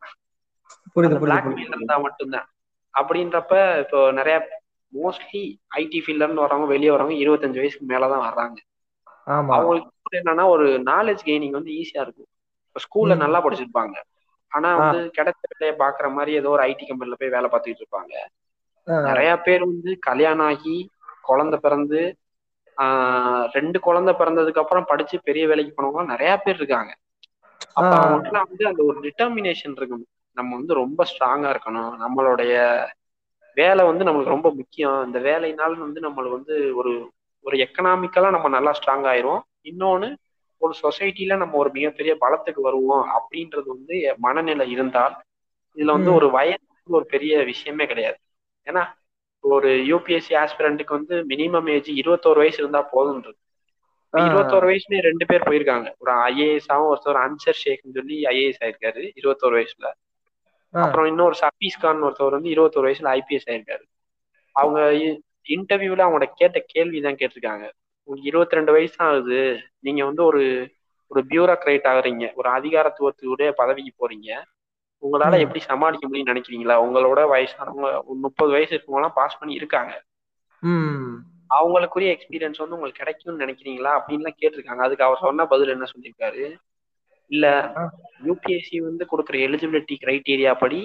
[1.26, 2.48] பிளாக்மெயில் இருந்தா மட்டும்தான்.
[2.94, 4.62] அப்படின்றப்ப இப்போ நிறைய
[4.94, 5.41] மோஸ்ட்லி
[5.76, 8.58] ஐடி ஃபீல்ட்ல இருந்து வரவங்க வெளியே வரவங்க இருபத்தஞ்சு வயசுக்கு மேலதான் வர்றாங்க.
[9.48, 12.28] அவங்களுக்கு என்னன்னா ஒரு நாலேஜ் கெய்னிங் வந்து ஈஸியா இருக்கும்.
[12.68, 13.18] இப்போ ஸ்கூல்ல.
[13.18, 13.96] நல்லா படிச்சிருப்பாங்க.
[14.48, 14.76] ஆனா.
[14.76, 18.14] வந்து கிடைச்ச வேலையை பாக்குற மாதிரி ஏதோ ஒரு ஐடி கம்பெனில போய் வேலை பார்த்துக்கிட்டு இருப்பாங்க.
[19.04, 20.89] நிறைய பேர் வந்து கல்யாணம் ஆகி
[21.22, 22.18] குழந்தை பிறந்து
[23.51, 26.95] ரெண்டு குழந்தை பிறந்ததுக்கு அப்புறம் படிச்சு பெரிய வேலைக்கு போனவங்க நிறைய பேர் இருக்காங்க.
[27.74, 27.95] அப்ப.
[27.95, 30.05] அவங்களுக்குலாம் வந்து அந்த ஒரு டிட்டர்மினேஷன் இருக்கும்.
[30.32, 31.93] நம்ம வந்து ரொம்ப ஸ்ட்ராங்கா இருக்கணும்.
[31.99, 32.86] நம்மளுடைய
[33.55, 35.05] வேலை வந்து நம்மளுக்கு ரொம்ப முக்கியம்.
[35.05, 37.11] இந்த வேலையினால வந்து நம்மளுக்கு வந்து ஒரு
[37.41, 40.15] ஒரு எக்கனாமிக்கலா நம்ம நல்லா ஸ்ட்ராங் ஆயிரும் இன்னொன்னு
[40.57, 45.15] ஒரு சொசைட்டில நம்ம ஒரு மிகப்பெரிய பலத்துக்கு வருவோம் அப்படின்றது வந்து மனநிலை இருந்தால்
[45.76, 46.13] இதுல வந்து.
[46.13, 46.57] ஒரு வயசு
[46.88, 48.17] ஒரு பெரிய விஷயமே கிடையாது.
[48.65, 48.84] ஏன்னா
[49.46, 52.89] ஒரு யூபிஎஸ்சி ஆஸ்பிரண்ட்டுக்கு வந்து மினிமம் ஏஜ் இருபத்தோரு வயசு இருந்தா
[54.18, 54.28] ஆ.
[54.28, 55.94] இருபத்தோரு வயசுலயே ரெண்டு பேர் போயிருக்காங்க.
[55.98, 59.91] ஒரு ஐஏஎஸ் ஆகும் ஒருத்தர் அன்சர் ஷேக்னு சொல்லி ஐஏஎஸ் ஆயிருக்காரு இருபத்தோரு வயசுல.
[60.72, 63.84] அப்புறம் இன்னொரு சபீஸ் கான் ஒருத்தவர் வந்து இருபத்தோரு வயசுல ஐபிஎஸ் ஆயிருக்காரு.
[64.52, 64.80] அவங்க
[65.50, 67.72] இன்டர்வியூல அவங்களோட கேட்ட கேள்வி தான் கேட்டிருக்காங்க.
[68.04, 69.60] உங்களுக்கு இருபத்தி ரெண்டு வயசு ஆகுது.
[69.80, 70.74] நீங்க வந்து ஒரு
[71.08, 72.34] ஒரு பியூரோக்ரேட் ஆகுறீங்க.
[72.34, 74.44] ஒரு அதிகாரத்துவத்துடைய பதவிக்கு போறீங்க.
[75.04, 75.36] உங்களால.
[75.45, 77.88] எப்படி சமாளிக்க முடியும்னு நினைக்கிறீங்களா உங்களோட வயசானவங்க
[78.26, 79.93] முப்பது வயசு இருக்கவங்க எல்லாம் பாஸ் பண்ணி இருக்காங்க.
[81.56, 86.43] அவங்களுக்குரிய எக்ஸ்பீரியன்ஸ் வந்து உங்களுக்கு கிடைக்கும்னு நினைக்கிறீங்களா அப்படின்லாம் கேட்டிருக்காங்க அதுக்கு அவர் சொன்ன பதில் என்ன சொல்லியிருக்காரு
[87.32, 87.45] இல்ல.
[88.28, 90.82] யூபிஎஸ்சி வந்து கொடுக்குற எலிஜிபிலிட்டி கிரைட்டீரியா படி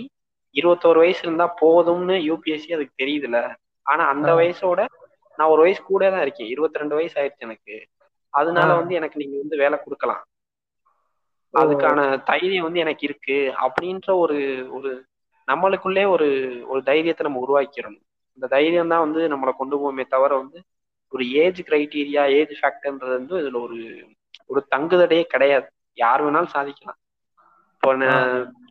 [0.54, 3.38] இருபத்தோரு வயசு இருந்தா போதும்னு யூபிஎஸ்சி அதுக்கு தெரியுதுல
[3.86, 4.28] ஆனா அந்த.
[4.40, 4.80] வயசோட
[5.38, 7.74] நான் ஒரு வயசு கூட தான் இருக்கேன் இருபத்தி ரெண்டு வயசு ஆயிடுச்சு எனக்கு
[8.34, 8.68] அதனால.
[8.80, 10.22] வந்து எனக்கு நீங்க வந்து வேலை கொடுக்கலாம்.
[11.54, 14.38] அதுக்கான தைரியம் வந்து எனக்கு இருக்கு அப்படின்ற ஒரு
[14.76, 14.90] ஒரு
[15.48, 16.28] நம்மளுக்குள்ளே ஒரு
[16.70, 18.04] ஒரு தைரியத்தை நம்ம உருவாக்கிடணும்.
[18.38, 20.58] இந்த தைரியம் தான் வந்து நம்மளை கொண்டு போகுமே தவிர வந்து
[21.12, 23.78] ஒரு ஏஜ் கிரைட்டீரியா ஏஜ் ஃபேக்டர்ன்றது வந்து இதுல ஒரு
[24.50, 25.66] ஒரு தங்குதடையே கிடையாது.
[25.98, 26.98] யார் வேணாலும் சாதிக்கலாம்.
[27.74, 27.90] இப்போ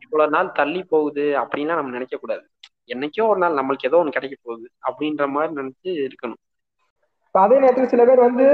[0.04, 2.44] இவ்வளவு நாள் தள்ளி போகுது அப்படின்லாம் நம்ம நினைக்க கூடாது.
[2.92, 6.40] என்னைக்கோ ஒரு நாள் நம்மளுக்கு ஏதோ ஒன்று கிடைக்க போகுது அப்படின்ற மாதிரி நினைச்சு இருக்கணும்.
[7.34, 8.46] அதே நேரத்துக்கு சில பேர் வந்து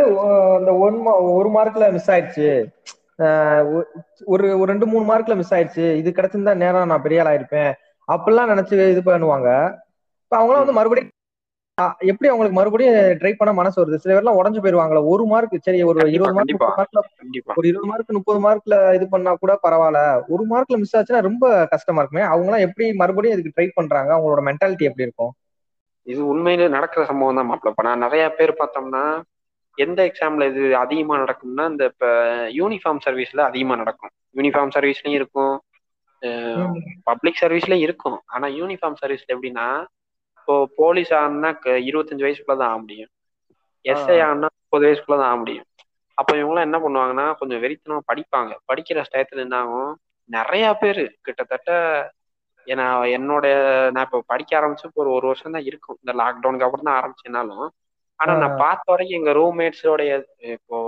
[0.59, 0.97] அந்த ஒன்
[1.39, 2.49] ஒரு மார்க்ல மிஸ் ஆயிடுச்சு.
[4.33, 5.85] ஒரு ஒரு ரெண்டு மூணு மார்க்ல மிஸ் ஆயிடுச்சு.
[6.01, 7.73] இது கிடைச்சிருந்தா நேரம் நான் பெரிய ஆள் ஆயிருப்பேன்.
[8.09, 9.51] அப்படிலாம் நினைச்சு இது பண்ணுவாங்க.
[10.25, 11.11] இப்ப அவங்களாம் வந்து மறுபடியும்
[12.11, 14.01] எப்படி அவங்களுக்கு மறுபடியும் ட்ரை பண்ண மனசு வருது?
[14.03, 15.01] சில பேர்லாம் உடஞ்சு போயிருவாங்களா.
[15.13, 17.01] ஒரு மார்க் சரி ஒரு இருபது மார்க் மார்க்ல
[17.57, 20.01] ஒரு இருபது மார்க் முப்பது மார்க்ல இது பண்ணா கூட பரவாயில்ல.
[20.29, 21.45] ஒரு மார்க்ல மிஸ் ஆச்சுன்னா ரொம்ப
[21.75, 22.25] கஷ்டமா இருக்குமே.
[22.31, 24.11] அவங்க எல்லாம் எப்படி மறுபடியும் இதுக்கு ட்ரை பண்றாங்க?
[24.17, 25.33] அவங்களோட மென்டாலிட்டி எப்படி இருக்கும்?
[26.07, 27.73] இது உண்மையிலே நடக்கிற சம்பவம் தான் மாப்பிள்ள.
[27.73, 29.05] இப்ப நான் நிறைய பேர் பார்த்தோம்னா
[29.79, 32.07] எந்த எக்ஸாம்ல இது அதிகமா நடக்கும்னா இந்த இப்ப
[32.59, 34.13] யூனிஃபார்ம் சர்வீஸ்ல அதிகமா நடக்கும்.
[34.39, 35.55] யூனிஃபார்ம் சர்வீஸ்லயும் இருக்கும்.
[37.09, 38.19] பப்ளிக் சர்வீஸ்லயும் இருக்கும்.
[38.35, 39.67] ஆனா யூனிஃபார்ம் சர்வீஸ்ல எப்படின்னா
[40.39, 41.51] இப்போ போலீஸ் ஆனா
[41.89, 43.11] இருபத்தஞ்சு வயசுக்குள்ள தான் ஆக முடியும்.
[43.85, 45.67] எஸ்ஐ ஆனா முப்பது வயசுக்குள்ள தான் ஆக முடியும்.
[46.19, 48.53] அப்ப இவங்களாம் என்ன பண்ணுவாங்கன்னா கொஞ்சம் வெறித்தனமா படிப்பாங்க.
[48.71, 49.93] படிக்கிற டயத்துல என்ன ஆகும்?
[50.31, 51.71] நிறைய பேர் கிட்டத்தட்ட
[52.67, 52.85] ஏன்னா
[53.17, 53.47] என்னோட
[53.95, 55.99] நான் இப்போ படிக்க ஆரம்பிச்சு இப்போ ஒரு ஒரு வருஷம் தான் இருக்கும்.
[56.03, 57.67] இந்த லாக்டவுனுக்கு அப்புறம் தான் ஆரம்பிச்சேனாலும்
[58.21, 60.11] ஆனா நான் பார்த்த வரைக்கும் எங்க ரூம்மேட்ஸோடைய
[60.55, 60.79] இப்போ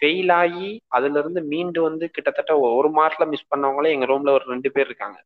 [0.00, 4.70] ஃபெயில் ஆகி அதுல இருந்து மீண்டு வந்து கிட்டத்தட்ட ஒரு மார்க்ல மிஸ் பண்ணவங்களே எங்க ரூம்ல ஒரு ரெண்டு
[4.74, 5.18] பேர் இருக்காங்க.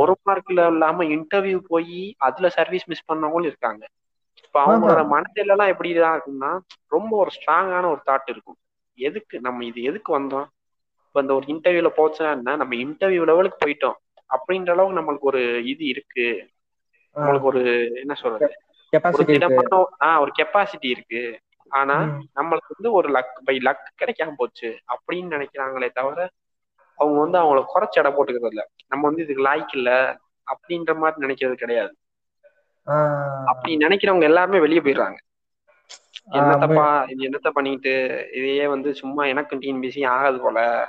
[0.00, 3.82] ஒரு மார்க்ல இல்லாம இன்டர்வியூ போய் அதுல சர்வீஸ் மிஸ் பண்ணவங்களும் இருக்காங்க.
[4.44, 6.52] இப்ப அவங்களோட மனதில எல்லாம் எப்படிதான் இருக்கும்னா
[6.92, 8.58] ரொம்ப ஒரு ஸ்ட்ராங்கான ஒரு தாட் இருக்கும்.
[8.98, 10.48] எதுக்கு நம்ம இது எதுக்கு வந்தோம்?
[11.04, 13.98] இப்ப இந்த ஒரு இன்டர்வியூல போச்சுன்னா நம்ம இன்டர்வியூ லெவலுக்கு போயிட்டோம்.
[14.30, 15.42] அப்படின்ற அளவுக்கு நம்மளுக்கு ஒரு
[15.72, 16.26] இது இருக்கு.
[17.16, 17.62] நம்மளுக்கு ஒரு
[18.02, 18.48] என்ன சொல்றது?
[18.98, 21.40] கெப்பாசிட்டி ஒரு கெப்பாசிட்டி இருக்கு.
[21.68, 21.96] ஆனா.
[22.34, 26.30] நம்மளுக்கு வந்து ஒரு லக் பை லக் கிடைக்காம போச்சு அப்படின்னு நினைக்கிறாங்களே தவிர
[26.96, 28.70] அவங்க வந்து அவங்கள குறைச்சு எடை போட்டுக்கிறது இல்ல.
[28.88, 31.96] நம்ம வந்து இதுக்கு லாய்க்கு இல்ல அப்படின்ற மாதிரி நினைக்கிறது கிடையாது.
[33.46, 35.16] அப்படி நினைக்கிறவங்க எல்லாருமே வெளியே போயிடுறாங்க.
[36.30, 40.88] என்னத்தப்பா இது என்னத்த பண்ணிட்டு இதையே வந்து சும்மா எனக்கும் டிஎன்பிசி ஆகாது போல.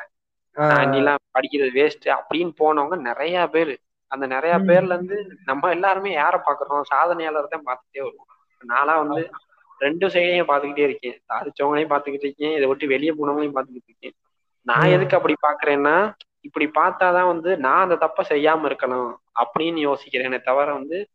[0.55, 3.79] ஆஹ் இன்னிலாம் படிக்கிறது வேஸ்ட் அப்படின்னு போனவங்க நிறைய பேர்.
[4.15, 4.57] அந்த நிறைய.
[4.59, 6.81] பேர்ல இருந்து நம்ம எல்லாருமே யாரை பாக்குறோம்?
[6.95, 8.27] சாதனையாளர் தான் பார்த்துட்டே வருவோம்.
[8.67, 9.29] நான்லாம் வந்து
[9.77, 11.21] ரெண்டு சைடையும் பார்த்துக்கிட்டே இருக்கேன்.
[11.29, 12.55] சாதிச்சவங்களையும் பார்த்துக்கிட்டு இருக்கேன்.
[12.55, 14.13] இதை விட்டு வெளியே போனவங்களையும் பார்த்துக்கிட்டு இருக்கேன்.
[14.61, 14.85] நான்.
[14.85, 19.13] எதுக்கு அப்படி பாக்குறேன்னா இப்படி பார்த்தாதான் வந்து நான் அந்த தப்பை செய்யாம இருக்கணும்
[19.43, 20.41] அப்படின்னு யோசிக்கிறேனே.
[20.41, 21.09] தவிர வந்து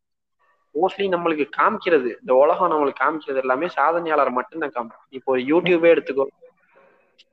[0.75, 5.07] மோஸ்ட்லி நம்மளுக்கு காமிக்கிறது இந்த உலகம் நம்மளுக்கு காமிக்கிறது எல்லாமே சாதனையாளர் மட்டும்தான் காமிக்கும்.
[5.09, 6.27] இப்போ யூடியூபே எடுத்துக்கோ.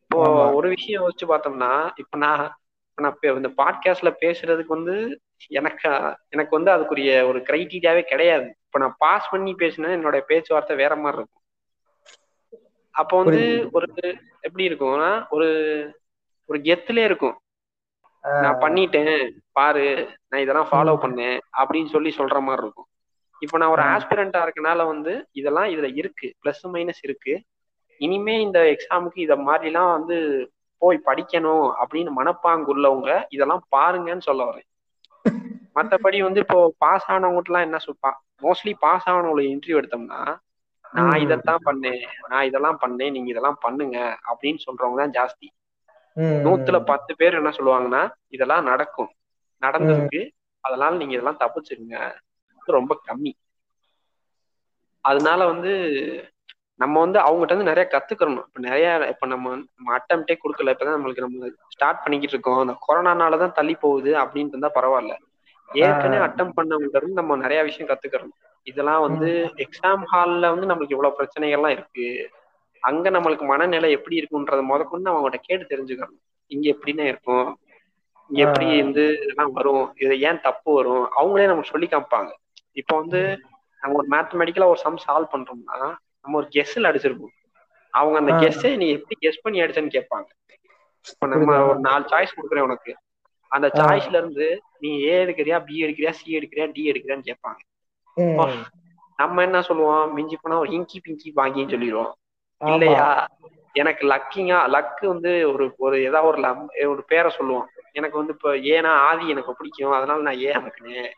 [0.04, 0.52] இப்போ.
[0.54, 2.58] ஒரு விஷயம் யோசிச்சு பார்த்தோம்னா இப்ப நான்
[3.02, 5.90] நான் இந்த பாட்காஸ்ட்ல பேசுறதுக்கு வந்து எனக்கு
[6.30, 8.48] எனக்கு வந்து அதுக்குரிய ஒரு கிரைட்டீரியாவே கிடையாது.
[8.66, 11.44] இப்ப நான் பாஸ் பண்ணி பேசினா என்னோட பேச்சுவார்த்தை வேற மாதிரி இருக்கும்.
[12.92, 13.88] அப்போ வந்து ஒரு
[14.40, 15.50] எப்படி இருக்கும்னா ஒரு
[16.46, 17.42] ஒரு கெத்துலே இருக்கும்.
[18.22, 20.96] நான் பண்ணிட்டேன் பாரு நான் இதெல்லாம் ஃபாலோ.
[21.02, 22.88] பண்ணேன் அப்படின்னு சொல்லி சொல்ற மாதிரி இருக்கும்.
[23.40, 23.82] இப்போ நான் ஒரு.
[23.82, 27.44] ஆஸ்பிரண்டா இருக்கனால வந்து இதெல்லாம் இதுல இருக்கு பிளஸ் மைனஸ் இருக்கு.
[27.98, 30.18] இனிமே இந்த எக்ஸாமுக்கு இத மாதிரிலாம் வந்து
[30.78, 34.68] போய் படிக்கணும் அப்படின்னு மனப்பாங்கு உள்ளவங்க இதெல்லாம் பாருங்கன்னு சொல்ல வரேன்.
[35.76, 40.22] மத்தபடி வந்து இப்போ பாஸ் ஆனவங்கலாம் என்ன சொல்பான் மோஸ்ட்லி பாஸ் ஆனவங்களை இன்டர்வியூ எடுத்தோம்னா
[40.94, 41.20] நான்.
[41.24, 43.98] இதைத்தான் பண்ணேன் நான் இதெல்லாம் பண்ணேன் நீங்க இதெல்லாம் பண்ணுங்க
[44.30, 45.48] அப்படின்னு சொல்றவங்க தான் ஜாஸ்தி.
[46.46, 48.04] நூத்துல பத்து பேர் என்ன சொல்லுவாங்கன்னா
[48.36, 49.12] இதெல்லாம் நடக்கும்.
[49.62, 50.22] நடந்திருக்கு
[50.64, 51.98] அதனால நீங்க இதெல்லாம் தப்பிச்சிருங்க.
[52.78, 53.34] ரொம்ப கம்மி.
[55.06, 55.74] அதனால வந்து
[56.80, 60.74] நம்ம வந்து அவங்ககிட்ட இருந்து நிறைய கத்துக்கணும் இப்ப நிறைய இப்ப நம்ம நம்ம அட்டம்ப்டே கொடுக்கல.
[60.74, 62.60] இப்பதான் நம்மளுக்கு நம்ம ஸ்டார்ட் பண்ணிக்கிட்டு இருக்கோம்.
[62.60, 65.16] அந்த கொரோனானால தான் தள்ளி போகுது அப்படின்னு இருந்தா பரவாயில்ல.
[65.70, 68.34] ஏற்கனவே அட்டம் பண்ணவங்க இருந்து நம்ம நிறைய விஷயம் கத்துக்கிறோம்.
[68.68, 69.30] இதெல்லாம் வந்து
[69.66, 72.08] எக்ஸாம் ஹால்ல வந்து நம்மளுக்கு இவ்வளவு பிரச்சனைகள்லாம் இருக்கு.
[72.84, 76.20] அங்க நம்மளுக்கு மனநிலை எப்படி இருக்குன்றத முதற்கொண்டு நம்ம அவங்ககிட்ட கேட்டு தெரிஞ்சுக்கணும்.
[76.52, 77.48] இங்க எப்படின்னா இருக்கும்?
[78.30, 79.86] இங்க எப்படி வந்து இதெல்லாம் வரும்?
[79.96, 81.06] இது ஏன் தப்பு வரும்?
[81.20, 82.32] அவங்களே நமக்கு சொல்லி காமிப்பாங்க.
[82.74, 83.22] இப்போ வந்து
[83.82, 85.80] நம்ம ஒரு மேத்தமெட்டிக்கலா ஒரு சம் சால்வ் பண்றோம்னா
[86.28, 87.56] நம்ம ஒரு கெஸ்ல அடிச்சிருப்போம்.
[87.90, 88.34] அவங்க அந்த.
[88.34, 90.26] கெஸ்ஸை நீ எப்படி கெஸ் பண்ணி அடிச்சேன்னு கேட்பாங்க.
[91.12, 91.56] இப்ப நம்ம.
[91.68, 92.96] ஒரு நாலு சாய்ஸ் கொடுக்குறேன் உனக்கு.
[93.48, 93.70] அந்த.
[93.74, 97.58] சாய்ஸ்ல இருந்து நீ ஏ எடுக்கிறியா பி எடுக்கிறியா சி எடுக்கிறியா டி எடுக்கிறியான்னு கேட்பாங்க.
[99.18, 100.14] நம்ம என்ன சொல்லுவோம்?
[100.14, 102.16] மிஞ்சி போனா ஒரு இங்கி பிங்கி வாங்கின்னு சொல்லிடுவோம்.
[102.66, 103.28] இல்லையா?
[103.74, 107.70] எனக்கு லக்கிங்கா லக்கு வந்து ஒரு ஒரு ஏதாவது ஒரு லம்- ஒரு பேரை சொல்லுவோம்.
[107.92, 109.92] எனக்கு வந்து இப்ப ஏன்னா ஆதி எனக்கு பிடிக்கும்.
[109.92, 111.10] அதனால நான் ஏ அமுக்குனேன்.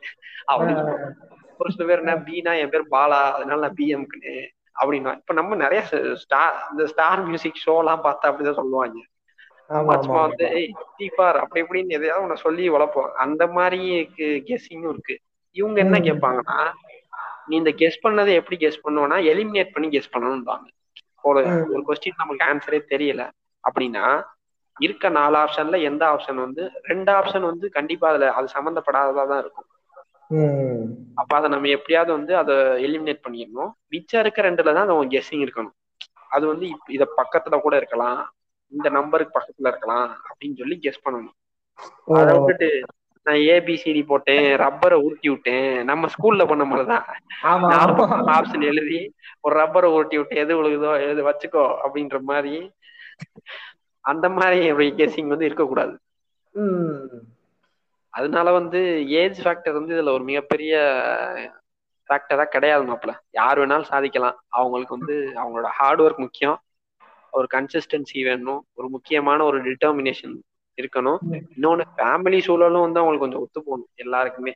[0.45, 1.14] சொல்லுவோம்.
[1.57, 3.32] ஒரு சில பேர் என்ன பீனா என் பேர் பாலா.
[3.32, 4.47] அதனால நான் பி அமுக்குனேன்.
[4.80, 5.80] அப்படின்னா இப்ப நம்ம நிறைய
[6.21, 8.99] ஸ்டார் இந்த ஸ்டார் மியூசிக் ஷோ எல்லாம் பார்த்தா அப்படிதான் சொல்லுவாங்க
[9.99, 10.21] சும்மா.
[10.27, 10.47] வந்து
[10.99, 13.80] தீபார் அப்படி இப்படின்னு எதையாவது உன்னை சொல்லி வளர்ப்போம் அந்த மாதிரி
[14.47, 15.15] கெஸ்ஸிங்கும் இருக்கு
[15.55, 15.97] இவங்க என்ன.
[16.07, 16.57] கேட்பாங்கன்னா
[17.47, 20.67] நீ இந்த கெஸ் பண்ணதை எப்படி கெஸ் பண்ணுவேன்னா எலிமினேட் பண்ணி கெஸ் பண்ணணும்பாங்க
[21.23, 21.41] ஒரு.
[21.69, 23.23] ஒரு கொஸ்டின் நமக்கு ஆன்சரே தெரியல
[23.63, 24.03] அப்படின்னா
[24.77, 29.67] இருக்க நாலு ஆப்ஷன்ல எந்த ஆப்ஷன் வந்து ரெண்டு ஆப்ஷன் வந்து கண்டிப்பா அதுல அது சம்மந்தப்படாததா தான் இருக்கும்
[31.21, 32.55] அப்ப அதை நம்ம எப்படியாவது வந்து அதை
[32.88, 33.71] எலிமினேட் பண்ணிடணும்.
[33.93, 35.75] மிச்சம் இருக்க ரெண்டுல தான் நம்ம கெஸ்ஸிங் இருக்கணும்.
[36.36, 36.65] அது வந்து
[36.95, 38.19] இத பக்கத்துல கூட இருக்கலாம்.
[38.71, 41.36] இந்த நம்பருக்கு பக்கத்துல இருக்கலாம் அப்படின்னு சொல்லி கெஸ் பண்ணணும்.
[42.19, 42.69] அதை விட்டுட்டு
[43.25, 45.71] நான் ஏபிசிடி போட்டேன் ரப்பரை உருட்டி விட்டேன்.
[45.89, 47.05] நம்ம ஸ்கூல்ல பண்ண மாதிரிதான்
[48.38, 48.99] ஆப்ஷன் எழுதி
[49.45, 52.53] ஒரு ரப்பரை உருட்டி விட்டு எது விழுகுதோ எது வச்சுக்கோ அப்படின்ற மாதிரி
[54.05, 55.93] அந்த மாதிரி கெஸ்ஸிங் வந்து இருக்கக்கூடாது.
[58.14, 58.80] அதனால வந்து
[59.14, 60.74] ஏஜ் ஃபேக்டர் வந்து இதுல ஒரு மிகப்பெரிய
[62.10, 63.12] ஃபேக்டரா கிடையாது மாப்பிள.
[63.32, 64.38] யார் வேணாலும் சாதிக்கலாம்.
[64.51, 66.57] அவங்களுக்கு வந்து அவங்களோட ஹார்ட் ஒர்க் முக்கியம்.
[67.34, 68.62] ஒரு கன்சிஸ்டன்சி வேணும்.
[68.74, 70.36] ஒரு முக்கியமான ஒரு டிட்டர்மினேஷன்
[70.78, 71.20] இருக்கணும்.
[71.49, 73.89] இன்னொன்னு ஃபேமிலி சூழலும் வந்து அவங்களுக்கு கொஞ்சம் ஒத்து போகணும்.
[73.97, 74.53] எல்லாருக்குமே.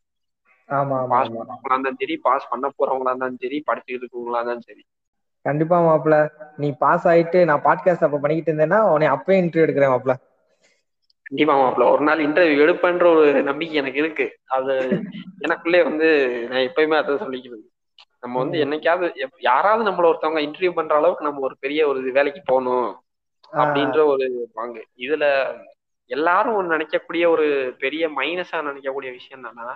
[1.10, 4.84] பாஸ் பண்ணவங்களா இருந்தாலும் சரி பாஸ் பண்ண போறவங்களா இருந்தாலும் சரி படிச்சுக்கிட்டு இருக்கவங்களா இருந்தாலும் சரி.
[5.45, 6.14] கண்டிப்பா மாப்ள
[6.58, 10.14] நீ பாஸ் ஆயிட்டு நான் பாட்காஸ்ட் அப்ப பண்ணிக்கிட்டு இருந்தேன்னா உன்னை அப்பவே இன்டர்வியூ எடுக்கிறேன் மாப்ள
[11.34, 14.25] கண்டிப்பா மாப்பிள ஒரு நாள் இன்டர்வியூ எடுப்பேன்ற ஒரு நம்பிக்கை எனக்கு இருக்கு.
[14.47, 14.73] அது
[15.39, 16.09] எனக்குள்ளே வந்து
[16.49, 17.63] நான் எப்பயுமே அதை சொல்லிக்கிறது.
[18.19, 19.07] நம்ம வந்து என்னைக்காவது
[19.39, 23.01] யாராவது நம்மள ஒருத்தவங்க இன்டர்வியூ பண்ற அளவுக்கு நம்ம ஒரு பெரிய ஒரு வேலைக்கு போகணும்
[23.53, 24.88] அப்படின்ற ஒரு பங்கு.
[24.97, 25.25] இதுல
[26.09, 27.47] எல்லாரும் நினைக்கக்கூடிய ஒரு
[27.79, 29.75] பெரிய மைனஸா நினைக்கக்கூடிய விஷயம் என்னன்னா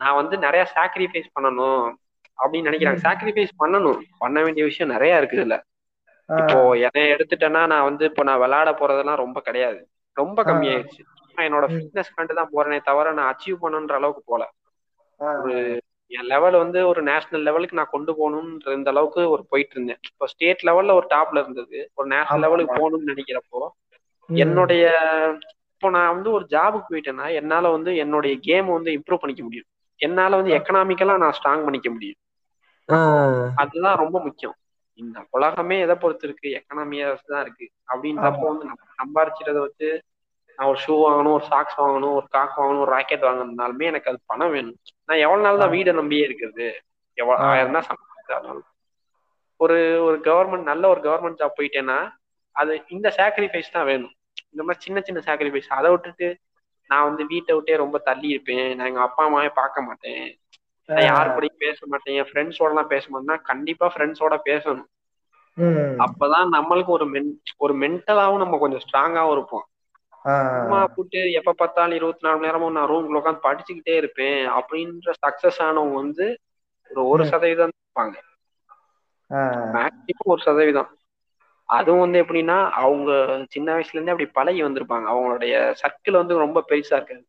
[0.00, 1.82] நான் வந்து நிறைய சாக்ரிஃபைஸ் பண்ணணும்
[2.38, 3.00] அப்படின்னு நினைக்கிறாங்க.
[3.08, 4.00] சாக்ரிஃபைஸ் பண்ணணும்.
[4.18, 5.56] பண்ண வேண்டிய விஷயம் நிறைய இருக்கு இதுல.
[6.36, 9.80] இப்போ என்னை எடுத்துட்டேன்னா நான் வந்து இப்போ நான் விளையாட போறதெல்லாம் ரொம்ப கிடையாது.
[10.16, 11.02] ரொம்ப கம்மியாயிருச்சு.
[11.36, 11.66] என்னோட.
[11.72, 14.42] ஃபிட்னஸ் கண்டு தான் போறேனே தவிர நான் அச்சீவ் பண்ணணுன்ற அளவுக்கு போல.
[15.40, 15.54] ஒரு
[16.10, 20.26] என் லெவல் வந்து ஒரு நேஷனல் லெவலுக்கு நான் கொண்டு போகணுன்ற இந்த அளவுக்கு ஒரு போயிட்டு இருந்தேன் இப்போ
[20.26, 21.78] ஸ்டேட் லெவல்ல ஒரு டாப்ல இருந்தது.
[21.94, 22.78] ஒரு நேஷனல் லெவலுக்கு.
[22.80, 23.60] போகணும்னு நினைக்கிறப்போ
[24.28, 24.84] என்னுடைய
[25.74, 29.68] இப்போ நான் வந்து ஒரு ஜாபுக்கு போயிட்டேன்னா என்னால வந்து என்னுடைய கேம் வந்து இம்ப்ரூவ் பண்ணிக்க முடியும்.
[30.00, 32.18] என்னால வந்து எக்கனாமிக்கலா நான் ஸ்ட்ராங் பண்ணிக்க முடியும்.
[33.54, 34.56] அதுதான் ரொம்ப முக்கியம்.
[35.02, 37.66] இந்த உலகமே எதை பொறுத்து இருக்கு எக்கனாமியா தான் இருக்கு.
[37.92, 39.90] அப்படின்றப்போ வந்து நம்ம சம்பாரிச்சிட்டதை வச்சு
[40.58, 44.18] நான் ஒரு ஷூ வாங்கணும் ஒரு சாக்ஸ் வாங்கணும் ஒரு காக் வாங்கணும் ஒரு ராக்கெட் வாங்கணும்னாலுமே எனக்கு அது
[44.26, 44.78] பணம் வேணும்.
[45.08, 46.66] நான் எவ்வளவு நாள் தான் வீடை நம்பியே இருக்கிறது?
[47.18, 47.44] எவ்வளவு.
[47.50, 48.60] ஆயிரம் தான் சம்பாதிச்சாலும்
[49.60, 51.98] ஒரு ஒரு கவர்மெண்ட் நல்ல ஒரு கவர்மெண்ட் ஜாப் போயிட்டேன்னா
[52.56, 54.14] அது இந்த சாக்ரிஃபைஸ் தான் வேணும்.
[54.52, 56.28] இந்த மாதிரி சின்ன சின்ன சாக்ரிஃபைஸ் அதை விட்டுட்டு
[56.90, 58.68] நான் வந்து வீட்டை விட்டே ரொம்ப தள்ளி இருப்பேன்.
[58.76, 60.24] நான் எங்க அப்பா அம்மாவே பார்க்க மாட்டேன்.
[60.96, 62.16] யார் கூடயும் பேச மாட்டேன்.
[62.16, 64.84] என் ஃப்ரெண்ட்ஸோட எல்லாம் பேச மாட்டேன்னா கண்டிப்பா ஃப்ரெண்ட்ஸோட பேசணும்.
[65.98, 69.66] அப்பதான் நம்மளுக்கு ஒரு மென் ஒரு மென்டலாவும் நம்ம கொஞ்சம் ஸ்ட்ராங்காவும் இருப்போம்.
[70.50, 74.48] சும்மா போட்டு எப்ப பார்த்தாலும் இருபத்தி நாலு நேரமும் நான் ரூம்குள்ள உட்காந்து படிச்சுக்கிட்டே இருப்பேன்.
[74.48, 76.38] அப்படின்ற சக்சஸ் ஆனவங்க வந்து
[76.90, 77.24] ஒரு ஒரு.
[77.24, 78.14] சதவீதம் இருப்பாங்க.
[79.72, 80.96] மேக்சிமம் ஒரு சதவீதம்.
[81.64, 83.10] அதுவும் வந்து எப்படின்னா அவங்க
[83.48, 85.06] சின்ன வயசுல இருந்தே அப்படி பழகி வந்திருப்பாங்க.
[85.12, 87.26] அவங்களுடைய சர்க்கிள் வந்து ரொம்ப பெருசா இருக்காது.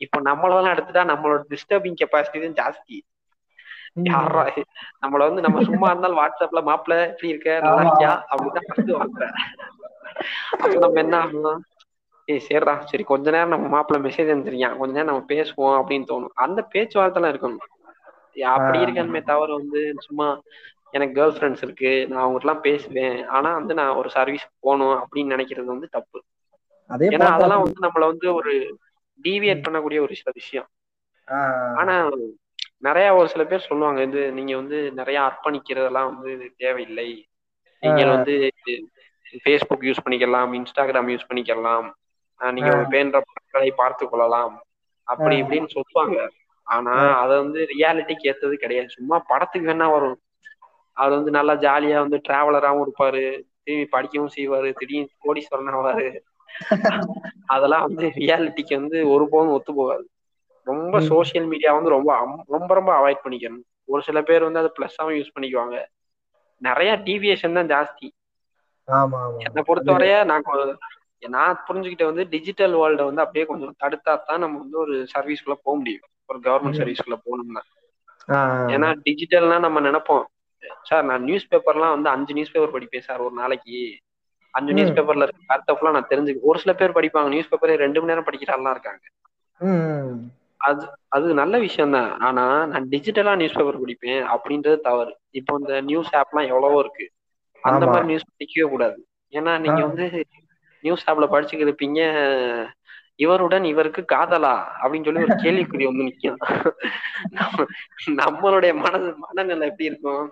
[0.00, 2.98] இப்போ நம்மளெல்லாம் எடுத்துட்டா நம்மளோட டிஸ்டர்பிங் கெப்பாசிட்டி ஜாஸ்தி.
[4.06, 4.42] யாரா
[5.02, 7.82] நம்மள வந்து நம்ம சும்மா இருந்தாலும் வாட்ஸ்அப்ல மாப்பிள்ள எப்படி இருக்க நல்லா.
[7.84, 8.12] இருக்கியா?
[8.32, 9.34] அப்படிதான் ஃபர்ஸ்ட் வாங்குறேன்
[10.56, 11.62] அப்ப நம்ம என்ன ஆகணும்
[12.28, 16.34] ஏய் சரிடா சரி கொஞ்ச நேரம் நம்ம மாப்பிள்ள மெசேஜ் அனுப்பிச்சிருக்கான் கொஞ்ச நேரம் நம்ம பேசுவோம் அப்படின்னு தோணும்.
[16.36, 17.64] அந்த பேச்சுவார்த்தைலாம் இருக்கணும்.
[18.50, 18.78] அப்படி.
[18.84, 20.26] இருக்கணுமே தவிர வந்து சும்மா
[20.94, 23.16] எனக்கு கேர்ள் ஃப்ரெண்ட்ஸ் இருக்கு நான் அவங்ககிட்டலாம் பேசுவேன்.
[23.34, 26.18] ஆனா வந்து நான் ஒரு சர்வீஸ் போகணும் அப்படின்னு நினைக்கிறது வந்து தப்பு.
[27.10, 28.52] ஏன்னா அதெல்லாம் வந்து நம்மள வந்து ஒரு
[29.22, 30.68] டீவியேட் பண்ணக்கூடிய ஒரு சில விஷயம்.
[31.74, 32.08] ஆனா
[32.78, 37.28] நிறைய ஒரு சில பேர் சொல்லுவாங்க இது நீங்க வந்து நிறைய அர்ப்பணிக்கிறதெல்லாம் வந்து தேவையில்லை.
[37.80, 38.04] நீங்க.
[38.10, 38.52] வந்து
[39.44, 41.90] ஃபேஸ்புக் யூஸ் பண்ணிக்கலாம் இன்ஸ்டாகிராம் யூஸ் பண்ணிக்கலாம்.
[42.52, 44.64] நீங்க பேன்ற படங்களை பார்த்து கொள்ளலாம்.
[45.02, 45.42] அப்படி.
[45.42, 46.30] இப்படின்னு சொல்லுவாங்க.
[46.62, 48.88] ஆனா அதை வந்து ரியாலிட்டிக்கு ஏத்தது கிடையாது.
[48.88, 50.20] சும்மா படத்துக்கு வேணா வரும்.
[50.92, 53.42] அவர் வந்து நல்லா ஜாலியா வந்து டிராவலராகவும் இருப்பாரு.
[53.62, 54.72] திரும்பி படிக்கவும் செய்வாரு.
[54.72, 56.18] திடீர்னு கோடீஸ்வரன் ஆவாரு.
[57.46, 60.10] அதெல்லாம் வந்து ரியாலிட்டிக்கு வந்து ஒருபோதும் ஒத்து போகாது.
[60.62, 61.00] ரொம்ப ம்.
[61.00, 63.64] சோஷியல் மீடியா வந்து ரொம்ப ரொம்ப ரொம்ப அவாய்ட் பண்ணிக்கணும்.
[63.84, 65.84] ஒரு சில பேர் வந்து அதை பிளஸ்ஸாவும் யூஸ் பண்ணிக்குவாங்க.
[66.58, 68.08] நிறைய டீவியேஷன் தான் ஜாஸ்தி.
[69.38, 70.42] என்னை பொறுத்தவரைய நான்
[71.18, 75.76] நான் புரிஞ்சுக்கிட்ட வந்து டிஜிட்டல் வேர்ல்ட வந்து அப்படியே கொஞ்சம் தடுத்தா தான் நம்ம வந்து ஒரு சர்வீஸ்குள்ள போக
[75.76, 76.00] முடியும்.
[76.26, 76.76] ஒரு கவர்மெண்ட் ம்.
[76.76, 77.60] சர்வீஸ்குள்ள போகணும்னா.
[78.68, 80.24] ஏன்னா டிஜிட்டல்னா நம்ம நினைப்போம்.
[80.82, 84.00] சார் நான் நியூஸ் பேப்பர்லாம் வந்து அஞ்சு நியூஸ் பேப்பர் படிப்பேன் சார் ஒரு நாளைக்கு.
[84.56, 84.74] அஞ்சு ம்.
[84.74, 88.12] நியூஸ் பேப்பர்ல இருக்க கருத்தை ஃபுல்லா நான் தெரிஞ்சுக்க ஒரு சில பேர் படிப்பாங்க நியூஸ் பேப்பரே ரெண்டு மணி
[88.12, 89.04] நேரம் படிக்கிறாள்லாம் இருக்காங்க.
[90.56, 95.12] அது அது நல்ல விஷயம் தான் ஆனா நான் டிஜிட்டலா நியூஸ் பேப்பர் படிப்பேன் அப்படின்றது தவறு.
[95.30, 97.06] இப்போ இந்த நியூஸ் ஆப்லாம் எவ்வளவோ இருக்கு.
[97.62, 97.86] அந்த.
[97.86, 99.06] மாதிரி நியூஸ் படிக்கவே கூடாது.
[99.30, 99.86] ஏன்னா நீங்க.
[99.86, 100.24] வந்து
[100.80, 102.00] நியூஸ் ஆப்ல படிச்சுக்கிட்டு இருப்பீங்க
[103.14, 104.54] இவருடன் இவருக்கு காதலா?
[104.82, 106.38] அப்படின்னு சொல்லி ஒரு கேள்விக்குறி வந்து நிக்கும்.
[107.30, 107.68] நம்ம-
[108.22, 110.24] நம்மளுடைய மனது மனநிலை எப்படி இருக்கும்?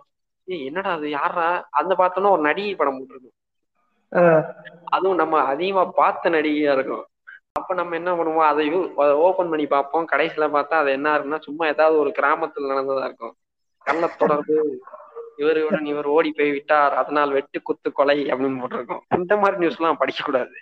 [0.45, 3.34] என்னடா அது யாரா அந்த பார்த்தோன்னா ஒரு நடிகை படம் போட்டிருக்கும்.
[4.95, 7.05] அதுவும் நம்ம அதிகமா பார்த்த நடிகையா இருக்கும்.
[7.59, 8.49] அப்ப நம்ம என்ன பண்ணுவோம்?
[8.53, 8.65] அதை
[9.27, 10.09] ஓபன் பண்ணி பார்ப்போம்.
[10.13, 13.35] கடைசியில பார்த்தா அது என்ன இருக்குன்னா சும்மா ஏதாவது ஒரு கிராமத்துல நடந்ததா இருக்கும்.
[13.87, 14.57] கள்ள தொடர்பு
[15.43, 19.03] இவருடன் இவர் ஓடி போய் விட்டார் அதனால் வெட்டு குத்து கொலை அப்படின்னு போட்டிருக்கோம்.
[19.19, 20.57] இந்த மாதிரி நியூஸ் எல்லாம் படிக்க கூடாது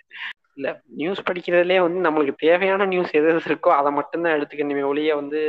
[0.57, 0.69] இல்ல
[1.01, 4.83] நியூஸ் படிக்கிறதுலயே வந்து நம்மளுக்கு தேவையான நியூஸ் எது எது இருக்கோ அதை மட்டும்தான் எடுத்துக்கணுமே.
[4.91, 5.41] ஒழிய வந்து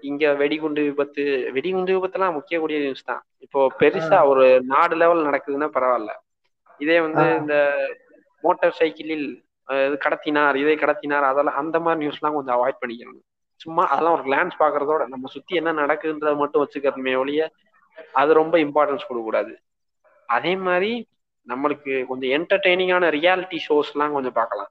[0.00, 1.22] இங்க வெடிகுண்டு விபத்து
[1.56, 3.22] வெடிகுண்டு விபத்துலாம் முக்கியக்கூடிய நியூஸ் தான்.
[3.38, 6.12] இப்போ பெருசா ஒரு நாடு லெவல் நடக்குதுன்னா பரவாயில்ல.
[6.80, 7.24] இதே வந்து.
[7.40, 7.54] இந்த
[8.44, 9.26] மோட்டார் சைக்கிளில்
[10.04, 13.20] கடத்தினார் இதை கடத்தினார் அதெல்லாம் அந்த மாதிரி நியூஸ்லாம் கொஞ்சம் அவாய்ட் பண்ணிக்கணும்.
[13.60, 17.42] சும்மா அதெல்லாம் ஒரு கிளான்ஸ் பாக்குறதோட நம்ம சுத்தி என்ன நடக்குதுன்றத மட்டும் வச்சுக்கிறதுமே ஒழிய
[18.20, 19.52] அது ரொம்ப இம்பார்ட்டன்ஸ் கொடுக்கக்கூடாது.
[20.28, 20.92] அதே மாதிரி
[21.46, 24.70] நம்மளுக்கு கொஞ்சம் என்டர்டெய்னிங்கான ரியாலிட்டி ஷோஸ்லாம் கொஞ்சம் பார்க்கலாம்.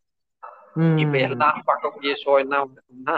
[1.04, 3.18] இப்ப எல்லாரும் பார்க்கக்கூடிய ஷோ என்ன அப்படின்னா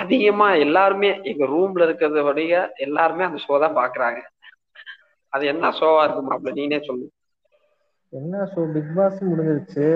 [0.00, 2.40] அதிகமா எல்லாருமே எங்க ரூம்ல இருக்கிறத விட
[2.86, 4.20] எல்லாருமே அந்த ஷோ தான் பாக்குறாங்க
[5.32, 7.06] அது என்ன ஷோவா இருக்கு மாப்ள நீனே சொல்லு.
[8.14, 9.86] என்ன ஷோ பிக் பாஸ் முடிஞ்சிருச்சு.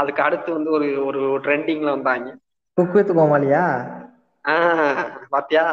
[0.00, 2.28] அதுக்கு அடுத்து வந்து ஒரு ஒரு ட்ரெண்டிங்ல வந்தாங்க.
[2.74, 3.64] குக் வித் கோமாளியா?
[5.34, 5.64] பாத்தியா?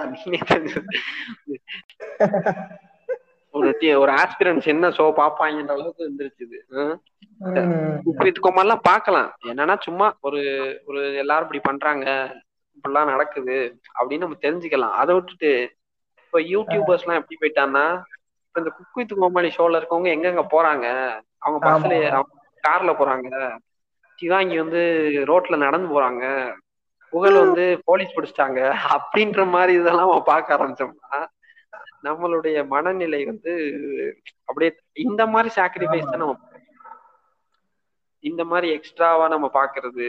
[3.52, 3.70] ஒரு
[4.02, 6.46] ஒரு ஆஸ்பிரன்ஸ் என்ன ஷோ பாப்பாங்கன்ற அளவுக்கு இருந்துருச்சு.
[8.04, 9.30] குக் கோமாலாம் பார்க்கலாம்.
[9.46, 10.42] என்னன்னா சும்மா ஒரு
[10.88, 12.06] ஒரு எல்லாரும் இப்படி பண்றாங்க
[12.76, 13.56] இப்படிலாம் நடக்குது
[14.00, 14.98] அப்படின்னு நம்ம தெரிஞ்சுக்கலாம்.
[15.02, 15.52] அதை விட்டுட்டு
[16.26, 17.86] இப்போ யூடியூபர்ஸ் எல்லாம் எப்படி போயிட்டான்னா
[18.58, 20.88] இந்த குக் வித் கோமாளி ஷோல இருக்கவங்க எங்கெங்க போறாங்க?
[21.42, 21.96] அவங்க பஸ்ல
[22.64, 23.28] கார்ல போறாங்க.
[24.20, 24.82] சிவாங்கி வந்து
[25.30, 26.24] ரோட்ல நடந்து போறாங்க.
[27.14, 28.60] புகழ் வந்து போலீஸ் பிடிச்சிட்டாங்க.
[28.96, 31.20] அப்படின்ற மாதிரி இதெல்லாம் நம்ம பார்க்க ஆரம்பிச்சோம்னா
[32.08, 33.52] நம்மளுடைய மனநிலை வந்து
[34.50, 34.72] அப்படியே
[35.06, 36.36] இந்த மாதிரி சாக்ரிஃபைஸ் தான் நம்ம
[38.24, 40.08] இந்த மாதிரி எக்ஸ்ட்ராவா நம்ம பாக்குறது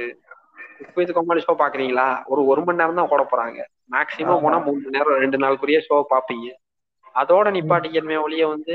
[0.85, 3.59] இப்போ இது கோமாளி ஷோ பாக்குறீங்களா ஒரு ஒரு மணி நேரம் தான் ஓட போறாங்க.
[3.95, 6.49] மேக்சிமம் போனா மூணு மணி நேரம் ரெண்டு நாளுக்குரிய ஷோ பாப்பீங்க
[7.14, 8.74] அதோட நிப்பாட்டிக்கணுமே ஒழிய வந்து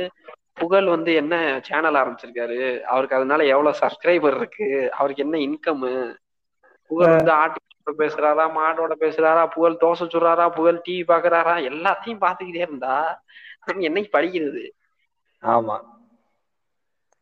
[0.58, 2.58] புகழ் வந்து என்ன சேனல் ஆரம்பிச்சிருக்காரு?
[2.86, 4.68] அவருக்கு அதனால எவ்வளவு சப்ஸ்கிரைபர் இருக்கு?
[4.94, 5.84] அவருக்கு என்ன இன்கம்
[6.92, 7.62] புகழ் வந்து ஆட்டோட
[8.00, 12.96] பேசுறாரா மாடோட பேசுறாரா புகழ் தோசை சுடுறாரா புகழ் டிவி பாக்குறாரா எல்லாத்தையும் பாத்துக்கிட்டே இருந்தா
[13.84, 14.64] என்னைக்கு படிக்கிறது?
[15.44, 15.78] ஆமா.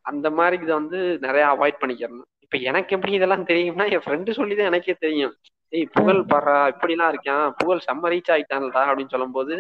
[0.06, 2.30] அந்த மாதிரி இதை வந்து நிறைய அவாய்ட் பண்ணிக்கிறணும்.
[2.46, 5.34] இப்ப எனக்கு எப்படி இதெல்லாம் தெரியும்னா என் ஃப்ரெண்டு சொல்லிதான் எனக்கே தெரியும்.
[5.74, 7.46] ஏய் புகழ் பாடுறா இப்படிலாம் இருக்கான்.
[7.60, 9.56] புகழ் செம்ம ரீச் ஆயிட்டான்டா அப்படின்னு சொல்லும்போது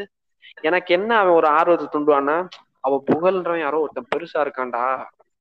[0.61, 2.37] எனக்கு என்ன அவன் ஒரு ஆர்வத்தை தூண்டுவான்னா
[2.83, 4.83] அவ புகழ்ன்றவன் யாரோ ஒருத்தன் பெருசா இருக்கான்டா.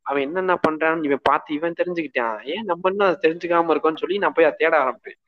[0.06, 2.44] அவன் என்னென்ன பண்றான்னு இவன் பார்த்து இவன் தெரிஞ்சுக்கிட்டான்.
[2.44, 5.18] ஏன் நம்ம என்ன தெரிஞ்சுக்காம இருக்கோம்னு சொல்லி நான் போய் அதை தேட ஆரம்பிப்பேன்.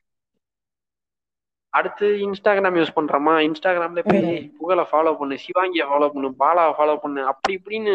[1.73, 3.33] அடுத்து இன்ஸ்டாகிராம் யூஸ் பண்றோமா?
[3.39, 4.25] இன்ஸ்டாகிராம்ல போய்
[4.57, 7.93] புகழை ஃபாலோ பண்ணு சிவாங்கியை ஃபாலோ பண்ணு பாலாவை ஃபாலோ பண்ணு அப்படி இப்படின்னு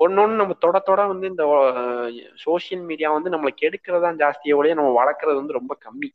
[0.00, 1.44] ஒன்னொன்னு நம்ம தொட தொட வந்து இந்த
[2.44, 6.10] சோசியல் மீடியா வந்து நம்மளை கெடுக்கிறதா ஜாஸ்தியை ஒழிய நம்ம வளர்க்கறது வந்து ரொம்ப கம்மி.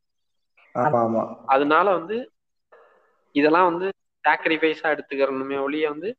[0.75, 1.23] ஆமா ஆமா.
[1.45, 2.15] அதனால வந்து
[3.35, 3.87] இதெல்லாம் வந்து
[4.23, 6.09] சாக்ரிஃபைஸா எடுத்துக்கிறணுமே ஒழிய வந்து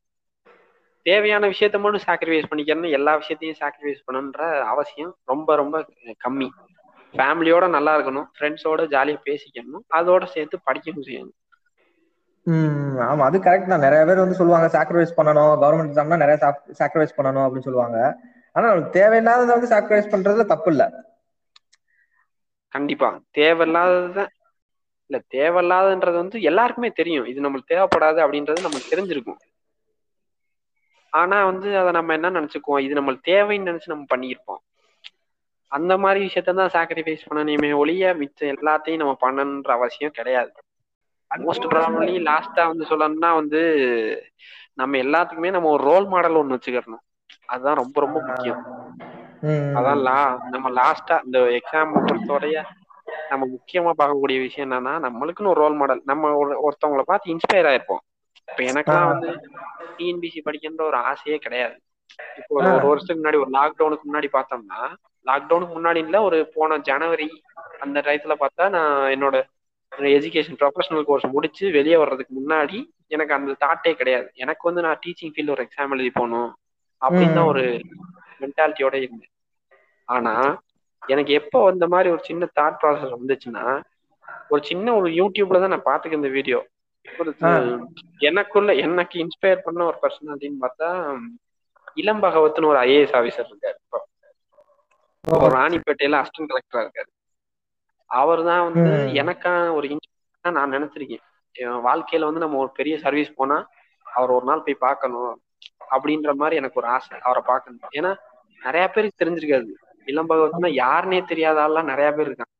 [1.09, 5.75] தேவையான விஷயத்த மட்டும் சாக்ரிஃபைஸ் பண்ணிக்கிறணும் எல்லா விஷயத்தையும் சாக்ரிஃபைஸ் பண்ணணுன்ற அவசியம் ரொம்ப ரொம்ப
[6.27, 6.47] கம்மி.
[7.13, 8.27] ஃபேமிலியோட நல்லா இருக்கணும்.
[8.35, 9.83] ஃப்ரெண்ட்ஸோட ஜாலியா பேசிக்கணும்.
[9.93, 11.35] அதோட சேர்த்து படிக்கவும் செய்யணும்.
[12.45, 13.23] ம் ஆமா.
[13.29, 13.85] அது கரெக்ட் தான்.
[13.85, 15.53] நிறைய பேர் வந்து சொல்லுவாங்க சாக்ரிஃபைஸ் பண்ணணும்.
[15.63, 16.37] கவர்மெண்ட் எக்ஸாம்னா நிறைய
[16.79, 17.97] சாக்ரிஃபைஸ் பண்ணணும் அப்படின்னு சொல்லுவாங்க.
[18.55, 20.83] ஆனா தேவையில்லாததை வந்து சாக்ரிஃபைஸ் பண்றதுல தப்பு இல்ல.
[22.75, 23.09] கண்டிப்பா.
[23.37, 24.31] தேவையில்லாததுதான்
[25.09, 27.25] இல்ல தேவையில்லாதன்றது வந்து எல்லாருக்குமே தெரியும்.
[27.25, 29.39] இது நம்மளுக்கு தேவைப்படாது அப்படின்றது நம்மளுக்கு தெரிஞ்சிருக்கும்.
[31.13, 32.79] ஆனா வந்து அதை நம்ம என்ன நினைச்சுக்குவோம்?
[32.79, 34.61] இது நம்மளுக்கு தேவைன்னு நினைச்சு நம்ம பண்ணியிருப்போம்.
[35.71, 40.51] அந்த மாதிரி விஷயத்த தான் சாக்ரிஃபைஸ் பண்ணணுமே ஒழிய மிச்சம் எல்லாத்தையும் நம்ம பண்ணணுன்ற அவசியம் கிடையாது.
[41.31, 43.61] மோஸ்ட் ப்ராபப்ளி லாஸ்டா வந்து சொல்லணும்னா வந்து
[44.73, 47.03] நம்ம எல்லாத்துக்குமே நம்ம ஒரு ரோல் மாடல் ஒண்ணு வச்சுக்கிறணும்.
[47.45, 48.61] அதுதான் ரொம்ப ரொம்ப முக்கியம்.
[49.77, 52.63] அதான் லா நம்ம லாஸ்டா இந்த எக்ஸாம் பொறுத்தவரைய
[53.29, 58.03] நம்ம முக்கியமா பார்க்கக்கூடிய விஷயம் என்னன்னா நம்மளுக்குன்னு ஒரு ரோல் மாடல் நம்ம ஒரு ஒருத்தவங்கள பார்த்து இன்ஸ்பயர் ஆயிருப்போம்.
[58.41, 59.29] இப்ப எனக்கெல்லாம் வந்து
[59.97, 61.75] டிஎன்பிசி படிக்கின்ற ஒரு ஆசையே கிடையாது.
[62.39, 64.81] இப்போ ஒரு ஒரு வருஷத்துக்கு முன்னாடி ஒரு லாக்டவுனுக்கு முன்னாடி பார்த்தோம்னா
[65.25, 67.29] லாக்டவுனுக்கு முன்னாடி இல்ல ஒரு போன ஜனவரி
[67.79, 69.37] அந்த டயத்துல பார்த்தா நான் என்னோட
[70.17, 72.77] எஜுகேஷன் ப்ரொஃபஷனல் கோர்ஸ் முடிச்சு வெளியே வர்றதுக்கு முன்னாடி
[73.07, 74.27] எனக்கு அந்த தாட்டே கிடையாது.
[74.35, 76.49] எனக்கு வந்து நான் டீச்சிங் ஃபீல்டு ஒரு எக்ஸாம் எழுதி போகணும்
[77.01, 77.63] அப்படின்னு தான் ஒரு
[78.41, 79.33] மென்டாலிட்டியோட இருந்தேன்.
[80.07, 80.33] ஆனா
[81.03, 83.65] எனக்கு எப்போ அந்த மாதிரி ஒரு சின்ன தாட் ப்ராசஸ் வந்துச்சுன்னா
[84.51, 86.59] ஒரு சின்ன ஒரு யூடியூப்ல தான் நான் பாத்துக்க இந்த வீடியோ
[88.29, 90.89] எனக்குள்ள எனக்கு இன்ஸ்பயர் பண்ண ஒரு பர்சனாலிட்டின்னு பார்த்தா
[92.01, 93.99] இளம் பகவத்னு ஒரு ஐஏஎஸ் ஆபீசர் இருக்காரு இப்போ.
[95.57, 97.09] ராணிப்பேட்டையில அசிஸ்டன்ட் கலெக்டரா இருக்காரு.
[98.09, 98.83] அவர் தான் வந்து
[99.21, 101.23] எனக்கான ஒரு இன்ஸ்பிரேஷன் நான் நினைச்சிருக்கேன்.
[101.87, 103.57] வாழ்க்கையில வந்து நம்ம ஒரு பெரிய சர்வீஸ் போனா
[104.05, 105.33] அவர் ஒரு நாள் போய் பார்க்கணும்
[105.95, 107.91] அப்படின்ற மாதிரி எனக்கு ஒரு ஆசை அவரை பார்க்கணும்.
[107.97, 108.11] ஏன்னா
[108.61, 109.71] நிறைய பேருக்கு தெரிஞ்சிருக்காது.
[110.07, 112.53] இளம் பகவத்னா யாருன்னே தெரியாத ஆள்லாம் நிறைய பேர் இருக்காங்க.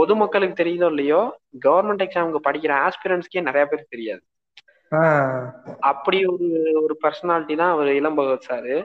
[0.00, 1.20] பொதுமக்களுக்கு தெரியுதோ இல்லையோ
[1.64, 4.22] கவர்மெண்ட் எக்ஸாமுக்கு படிக்கிற ஆஸ்பிரன்ஸ்க்கே நிறைய பேருக்கு தெரியாது.
[5.90, 6.46] அப்படி ஒரு
[6.82, 8.76] ஒரு பர்சனாலிட்டி தான் அவர் இளம் பகவத் சாரு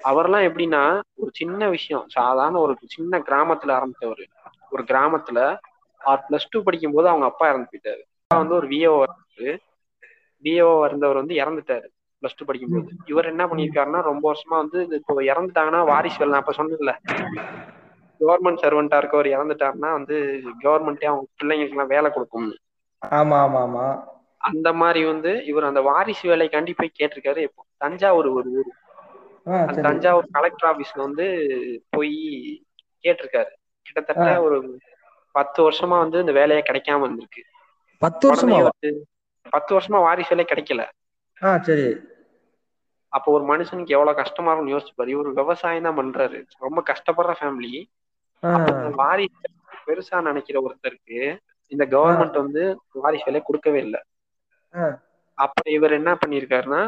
[0.00, 0.82] அவர்லாம் எப்படின்னா
[1.14, 4.22] ஒரு சின்ன விஷயம் சாதாரண ஒரு சின்ன கிராமத்துல ஆரம்பிச்சவர்
[4.70, 5.38] ஒரு கிராமத்துல
[6.00, 8.02] அவர் பிளஸ் டூ படிக்கும் போது அவங்க அப்பா இறந்து போயிட்டாரு.
[8.30, 8.92] வந்து ஒரு விஓ
[10.44, 11.88] விஓ இருந்தவர் வந்து இறந்துட்டாரு
[12.22, 12.90] பிளஸ் டூ படிக்கும்போது.
[13.06, 16.94] இவர் என்ன பண்ணியிருக்காருன்னா ரொம்ப வருஷமா வந்து இது இப்போ இறந்துட்டாங்கன்னா வாரிசு நான் அப்ப சொன்னேன்ல.
[18.20, 20.16] கவர்மெண்ட் சர்வெண்டா இருக்கவர் இறந்துட்டாருன்னா வந்து
[20.62, 22.48] கவர்மெண்ட்டே அவங்க பிள்ளைங்களுக்கு எல்லாம் வேலை கொடுக்கும்.
[23.02, 23.86] ஆமா ஆமா ஆமா.
[24.40, 27.62] அந்த மாதிரி வந்து இவர் அந்த வாரிசு வேலைக்காண்டி போய் கேட்டிருக்காரு இப்போ.
[27.76, 28.70] தஞ்சாவூர் ஒரு ஊர்.
[29.82, 31.26] தஞ்சாவூர் கலெக்டர் ஆபீஸ்ல வந்து
[31.90, 32.14] போய்
[33.04, 33.52] கேட்டிருக்காரு.
[33.86, 34.56] கிட்டத்தட்ட ஒரு
[35.34, 37.42] பத்து வருஷமா வந்து இந்த வேலையே கிடைக்காம இருந்திருக்கு.
[38.02, 38.58] பத்து வருஷமா?
[39.50, 40.82] பத்து வருஷமா வாரிசு வேலை கிடைக்கல.
[41.62, 41.86] சரி.
[43.12, 45.10] அப்போ ஒரு மனுஷனுக்கு எவ்வளவு கஷ்டமா இருக்கும்னு யோசிச்சு பாரு.
[45.10, 46.38] இவர் விவசாயம் தான் பண்றாரு.
[46.58, 47.72] ரொம்ப கஷ்டப்படுற ஃபேமிலி
[49.00, 49.48] வாரிசு
[49.86, 51.18] பெருசா நினைக்கிற ஒருத்தருக்கு
[51.72, 52.62] இந்த கவர்மெண்ட் வந்து
[53.02, 54.00] வாரிசு வேலை கொடுக்கவே இல்லை.
[55.38, 56.80] அப்ப இவர் என்ன பண்ணிருக்காருன்னா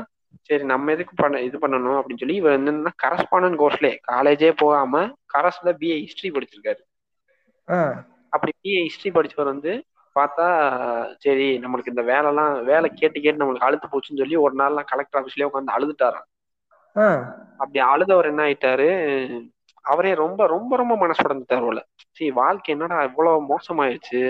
[0.48, 5.02] சரி நம்ம எதுக்கு பண்ண இது பண்ணணும் அப்படின்னு சொல்லி இவர் என்னன்னா கரஸ்பாண்டன்ட் கோர்ஸ்லே காலேஜே போகாம
[5.34, 6.82] கரஸ்ல பிஏ ஹிஸ்டரி படிச்சிருக்காரு.
[8.32, 9.72] அப்படி பிஏ ஹிஸ்டரி படிச்சவர் வந்து
[10.16, 10.46] பார்த்தா
[11.24, 15.48] சரி நம்மளுக்கு இந்த வேலைலாம் வேலை கேட்டு கேட்டு நம்மளுக்கு அழுத்து போச்சுன்னு சொல்லி ஒரு நாள் கலெக்டர் ஆஃபீஸ்லயே
[15.50, 16.26] உட்காந்து அழுதுட்டாராம்.
[17.62, 18.88] அப்படி அழுதவர் என்ன ஆயிட்டாரு
[19.84, 21.80] அவரே ரொம்ப ரொம்ப ரொம்ப மனசுடைஞ்சிட்டாரு போல.
[22.16, 24.20] சரி வாழ்க்கை என்னடா இவ்வளவு மோசமாயிருச்சு?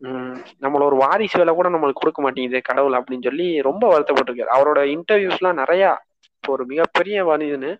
[0.00, 4.50] உம் நம்மள ஒரு வாரிசு வேலை கூட நம்மளுக்கு கொடுக்க மாட்டேங்குது கடவுள் அப்படின்னு சொல்லி ரொம்ப வருத்தப்பட்டிருக்காரு.
[4.56, 5.82] அவரோட இன்டர்வியூஸ் எல்லாம் நிறைய
[6.36, 7.72] இப்போ ஒரு மிகப்பெரிய மனிதனு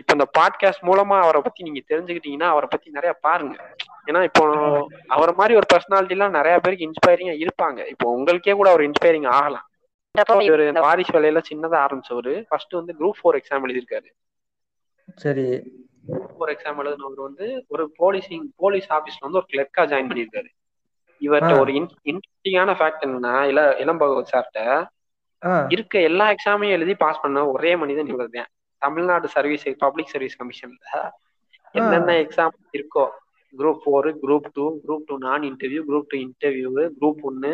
[0.00, 3.56] இப்ப இந்த பாட்காஸ்ட் மூலமா அவரை பத்தி நீங்க தெரிஞ்சுக்கிட்டீங்கன்னா அவரை பத்தி நிறைய பாருங்க.
[4.06, 4.44] ஏன்னா இப்போ
[5.06, 7.80] அவரை மாதிரி ஒரு பர்சனாலிட்டி எல்லாம் நிறைய பேருக்கு இன்ஸ்பைரிங்கா இருப்பாங்க.
[7.86, 9.66] இப்போ உங்களுக்கே கூட அவர் இன்ஸ்பைரிங் ஆகலாம்.
[10.86, 12.34] வாரிசு வேலையில சின்னதா ஆரம்பிச்சவரு.
[12.48, 14.08] ஃபர்ஸ்ட் வந்து குரூப் ஃபோர் எக்ஸாம் எழுதியிருக்காரு.
[15.18, 15.46] சரி.
[16.30, 20.48] ஃபோர் எக்ஸாம் எழுதினவர் வந்து ஒரு போலீசிங் போலீஸ் ஆபீஸ்ல வந்து ஒரு கிளர்க்கா ஜாயின் பண்ணியிருக்காரு.
[21.22, 21.60] இவர்கிட்ட.
[21.60, 21.72] ஒரு
[22.10, 24.60] இன்ட்ரெஸ்டிங்கான ஃபேக்ட் என்னன்னா இள இளம்பகவத் சார்ட்ட
[25.42, 28.50] ஆ, இருக்க எல்லா எக்ஸாமையும் எழுதி பாஸ் பண்ண ஒரே மனிதன் இவர் தான்
[28.82, 31.00] தமிழ்நாடு சர்வீஸ் பப்ளிக் சர்வீஸ் கமிஷன்ல
[31.74, 33.04] என்னென்ன எக்ஸாம் இருக்கோ
[33.54, 37.52] group four group two group two நான் interview group two interview group ஒன்னு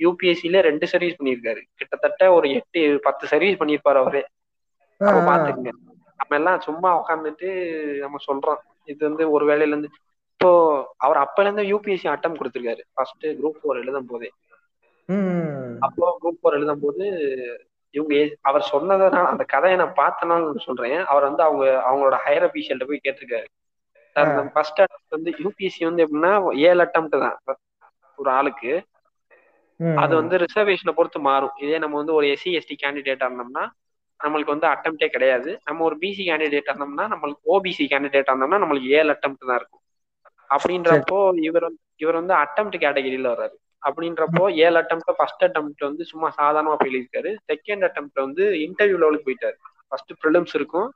[0.00, 1.62] யூபிஎஸ்சில ரெண்டு சர்வீஸ் பண்ணியிருக்காரு.
[1.74, 4.22] கிட்டத்தட்ட ஒரு எட்டு பத்து சர்வீஸ் பண்ணியிருப்பாரு அவரே.
[5.26, 5.72] பாத்துக்கங்க.
[6.20, 7.48] நம்ம எல்லாம் சும்மா உட்காந்துட்டு
[8.00, 8.60] நம்ம சொல்றோம்.
[8.84, 9.90] இது வந்து ஒரு வேலையில இருந்து
[10.32, 10.50] இப்போ
[10.96, 12.82] அவர் அப்பல இருந்து யூபிஎஸ்சி அட்டம் கொடுத்திருக்காரு.
[12.94, 14.28] ஃபர்ஸ்ட் குரூப் ஃபோர் எழுதும் போதே.
[15.82, 17.04] அப்போ குரூப் ஃபோர் எழுதும் போது
[17.94, 20.98] இவங்க அவர் சொன்னதுனால அந்த கதையை நான் பார்த்தனால சொல்றேன்.
[21.12, 23.48] அவர் வந்து அவங்க அவங்களோட ஹையர் அபிஷியல்ட்ட போய் கேட்டிருக்காரு.
[24.54, 26.32] ஃபர்ஸ்ட் அட்டம் வந்து யூபிஎஸ்சி வந்து எப்படின்னா
[26.68, 27.36] ஏழு அட்டம் தான்.
[28.18, 28.72] ஒரு ஆளுக்கு.
[29.96, 31.54] அது வந்து ரிசர்வேஷனை பொறுத்து மாறும்.
[31.64, 33.64] இதே நம்ம வந்து ஒரு எஸ்சி எஸ்டி கேண்டிடேட்டா இருந்தோம்னா
[34.20, 35.50] நம்மளுக்கு வந்து அட்டம்ப்டே கிடையாது.
[35.64, 39.82] நம்ம ஒரு பிசி கேண்டிடேட்டா இருந்தோம்னா நம்மளுக்கு ஓபிசி கேண்டிடேட்டா இருந்தோம்னா நம்மளுக்கு ஏழு அட்டம்ப்ட் தான் இருக்கும்.
[40.50, 41.18] அப்படின்றப்போ
[41.48, 41.66] இவர்
[41.96, 43.54] இவர் வந்து அட்டம்ப்ட் கேட்டகரியில வர்றாரு.
[43.86, 49.28] அப்படின்றப்போ ஏழு அட்டம்ப்ட் ஃபர்ஸ்ட் அட்டம்ப்ட் வந்து சும்மா சாதாரணமா போய் எழுதியிருக்காரு செகண்ட் அட்டம்ப்ட் வந்து இன்டர்வியூ லெவலுக்கு
[49.28, 49.56] போயிட்டாரு.
[49.88, 50.88] ஃபர்ஸ்ட் ப்ரிலிம்ஸ் இருக்கும்.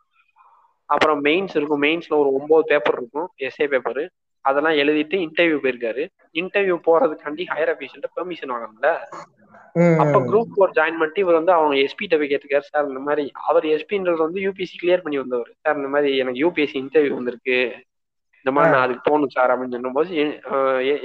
[0.91, 1.83] அப்புறம் மெயின்ஸ் இருக்கும்.
[1.83, 3.29] மெயின்ஸ்ல ஒரு ஒன்பது பேப்பர் இருக்கும்.
[3.39, 4.03] எஸ்ஏ பேப்பர்
[4.45, 6.03] அதெல்லாம் எழுதிட்டு இன்டர்வியூ போயிருக்காரு.
[6.41, 8.89] இன்டர்வியூ போறதுக்காண்டி ஹையர் அபிஷியல்ட்ட பெர்மிஷன் வாங்கணும்ல?
[9.73, 13.25] ம், அப்ப குரூப் ஃபோர் ஜாயின் பண்ணிட்டு இவர் வந்து அவங்க எஸ்பி போய் கேட்டிருக்காரு சார் இந்த மாதிரி
[13.49, 15.51] அவர் எஸ்பின்றது வந்து யூபிஎஸ்சி கிளியர் பண்ணி வந்தவர்.
[15.63, 17.59] சார் இந்த மாதிரி எனக்கு யூபிஎஸ்சி இன்டர்வியூ வந்திருக்கு.
[18.43, 20.11] இந்த மாதிரி நான் அதுக்கு போகணும் சார் அப்படின்னு சொல்லும்போது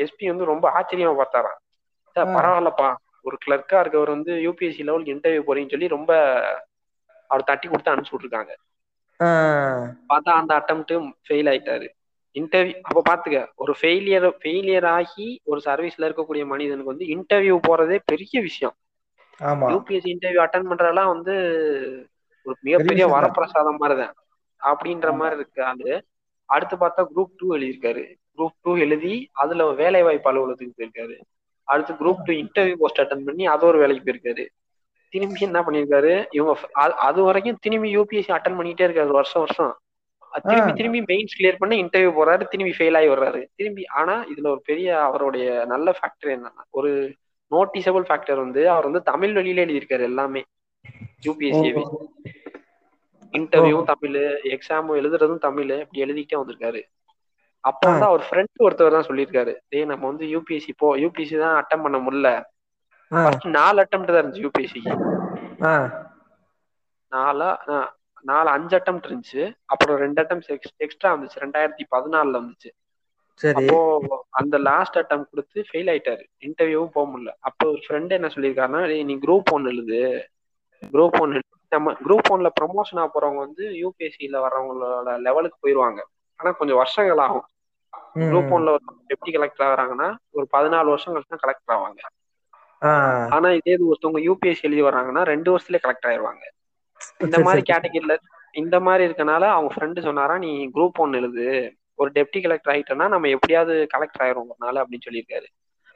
[0.06, 1.60] எஸ்பி வந்து ரொம்ப ஆச்சரியமா பார்த்தாராம்.
[2.16, 2.34] சார்.
[2.36, 2.90] பரவாயில்லப்பா.
[3.28, 6.12] ஒரு கிளர்க்கா இருக்கவர் வந்து யூபிஎஸ்சி லெவலுக்கு இன்டர்வியூ போறீங்கன்னு சொல்லி ரொம்ப
[7.28, 8.54] அவர் தட்டி கொடுத்து அனுப்பிச்சு விட்டுருக்காங்க.
[10.10, 10.94] பார்த்தா அந்த அட்டம்ப்ட்
[11.28, 11.88] ஃபெயில் ஆயிட்டாரு.
[12.34, 18.42] இன்டர்வியூ அப்ப பாத்துக்க ஒரு ஃபெயிலியர் ஃபெயிலியர் ஆகி ஒரு சர்வீஸ்ல இருக்கக்கூடிய மனிதனுக்கு வந்து இன்டர்வியூ போறதே பெரிய
[18.42, 18.74] விஷயம்.
[19.68, 21.34] யூபிஎஸ்சி இன்டர்வியூ அட்டன் பண்றதெல்லாம் வந்து
[22.44, 23.24] ஒரு மிகப்பெரிய தான்.
[23.24, 24.14] வரப்பிரசாதம் மாதிரிதான்.
[24.64, 26.06] அப்படின்ற மாதிரி இருக்கு ஆளு
[26.46, 28.16] அடுத்து பார்த்தா குரூப் டூ எழுதியிருக்காரு.
[28.38, 31.20] குரூப் டூ எழுதி அதுல வேலை வாய்ப்பு அலுவலகத்துக்கு போயிருக்காரு.
[31.64, 34.48] அடுத்து group two interview post attend பண்ணி அது ஒரு வேலைக்கு போயிருக்காரு.
[35.10, 39.66] திரும்பி என்ன பண்ணிருக்காரு இவங்க அது- அது வரைக்கும் திரும்பி யூபிஎஸ்சி அட்டன் பண்ணிட்டே இருக்காரு வருஷம் வருஷம்.
[39.66, 39.89] அது
[40.48, 40.74] திரும்பி.
[40.74, 42.44] திரும்பி மெயின்ஸ் கிளியர் பண்ணி இன்டர்வியூ போறாரு.
[42.52, 43.42] திரும்பி ஃபெயில் ஆகி வர்றாரு.
[43.56, 46.92] திரும்பி ஆனா இதுல ஒரு பெரிய அவருடைய நல்ல ஃபேக்டர் என்னன்னா ஒரு
[47.52, 50.42] நோட்டிசபிள் ஃபேக்டர் வந்து அவர் வந்து தமிழ் வழியில எழுதியிருக்காரு எல்லாமே.
[51.26, 52.00] யூபிஎஸ்சியவே ஓ.
[53.34, 54.20] இன்டர்வியூவும் தமிழ்
[54.56, 56.82] எக்ஸாமும் எழுதுறதும் தமிழ் இப்படி எழுதிட்டே வந்திருக்காரு.
[57.64, 59.54] அப்போ வந்து அவர் ஃப்ரெண்ட் ஒருத்தர் தான் சொல்லியிருக்காரு.
[59.70, 62.30] டேய் நம்ம வந்து யூபிஎஸ்சி போ யூபிஎஸ்சி தான் அட்டன் பண்ண முடியல.
[63.58, 64.94] நாலு அட்டம் தான் இருந்துச்சு யூபிஎஸ்சிக்கு
[67.12, 67.50] நாலா
[68.22, 69.53] நாலு அஞ்சு அட்டம் இருந்துச்சு.
[69.65, 70.41] அப்புறம் ரெண்டு அட்டம்
[70.78, 71.38] எக்ஸ்ட்ரா வந்துச்சு.
[71.39, 72.70] ரெண்டாயிரத்தி பதினாலுல வந்துச்சு.
[73.53, 76.24] அப்போ அந்த லாஸ்ட் அட்டம் கொடுத்து ஃபெயில் ஆயிட்டாரு.
[76.39, 77.32] இன்டர்வியூவும் போக முடியல.
[77.39, 80.28] அப்போ ஒரு ஃப்ரெண்ட் என்ன சொல்லியிருக்காருன்னா "டேய், நீ குரூப் ஒன் எழுது.
[80.91, 86.07] குரூப் ஒன் நம்ம குரூப் ஒன்ல ப்ரொமோஷன் ஆக போறவங்க வந்து யூபிஎஸ்சியில வர்றவங்களோட லெவலுக்கு போயிருவாங்க.
[86.36, 87.45] ஆனா கொஞ்சம் வருஷங்கள் ஆகும்.
[88.15, 88.76] குரூப் ஒன்ல
[89.07, 91.99] எப்படி கலெக்டர் ஆகுறாங்கன்னா ஒரு பதினாலு வருஷம் கழிச்சு தான் கலெக்டர் ஆவாங்க.
[93.32, 96.43] ஆனா இதே இது ஒருத்தவங்க யூபிஎஸ்சி எழுதி வர்றாங்கன்னா ரெண்டு வருஷத்துலயே கலெக்டர் ஆயிருவாங்க.
[97.26, 97.70] இந்த மாதிரி சரி.
[97.70, 98.16] கேட்டகரியில
[98.54, 101.47] இந்த மாதிரி இருக்கனால அவங்க ஃப்ரெண்டு சொன்னாரா நீ குரூப் ஒன் எழுது.
[102.00, 105.47] ஒரு டெப்டி கலெக்டர் ஆயிட்டோம்னா நம்ம எப்படியாவது கலெக்டர் ஆயிரும் ஒரு நாள் அப்படின்னு சொல்லியிருக்காரு.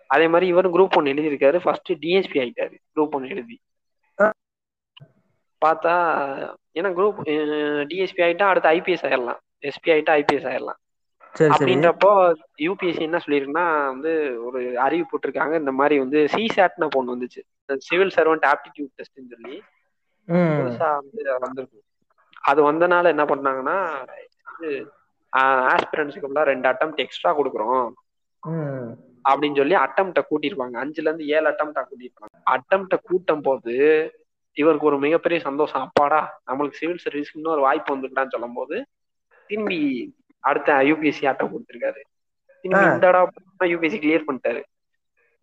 [0.10, 1.60] அதே மாதிரி இவரும் குரூப் ஒன் எழுதியிருக்காரு.
[1.64, 3.58] ஃபர்ஸ்ட் டிஎஸ்பி ஆயிட்டாரு குரூப் ஒன் எழுதி.
[5.62, 5.92] பார்த்தா
[6.80, 7.20] ஏன்னா குரூப்
[7.92, 10.80] டிஎஸ்பி ஆயிட்டா அடுத்து ஐபிஎஸ் ஆயிடலாம் எஸ்பி ஆயிட்டா ஐபிஎஸ் ஆயிடலாம்
[11.36, 12.10] அப்படின்றப்போ
[12.66, 14.12] யூபிஎஸ்சி என்ன சொல்லியிருக்குன்னா வந்து
[14.46, 15.54] ஒரு அறிவு போட்டிருக்காங்க.
[15.60, 17.42] இந்த மாதிரி வந்து சிசாட்னு ஒன்று வந்துச்சு.
[17.88, 19.56] சிவில் சர்வெண்ட் ஆப்டிடியூட் டெஸ்ட்னு சொல்லி.
[20.56, 21.80] புதுசா வந்து வந்திருக்கு.
[22.50, 23.78] அது வந்தனால என்ன பண்ணாங்கன்னா
[24.54, 24.70] இது
[25.74, 27.88] ஆஸ்பிரன்ஸுக்கு ரெண்டு அட்டம் எக்ஸ்ட்ரா கொடுக்குறோம்.
[29.30, 33.76] அப்படின்னு சொல்லி அட்டம்ப்ட கூட்டியிருப்பாங்க அஞ்சுல இருந்து ஏழு அட்டம்ப்டா கூட்டியிருப்பாங்க அட்டம்ப்ட கூட்டும் போது
[34.58, 35.84] இவருக்கு ஒரு மிகப்பெரிய சந்தோஷம்.
[35.88, 38.76] அப்பாடா நம்மளுக்கு சிவில் சர்வீஸ்க்கு இன்னொரு வாய்ப்பு வந்துட்டான்னு சொல்லும் போது
[39.50, 39.80] திரும்பி
[40.44, 42.02] அடுத்த யூபிஎஸ்சி அட்டம் கொடுத்துருக்காரு.
[42.66, 42.86] திரும்பி.
[42.96, 43.08] இந்த
[43.72, 44.62] யூபிஎஸ்சி கிளியர் பண்ணிட்டாரு.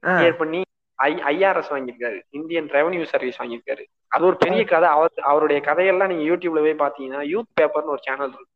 [0.02, 0.60] கிளியர் பண்ணி
[1.07, 2.18] ஐ ஐஆர்எஸ் வாங்கியிருக்காரு.
[2.30, 3.84] இந்தியன் ரெவன்யூ சர்வீஸ் வாங்கியிருக்காரு.
[4.09, 4.88] அது ஒரு பெரிய கதை.
[4.88, 8.53] அவர் அவருடைய கதையெல்லாம் நீங்க யூடியூப்ல போய் பாத்தீங்கன்னா யூத் பேப்பர்னு ஒரு சேனல் இருக்கு.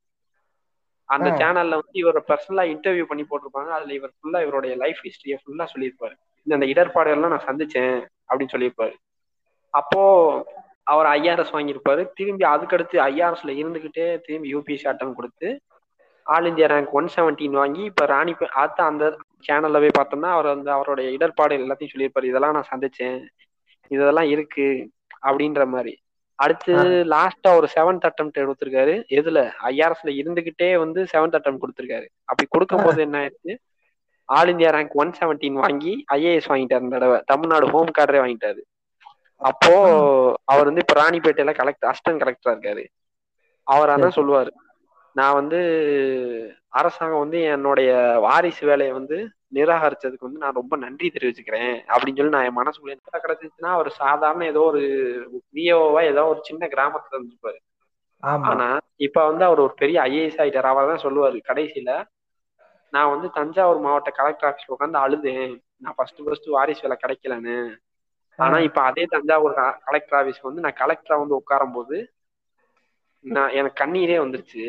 [1.08, 1.28] அந்த.
[1.40, 3.70] சேனல்ல வந்து இவரை பர்சனலா இன்டர்வியூ பண்ணி போட்டிருப்பாங்க.
[3.78, 6.14] அதுல இவர் ஃபுல்லா இவருடைய லைஃப் ஹிஸ்டரியை ஃபுல்லா சொல்லியிருப்பாரு.
[6.46, 7.94] இந்த இந்த இடர்பாடுகள்லாம் நான் சந்திச்சேன்
[8.28, 8.94] அப்படின்னு சொல்லியிருப்பாரு.
[9.74, 10.02] அப்போ
[10.86, 12.02] அவர் ஐஆர்எஸ் வாங்கியிருப்பாரு.
[12.14, 15.48] திரும்பி அதுக்கடுத்து ஐஆர்எஸ்ல இருந்துகிட்டே திரும்பி யூபிஎஸ்சி அட்டம் கொடுத்து
[16.26, 19.04] all India rank one seventeen வாங்கி இப்ப ராணி அடுத்த அந்த
[19.48, 22.24] சேனல்ல போய் பார்த்தோம்னா அவர் வந்து அவருடைய இடர்பாடு எல்லாத்தையும் சொல்லியிருப்பாரு.
[22.24, 23.26] இதெல்லாம் நான் சந்திச்சேன்.
[23.88, 24.90] இதெல்லாம் இருக்கு.
[25.22, 25.98] அப்படின்ற மாதிரி.
[26.38, 26.72] அடுத்து
[27.10, 28.94] லாஸ்டா ஒரு செவன்த் அட்டம் எடுத்திருக்காரு.
[29.10, 29.38] எதுல?
[29.62, 32.06] ஐஆர்எஸ்ல இருந்துகிட்டே வந்து செவன்த் அட்டம் கொடுத்திருக்காரு.
[32.24, 33.54] அப்படி கொடுக்கும்போது என்ன ஆயிடுச்சு?
[34.28, 37.20] All India rank one seventeen வாங்கி ஐஏஎஸ் வாங்கிட்டாரு இந்த தடவை.
[37.26, 38.60] தமிழ்நாடு ஹோம் கார்டரே வாங்கிட்டாரு.
[39.36, 39.72] அப்போ
[40.44, 42.84] அவர் வந்து இப்ப ராணிப்பேட்டையில கலெக்டர் அசிஸ்டன்ட் கலெக்டரா இருக்காரு.
[43.66, 44.50] அவர் அதான் சொல்லுவாரு.
[45.12, 45.58] நான் வந்து
[46.74, 49.16] அரசாங்கம் வந்து என்னுடைய வாரிசு வேலையை வந்து
[49.54, 54.44] நிராகரிச்சதுக்கு வந்து நான் ரொம்ப நன்றி தெரிவிச்சுக்கிறேன் அப்படின்னு சொல்லி நான் என் மனசுக்குள்ள என்ன கிடைச்சிச்சுன்னா அவர் சாதாரண
[54.44, 54.82] ஏதோ ஒரு
[55.54, 57.58] விஓவா ஏதோ ஒரு சின்ன கிராமத்துல இருந்திருப்பாரு.
[58.22, 58.46] ஆமா.
[58.46, 58.66] ஆனா
[58.96, 60.62] இப்ப வந்து அவர் ஒரு பெரிய ஐஏஎஸ் ஆயிட்டார்.
[60.62, 61.92] அவர் தான் சொல்லுவாரு கடைசியில
[62.92, 65.54] நான் வந்து தஞ்சாவூர் மாவட்ட கலெக்டர் ஆஃபீஸ்ல உட்காந்து அழுதேன்.
[65.78, 67.56] நான் ஃபர்ஸ்ட் ஃபர்ஸ்ட் வாரிசு வேலை கிடைக்கலன்னு.
[68.38, 69.54] ஆனா இப்ப அதே தஞ்சாவூர்
[69.84, 71.96] கலெக்டர் ஆபீஸ்க்கு வந்து நான் கலெக்டரா வந்து உட்காரும் போது
[73.24, 74.64] நான் எனக்கு கண்ணீரே வந்துருச்சு.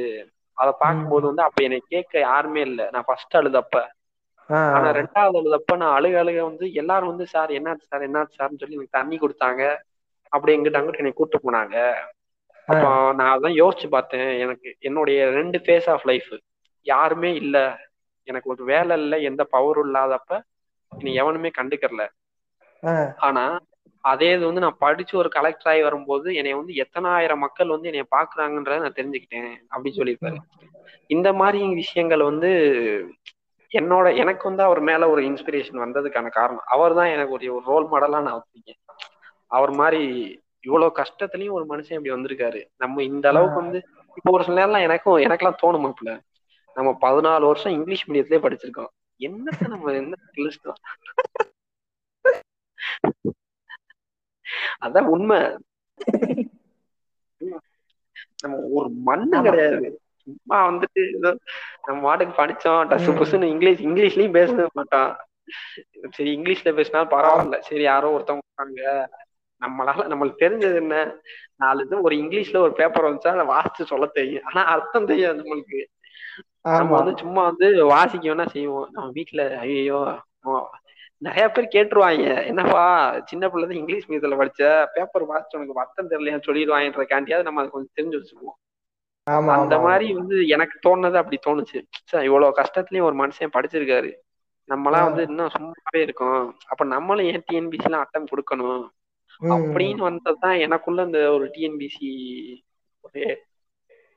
[0.58, 2.82] அதை பார்க்கும்போது வந்து அப்ப என்னை கேட்க யாருமே இல்ல.
[2.92, 3.76] நான் ஃபர்ஸ்ட் அழுதப்ப.
[4.70, 8.06] ஆனா ரெண்டாவது அழுதப்ப நான் அழுக அழுக வந்து எல்லாரும் வந்து சார் என்னாச்சு சார்?
[8.08, 9.64] என்னாச்சு சார்னு சொல்லி எனக்கு தண்ணி கொடுத்தாங்க.
[10.32, 11.76] அப்படி எங்கிட்ட அங்கிட்டு என்னை கூட்டு போனாங்க.
[12.68, 14.30] அப்போ நான் அதான் யோசிச்சு பார்த்தேன்.
[14.40, 16.32] எனக்கு என்னுடைய ரெண்டு ஃபேஸ் ஆஃப் லைஃப்
[16.86, 17.58] யாருமே இல்ல.
[18.28, 19.24] எனக்கு ஒரு வேலை இல்லை.
[19.24, 20.32] எந்த பவரும் இல்லாதப்ப
[20.92, 22.04] என்னை எவனுமே கண்டுக்கறல.
[23.20, 23.44] ஆனா
[24.12, 28.04] அதே இது வந்து நான் படிச்சு ஒரு கலெக்டர் ஆகி வரும்போது என்னை வந்து எத்தனாயிரம் மக்கள் வந்து என்னை
[28.16, 30.38] பாக்குறாங்கன்றத நான் தெரிஞ்சுக்கிட்டேன் அப்படின்னு சொல்லியிருப்பாரு.
[31.16, 32.50] இந்த மாதிரி விஷயங்கள் வந்து
[33.72, 36.66] என்னோட எனக்கு வந்து அவர் மேல ஒரு இன்ஸ்பிரேஷன் வந்ததுக்கான காரணம்.
[36.76, 38.82] அவர் தான் எனக்கு ஒரு ரோல் மாடலா நான் வச்சிருக்கேன்
[39.58, 40.02] அவர் மாதிரி
[40.68, 42.62] இவ்வளவு கஷ்டத்துலயும் ஒரு மனுஷன் இப்படி வந்திருக்காரு.
[42.84, 43.80] நம்ம இந்த அளவுக்கு வந்து
[44.18, 46.12] இப்போ ஒரு சில நேரம்லாம் எனக்கும் எனக்கெல்லாம் தோணுமாப்புல
[46.76, 48.92] நம்ம பதினாலு வருஷம் இங்கிலீஷ் மீடியத்திலே படிச்சிருக்கோம்.
[49.20, 50.80] என்னத்த நம்ம என்ன கிழிச்சிட்டோம்?
[54.86, 55.40] அதான் உண்மை.
[58.44, 59.88] நம்ம ஒரு மண்ணு கிடையாது.
[60.24, 61.02] சும்மா வந்துட்டு
[61.86, 65.12] நம்ம மாட்டுக்கு படிச்சோம் டசு புசுன்னு இங்கிலீஷ் இங்கிலீஷ்லயும் பேச மாட்டோம்
[66.14, 67.58] சரி இங்கிலீஷ்ல பேசினா பரவாயில்ல.
[67.62, 68.82] சரி யாரோ ஒருத்தவங்க இருக்காங்க.
[69.62, 70.96] நம்மளால நம்மளுக்கு தெரிஞ்சது என்ன?
[71.56, 74.46] நாலு இது ஒரு இங்கிலீஷ்ல ஒரு பேப்பர் வந்துச்சா அதை வாசிச்சு சொல்ல தெரியும்.
[74.46, 75.82] ஆனா அர்த்தம் தெரியாது நம்மளுக்கு.
[76.78, 78.88] நம்ம வந்து சும்மா வந்து வாசிக்க வேணா செய்வோம்.
[78.92, 80.00] நம்ம வீட்டுல ஐயோ
[81.18, 82.46] நிறைய பேர் கேட்டுருவாங்க.
[82.46, 87.72] என்னப்பா சின்ன பிள்ளை தான் இங்கிலீஷ் மீடியத்துல படிச்ச பேப்பர் வாசிச்சு உனக்கு அர்த்தம் தெரியலையான்னு சொல்லிடுவாங்கன்றக்காண்டியாவது நம்ம அதை
[87.72, 88.64] கொஞ்சம் தெரிஞ்சு வச்சுக்குவோம்.
[89.24, 89.80] அந்த.
[89.80, 91.82] மாதிரி வந்து எனக்கு தோணுனது அப்படி தோணுச்சு.
[92.04, 94.14] சார் இவ்வளவு கஷ்டத்துலயும் ஒரு மனுஷன் படிச்சிருக்காரு.
[94.70, 96.58] நம்மளாம் வந்து இன்னும் சும்மாவே இருக்கோம்.
[96.68, 98.88] அப்ப நம்மளும் ஏன் டிஎன்பிசி எல்லாம் அட்டம் கொடுக்கணும்?
[99.42, 102.10] அப்படின்னு வந்ததுதான் எனக்குள்ள இந்த ஒரு டிஎன்பிசி
[103.02, 103.44] ஒரு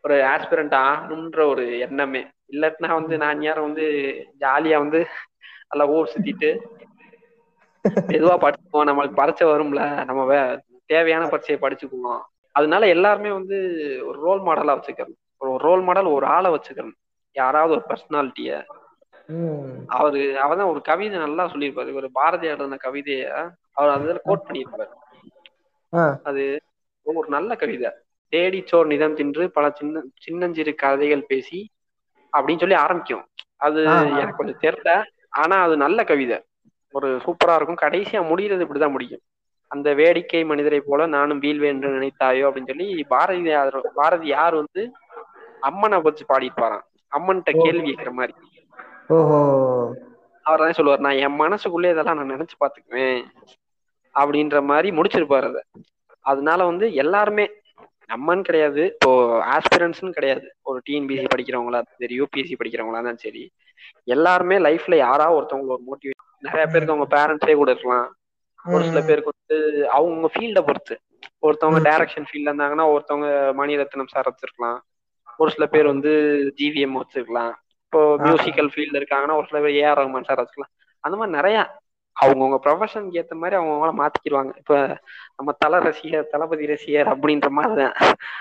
[0.03, 2.27] ஒரு ஆஸ்பிரண்ட் ஆகணும்ன்ற ஒரு எண்ணமே.
[2.53, 3.87] இல்லாட்டினா வந்து நான் யாரும் வந்து
[4.41, 5.07] ஜாலியா வந்து
[5.69, 6.51] நல்லா ஊர் சுத்திட்டு
[8.07, 8.89] மெதுவா படிச்சுக்குவோம்.
[8.91, 12.21] நம்மளுக்கு பரீட்சை வரும்ல நம்ம தேவையான பரீட்சையை படிச்சுக்குவோம்.
[12.55, 13.57] அதனால எல்லாருமே வந்து
[14.07, 15.19] ஒரு ரோல் மாடலா வச்சுக்கணும்.
[15.37, 16.97] ஒரு ரோல் மாடல் ஒரு ஆளை வச்சுக்கணும்.
[17.37, 18.53] யாராவது ஒரு பர்சனாலிட்டிய
[19.87, 21.93] அவரு அவதான் ஒரு கவிதை நல்லா சொல்லியிருப்பாரு.
[21.95, 23.23] ஒரு பாரதியார் எழுதின கவிதைய
[23.73, 24.87] அவர் அதுல கோட் பண்ணியிருப்பாரு.
[26.23, 26.45] அது
[27.03, 27.91] ஒரு நல்ல கவிதை.
[28.33, 31.61] தேடிச்சோர் நிதம் தின்று பல சின்ன சின்னஞ்சிறு கதைகள் பேசி
[32.33, 33.25] அப்படின்னு சொல்லி ஆரம்பிக்கும்.
[33.57, 33.83] அது.
[34.17, 34.91] எனக்கு கொஞ்சம் தெரியல
[35.33, 36.39] ஆனா அது நல்ல கவிதை.
[36.95, 37.81] ஒரு சூப்பரா இருக்கும்.
[37.81, 39.21] கடைசியா முடியறது இப்படிதான் முடியும்.
[39.71, 44.93] அந்த வேடிக்கை மனிதரை போல நானும் வீழ்வேன் என்று நினைத்தாயோ அப்படின்னு சொல்லி பாரதியார் பாரதியார் வந்து
[45.61, 46.85] அம்மனை வச்சு பாடியிருப்பாராம்.
[47.13, 48.35] அம்மன்கிட்ட கேள்வி கேட்கிற மாதிரி.
[49.09, 49.41] ஓஹோ.
[50.43, 53.23] அவர் தான் சொல்லுவார் நான் என் மனசுக்குள்ளே இதெல்லாம் நான் நினைச்சு பாத்துக்குவேன்
[54.15, 55.63] அப்படின்ற மாதிரி முடிச்சிருப்பாரு அதை.
[56.21, 57.45] அதனால வந்து எல்லாருமே
[58.11, 58.85] நம்மன்னு கிடையாது.
[58.87, 59.11] இப்போ
[59.47, 60.57] ஆஸ்பிரன்ஸ்னு கிடையாது.
[60.63, 63.43] ஒரு டிஎன்பிசி படிக்கிறவங்களா சரி யூபிஎஸ்சி படிக்கிறவங்களா இருந்தாலும் சரி
[64.05, 68.09] எல்லாருமே லைஃப்ல யாராவது ஒருத்தவங்க ஒரு மோட்டிவேட் நிறைய பேருக்கு அவங்க பேரண்ட்ஸே கூட இருக்கலாம்.
[68.65, 69.57] ஒரு சில பேருக்கு வந்து
[69.89, 70.95] அவங்க ஃபீல்ட பொறுத்து.
[71.43, 71.81] ஒருத்தவங்க.
[71.89, 73.29] டைரக்ஷன் ஃபீல்ட்ல இருந்தாங்கன்னா ஒருத்தவங்க
[73.61, 74.79] மணிரத்னம் சார் வச்சிருக்கலாம்.
[75.39, 76.13] ஒரு சில பேர் வந்து
[76.59, 77.53] ஜிவிஎம் வச்சிருக்கலாம்.
[77.85, 80.73] இப்போ மியூசிக்கல் ஃபீல்ட்ல இருக்காங்கன்னா ஒரு சில பேர் ஏஆர் ரஹ்மான் சார் வச்சுக்கலாம்
[81.05, 81.59] அந்த மாதிரி நிறைய
[82.19, 84.75] அவங்கவுங்க ப்ரொஃபஷனுக்கு ஏத்த மாதிரி அவங்கவுங்கள மாத்திக்கிடுவாங்க இப்ப
[85.37, 87.97] நம்ம தல ரசிகர் தளபதி ரசிகர் அப்படின்ற மாதிரிதான்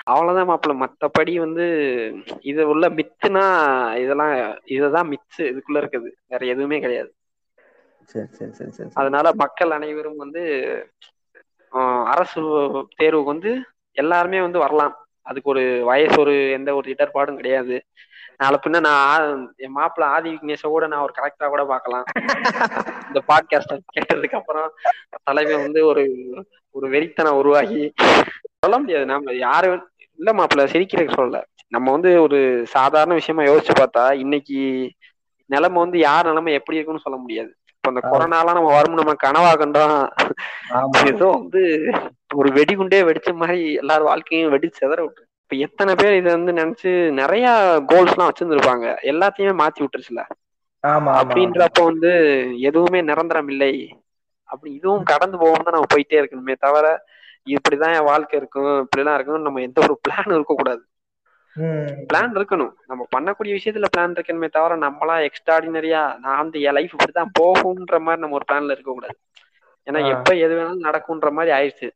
[0.06, 0.76] அவ்வளவுதான் மாப்பிள்ள.
[0.84, 1.66] மத்தபடி வந்து
[2.44, 3.46] இது உள்ள மித்துனா
[3.98, 4.34] இதெல்லாம்
[4.70, 5.44] இதுதான் மித்து.
[5.52, 6.10] இதுக்குள்ள இருக்குது.
[6.26, 7.12] வேற எதுவுமே கிடையாது.
[9.00, 10.42] அதனால மக்கள் அனைவரும் வந்து
[12.08, 12.42] அரசு
[12.98, 13.52] தேர்வுக்கு வந்து
[13.98, 14.96] எல்லாருமே வந்து வரலாம்.
[15.26, 17.78] அதுக்கு ஒரு வயசு ஒரு எந்த ஒரு இடர்பாடும் கிடையாது.
[18.40, 22.04] நாளை பின்ன நான் என் மாப்பிள்ள ஆதி விக்னேஷ கூட நான் ஒரு கரெக்டா கூட பார்க்கலாம்.
[23.08, 24.72] இந்த பாட்காஸ்ட் கேட்டதுக்கு அப்புறம்
[25.24, 26.04] தலைவன் வந்து ஒரு
[26.72, 27.94] ஒரு வெறித்தனம் உருவாகி.
[28.60, 29.06] சொல்ல முடியாது.
[29.06, 29.82] நம்ம யாரு
[30.20, 31.42] இல்ல மாப்பிள்ள சிரிக்கிறதுக்கு சொல்லல.
[31.68, 34.60] நம்ம வந்து ஒரு சாதாரண விஷயமா யோசிச்சு பார்த்தா இன்னைக்கு
[35.46, 37.56] நிலைமை வந்து யார் நிலைமை எப்படி இருக்குன்னு சொல்ல முடியாது.
[37.76, 40.10] இப்ப இந்த கொரோனாலாம் நம்ம வரும் நம்ம கனவா கண்டோம்.
[41.06, 41.92] ஏதோ வந்து
[42.36, 47.12] ஒரு வெடிகுண்டே வெடிச்ச மாதிரி எல்லார் வாழ்க்கையும் வெடிச்சு செதற விட்டு இப்ப எத்தனை பேர் இதை வந்து நினைச்சு
[47.12, 47.48] நிறைய
[47.88, 48.86] கோல்ஸ் எல்லாம் வச்சிருந்திருப்பாங்க.
[49.04, 50.22] எல்லாத்தையுமே மாத்தி விட்டுருச்சுல.
[51.20, 52.12] அப்படின்றப்ப வந்து
[52.60, 54.04] எதுவுமே நிரந்தரம் இல்லை.
[54.44, 57.04] அப்படி இதுவும் கடந்து போகும் தான் நம்ம போயிட்டே இருக்கணுமே தவிர
[57.46, 60.84] இப்படிதான் என் வாழ்க்கை இருக்கும் இப்படிலாம் இருக்கணும் நம்ம எந்த ஒரு பிளான் இருக்கக்கூடாது.
[62.14, 62.74] பிளான் இருக்கணும்.
[62.88, 68.22] நம்ம பண்ணக்கூடிய விஷயத்துல பிளான் இருக்கணுமே தவிர நம்மளா எக்ஸ்ட்ராடினரியா நான் வந்து என் லைஃப் இப்படிதான் போகுன்ற மாதிரி
[68.22, 69.18] நம்ம ஒரு பிளான்ல இருக்கக்கூடாது.
[69.88, 70.08] ஏன்னா.
[70.10, 71.90] எப்ப எது வேணாலும் நடக்கும்ன்ற மாதிரி ஆயிடுச்சு.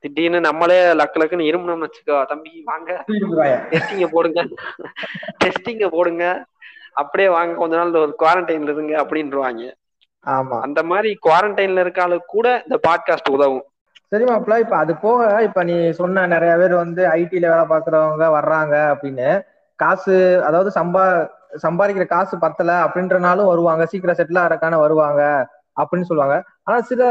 [0.00, 2.26] திடீர்னு நம்மளே லக்கு லக்குன்னு இருமுனோம்னு வச்சுக்கோ.
[2.26, 3.04] தம்பி வாங்க.
[3.70, 4.42] டெஸ்டிங்க போடுங்க.
[5.44, 6.24] டெஸ்டிங்க போடுங்க.
[6.92, 7.54] அப்படியே வாங்க.
[7.54, 9.64] கொஞ்ச நாள் ஒரு குவாரண்டைன்ல இருங்க அப்படின்றாங்க
[10.26, 10.60] ஆமா.
[10.60, 13.64] அந்த மாதிரி குவாரண்டைன்ல இருக்காளுக்கு கூட இந்த பாட்காஸ்ட் உதவும்.
[14.08, 18.74] சரி மாப்பிள்ள இப்ப அது போக இப்ப நீ சொன்ன நிறைய பேர் வந்து ஐடில வேலை பாக்குறவங்க வர்றாங்க
[18.92, 19.28] அப்படின்னு.
[19.78, 21.04] காசு அதாவது சம்பா
[21.62, 23.86] சம்பாதிக்கிற காசு பத்தல அப்படின்றனாலும் வருவாங்க.
[23.86, 25.22] சீக்கிரம் செட்டில் ஆகிறக்கான வருவாங்க.
[25.78, 26.36] அப்படின்னு சொல்லுவாங்க.
[26.64, 27.02] ஆனா சில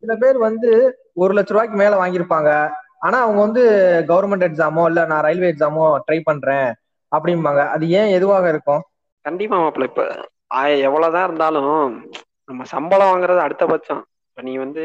[0.00, 0.70] சில பேர் வந்து
[1.14, 2.50] ஒரு லட்ச ரூபாய்க்கு மேல வாங்கியிருப்பாங்க.
[2.98, 3.62] ஆனா அவங்க வந்து
[4.08, 6.68] கவர்மெண்ட் எக்ஸாமோ இல்ல நான் ரயில்வே எக்ஸாமோ ட்ரை பண்றேன்
[7.12, 7.60] அப்படிம்பாங்க.
[7.74, 8.82] அது ஏன் எதுவாக இருக்கும்?
[9.24, 9.88] கண்டிப்பா மாப்பிள்ள.
[9.90, 10.02] இப்ப
[10.86, 11.72] எவ்வளவுதான் இருந்தாலும்
[12.48, 14.02] நம்ம சம்பளம் வாங்குறது அடுத்த பட்சம்.
[14.28, 14.84] இப்ப நீ வந்து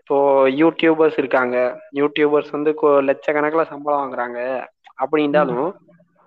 [0.00, 0.16] இப்போ
[0.60, 1.56] யூடியூபர்ஸ் இருக்காங்க.
[1.92, 2.72] யூடியூபர்ஸ் வந்து
[3.08, 4.38] லட்சக்கணக்குல சம்பளம் வாங்குறாங்க.
[5.02, 5.66] அப்படின்றாலும்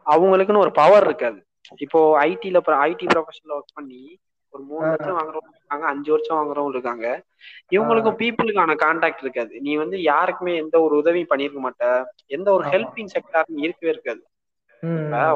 [0.06, 1.40] அவங்களுக்குன்னு ஒரு பவர் இருக்காது.
[1.78, 4.02] இப்போ ஐடில ஐடி ப்ரொஃபஷன்ல ஒர்க் பண்ணி
[4.50, 4.88] ஒரு மூணு.
[4.88, 7.24] லட்சம் வாங்குறவங்க இருக்காங்க அஞ்சு வருஷம் வாங்குறவங்க இருக்காங்க.
[7.72, 9.62] இவங்களுக்கும் பீப்புளுக்கான கான்டாக்ட் இருக்காது.
[9.62, 12.06] நீ வந்து யாருக்குமே எந்த ஒரு உதவியும் பண்ணிருக்க மாட்ட.
[12.26, 12.64] எந்த ஒரு.
[12.70, 14.24] ஹெல்பிங் செக்டார் இருக்கவே இருக்காது.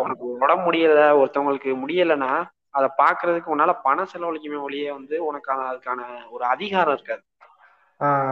[0.02, 6.02] உனக்கு உடம்பு முடியல ஒருத்தவங்களுக்கு முடியலைன்னா அதை பாக்குறதுக்கு உன்னால பணம் செலவழிக்குமே ஒழிய வந்து உனக்கு அது- அதுக்கான
[6.30, 7.22] ஒரு அதிகாரம் இருக்காது.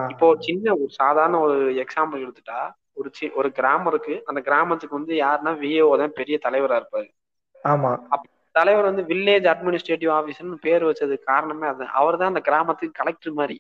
[0.07, 4.21] இப்போ சின்ன ஒரு சாதாரண ஒரு எக்ஸாம்பிள் எடுத்துட்டா ஒரு சி ஒரு கிராமம் இருக்கு.
[4.25, 7.09] அந்த கிராமத்துக்கு வந்து யாருன்னா விஏஓ தான் பெரிய தலைவரா இருப்பாரு.
[7.63, 7.97] ஆமா.
[8.56, 13.57] தலைவர் வந்து வில்லேஜ் அட்மினிஸ்ட்ரேட்டிவ் ஆபீசர்னு பேர் வச்சதுக்கு காரணமே அது அவர் தான் அந்த கிராமத்துக்கு கலெக்டர் மாதிரி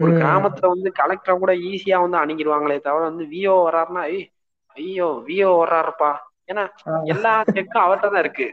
[0.00, 0.12] ஒரு.
[0.20, 4.24] கிராமத்துல வந்து கலெக்டரை கூட ஈஸியா வந்து அணுகிடுவாங்களே தவிர வந்து விஓ வர்றாருன்னா ஐய்
[5.26, 6.10] விஓ வர்றாருப்பா
[6.48, 6.64] ஏன்னா.
[7.12, 8.48] எல்லா செக்கும் அவர்கிட்ட தான் இருக்கு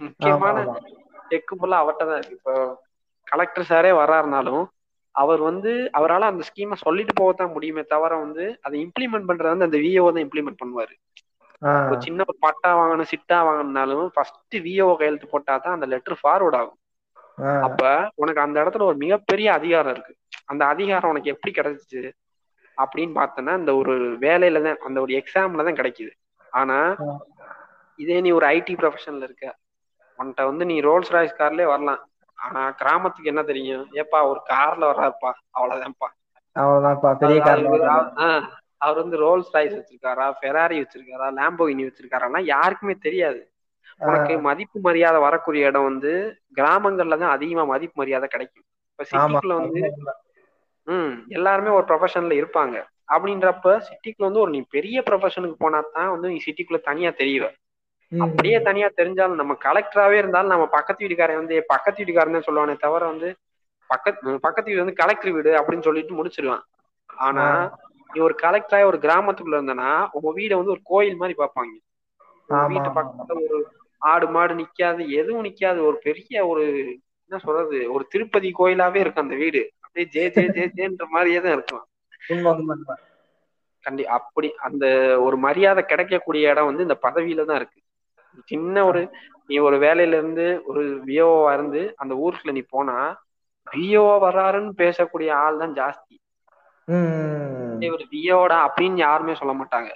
[0.00, 0.56] முக்கியமான.
[1.30, 2.54] செக்கு ஃபுல்லா அவர்கிட்ட தான் இருக்கு இப்போ
[3.26, 4.64] கலெக்டர் சாரே வர்றாருனாலும்
[5.14, 9.78] அவர் வந்து அவரால் அந்த ஸ்கீமை சொல்லிட்டு போகத்தான் முடியுமே தவிர வந்து அதை இம்ப்ளிமெண்ட் பண்றது வந்து அந்த
[9.84, 10.94] விஓ தான் இம்ப்ளிமெண்ட் பண்ணுவாரு
[12.00, 16.78] சின்ன ஒரு பட்டா வாங்கணும் சிட்டா வாங்கணும்னாலும் ஃபர்ஸ்ட் விஓ கையெழுத்து போட்டா தான் அந்த லெட்டர் ஃபார்வர்ட் ஆகும்.
[17.62, 20.16] அப்ப உனக்கு அந்த இடத்துல ஒரு மிகப்பெரிய அதிகாரம் இருக்கு.
[20.44, 22.12] அந்த அதிகாரம் உனக்கு எப்படி கிடைச்சிச்சு
[22.76, 26.10] அப்படின்னு பார்த்தோன்னா இந்த ஒரு வேலையில தான் அந்த ஒரு எக்ஸாம்ல தான் கிடைக்குது.
[26.50, 26.94] ஆனா.
[27.96, 29.56] இதே நீ ஒரு ஐடி ப்ரொஃபஷன்ல இருக்க.
[30.18, 32.08] உன்கிட்ட வந்து நீ ரோல்ஸ் ராய்ஸ் கார்லயே வரலாம்.
[32.34, 33.88] ஆனா கிராமத்துக்கு என்ன தெரியும்?
[33.92, 36.08] ஏப்பா ஒரு கார்ல வர்றாருப்பா அவ்வளவுதான்ப்பா.
[36.54, 37.16] அவ்வளவுதான்ப்பா.
[37.18, 38.48] பெரிய வந்து-
[38.80, 43.40] அவர்- வந்து ரோல்ஸ் ராய்ஸ் வச்சிருக்காரா ஃபெராரி வச்சிருக்காரா லாம்போகினி வச்சிருக்காரான்னா யாருக்குமே தெரியாது.
[44.00, 46.10] உனக்கு மதிப்பு மரியாதை வரக்கூடிய இடம் வந்து
[46.56, 48.66] கிராமங்கள்ல தான் அதிகமா மதிப்பு மரியாதை கிடைக்கும்.
[48.90, 49.80] இப்ப சிட்டிக்குள்ள வந்து
[50.88, 52.76] ம் எல்லாருமே ஒரு ப்ரொஃபஷன்ல இருப்பாங்க.
[53.12, 57.46] அப்படின்றப்ப சிட்டிக்குள்ள வந்து ஒரு நீ பெரிய ப்ரொஃபஷனுக்கு போனா தான் வந்து நீ சிட்டிக்குள்ள தனியா தெரியுவ.
[58.12, 63.28] அப்படியே தனியா தெரிஞ்சாலும் நம்ம கலெக்டராவே இருந்தாலும் நம்ம பக்கத்து வீட்டுக்காரன் வந்து பக்கத்து வீட்டுக்காரன் சொல்லுவானே தவிர வந்து
[63.90, 66.64] பக்கத்து பக்கத்து வீடு வந்து கலெக்டர் வீடு அப்படின்னு சொல்லிட்டு முடிச்சிருவான்.
[67.10, 67.44] ஆனா
[68.10, 71.36] நீ ஒரு கலெக்டரா ஒரு கிராமத்துக்குள்ள இருந்தனா உங்க வீடை வந்து ஒரு கோயில் மாதிரி
[72.48, 73.58] ஆமா, வீட்டு பக்கத்துல ஒரு
[74.02, 75.78] ஆடு மாடு நிக்காது எதுவும் நிக்காது.
[75.88, 76.64] ஒரு பெரிய ஒரு
[77.26, 79.62] என்ன சொல்றது ஒரு திருப்பதி கோயிலாவே இருக்கும் அந்த வீடு.
[79.84, 81.54] அப்படியே ஜே ஜே ஜே ஜேன்ற மாதிரியே தான்
[82.34, 82.96] உண்மை.
[83.84, 84.84] கண்டி அப்படி அந்த
[85.26, 87.80] ஒரு மரியாதை கிடைக்கக்கூடிய இடம் வந்து இந்த பதவியில தான் இருக்கு.
[88.50, 89.02] சின்ன ஒரு
[89.48, 92.96] நீ ஒரு வேலையில இருந்து ஒரு விஓவா இருந்து அந்த ஊருக்குள்ள நீ போனா
[93.66, 96.14] விஓவா வர்றாருன்னு பேசக்கூடிய ஆள் தான் ஜாஸ்தி.
[97.94, 99.90] ஒரு விஓடா அப்படின்னு யாருமே சொல்ல மாட்டாங்க.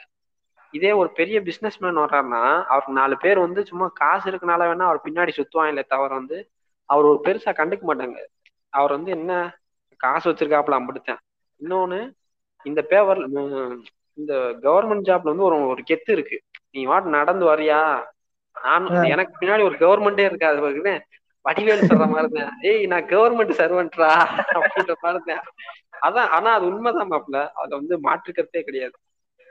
[0.75, 5.05] இதே ஒரு பெரிய பிசினஸ் மேன் வர்றாருன்னா அவருக்கு நாலு பேர் வந்து சும்மா காசு இருக்கனால வேணா அவர்
[5.07, 6.39] பின்னாடி சுத்துவாங்களே தவிர வந்து
[6.89, 8.19] அவர் ஒரு பெருசா கண்டுக்க மாட்டாங்க.
[8.73, 9.33] அவர் வந்து என்ன
[10.01, 11.21] காசு வச்சிருக்காப்புல அம்பிடுத்தேன்.
[11.61, 12.01] இன்னொன்னு
[12.67, 13.21] இந்த பேவர்
[14.19, 14.35] இந்த
[14.67, 16.39] கவர்மெண்ட் ஜாப்ல வந்து ஒரு ஒரு கெத்து இருக்கு.
[16.75, 17.81] நீ வாட் நடந்து வரியா
[18.57, 21.01] நான் எனக்கு பின்னாடி ஒரு கவர்மெண்டே இருக்காது பாக்குறேன்
[21.45, 24.11] வடிவேலு சொல்ற மாதிரி இருந்தேன் ஏய் நான் கவர்மெண்ட் சர்வெண்ட்ரா
[24.57, 25.45] அப்படின்ற மாதிரி இருந்தேன்
[26.03, 27.37] அதான் ஆனா அது உண்மைதான் மாப்ள.
[27.55, 28.97] அதுல வந்து மாற்று கருத்தே கிடையாது.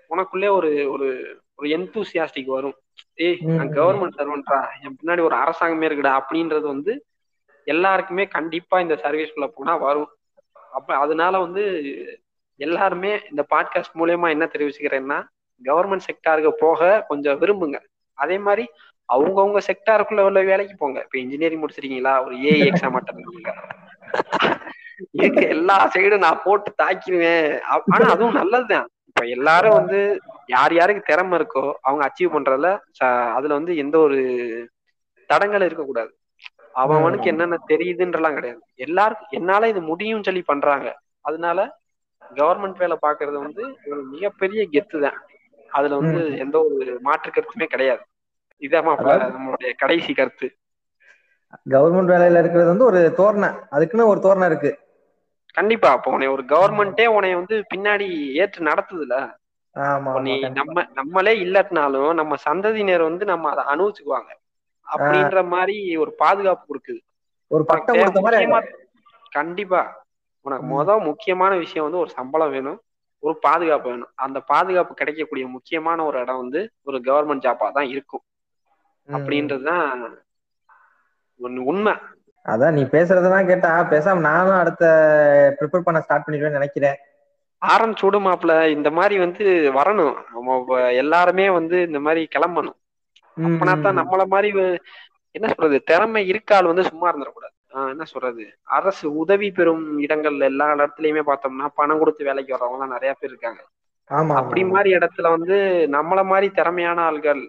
[0.09, 1.07] உனக்குள்ளே ஒரு ஒரு
[1.55, 2.77] ஒரு எந்தூசியாஸ்டிக் வரும்.
[3.15, 3.69] ஏய் நான்.
[3.69, 6.93] கவர்மெண்ட் சர்வெண்ட்ரா என் பின்னாடி ஒரு அரசாங்கமே இருக்குடா அப்படின்றது வந்து
[7.67, 10.09] எல்லாருக்குமே கண்டிப்பா இந்த சர்வீஸ்குள்ள போனா வரும்.
[10.71, 11.63] அப்ப அதனால வந்து
[12.59, 15.19] எல்லாருமே இந்த பாட்காஸ்ட் மூலியமா என்ன தெரிவிச்சுக்கிறேன்னா
[15.61, 17.77] கவர்மெண்ட் செக்டாருக்கு போக கொஞ்சம் விரும்புங்க.
[18.17, 18.65] அதே மாதிரி
[19.09, 20.99] அவங்கவுங்க செக்டாருக்குள்ள உள்ள வேலைக்கு போங்க.
[20.99, 22.13] இப்ப இன்ஜினியரிங் முடிச்சிருக்கீங்களா?
[22.25, 23.53] ஒரு ஏஐ எக்ஸாம் அட்டன் பண்ணுங்க
[25.17, 27.47] இருக்க எல்லா சைடும் நான் போட்டு தாக்கிடுவேன்.
[27.93, 28.87] ஆனா அதுவும் நல்லதுதான்.
[29.09, 29.99] இப்ப எல்லாரும் வந்து
[30.49, 32.69] யார் யாருக்கு திறமை இருக்கோ அவங்க அச்சீவ் பண்றதுல
[33.35, 34.19] அதுல வந்து எந்த ஒரு
[35.29, 36.11] தடங்கள் இருக்கக்கூடாது.
[36.75, 38.61] அவன் அவனுக்கு என்னென்ன தெரியுதுன்றலாம் கிடையாது.
[38.85, 40.87] எல்லாருக்கும் என்னால இது முடியும்னு சொல்லி பண்றாங்க.
[41.25, 41.59] அதனால
[42.31, 45.19] கவர்மெண்ட் வேலை பாக்குறது வந்து ஒரு மிகப்பெரிய கெத்து தான்
[45.69, 46.77] அதுல வந்து எந்த ஒரு
[47.07, 48.03] மாற்று கருத்துமே கிடையாது.
[48.81, 50.47] மாப்பிள நம்மளுடைய கடைசி கருத்து.
[51.65, 53.49] கவர்மெண்ட் வேலையில இருக்கிறது வந்து ஒரு தோரணை.
[53.71, 54.71] அதுக்குன்னு ஒரு தோரணை இருக்கு.
[55.53, 55.93] கண்டிப்பா.
[55.93, 59.37] இப்போ உன்னை ஒரு கவர்மெண்டே உன்னை வந்து பின்னாடி ஏற்று நடத்துதுல.
[60.21, 60.39] நீ.
[60.49, 64.31] நம்ம நம்மளே இல்லாட்டினாலும் நம்ம சந்ததியினர் வந்து நம்ம அதை அனுபவிச்சுக்குவாங்க.
[64.87, 67.01] அப்படின்ற மாதிரி ஒரு பாதுகாப்பு கொடுக்குது.
[67.47, 67.95] ஒரு பட்டம்
[69.29, 70.05] கண்டிப்பா.
[70.41, 70.65] உனக்கு.
[70.65, 72.81] முத முக்கியமான விஷயம் வந்து ஒரு சம்பளம் வேணும்.
[73.19, 74.09] ஒரு பாதுகாப்பு வேணும்.
[74.15, 78.21] அந்த பாதுகாப்பு கிடைக்கக்கூடிய முக்கியமான ஒரு இடம் வந்து ஒரு கவர்மெண்ட் ஜாப்பா தான் இருக்கும்.
[79.07, 80.17] அப்படின்றதுதான்
[81.63, 81.93] உண்மை.
[82.49, 84.85] அதான் நீ பேசுறதெல்லாம் கேட்டா பேசாம நானும் அடுத்த
[85.59, 86.97] ப்ரிப்பேர் பண்ண ஸ்டார்ட் பண்ணிடுவேன்னு நினைக்கிறேன்.
[87.61, 89.45] ஆரம்பிச்சு விடு மாப்ள இந்த மாதிரி வந்து
[89.75, 90.15] வரணும்.
[90.33, 90.57] நம்ம
[90.93, 92.77] எல்லாருமே வந்து இந்த மாதிரி கிளம்பணும்.
[93.37, 93.97] அப்பனா தான்.
[93.97, 94.49] நம்மள மாதிரி
[95.35, 97.55] என்ன சொல்றது திறமை இருக்கால் வந்து சும்மா இருந்துடக்கூடாது.
[97.73, 98.43] ஆஹ் என்ன சொல்றது?
[98.69, 103.61] அரசு உதவி பெறும் இடங்கள்ல எல்லா இடத்துலயுமே பார்த்தோம்னா பணம் கொடுத்து வேலைக்கு வர்றவங்க எல்லாம் நிறைய பேர் இருக்காங்க.
[104.09, 104.63] ஆமா அப்படி.
[104.65, 105.57] மாதிரி இடத்துல வந்து
[105.91, 107.41] நம்மள மாதிரி திறமையான ஆள்கள்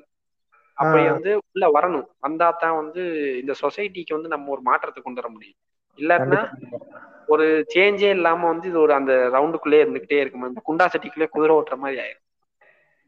[0.80, 1.02] அப்படி.
[1.08, 2.06] வந்து உள்ள வரணும்.
[2.18, 3.02] வந்தா தான் வந்து
[3.40, 5.58] இந்த சொசைட்டிக்கு வந்து நம்ம ஒரு மாற்றத்தை கொண்டு வர முடியும்.
[5.98, 6.98] இல்லாட்டினா கண்டிப்பா.
[7.26, 10.46] ஒரு சேஞ்சே இல்லாம வந்து இது ஒரு அந்த ரவுண்டுக்குள்ளே இருந்துகிட்டே இருக்கும்.
[10.48, 12.26] இந்த குண்டா சட்டிக்குள்ளே குதிரை ஓட்டுற மாதிரி ஆயிடும்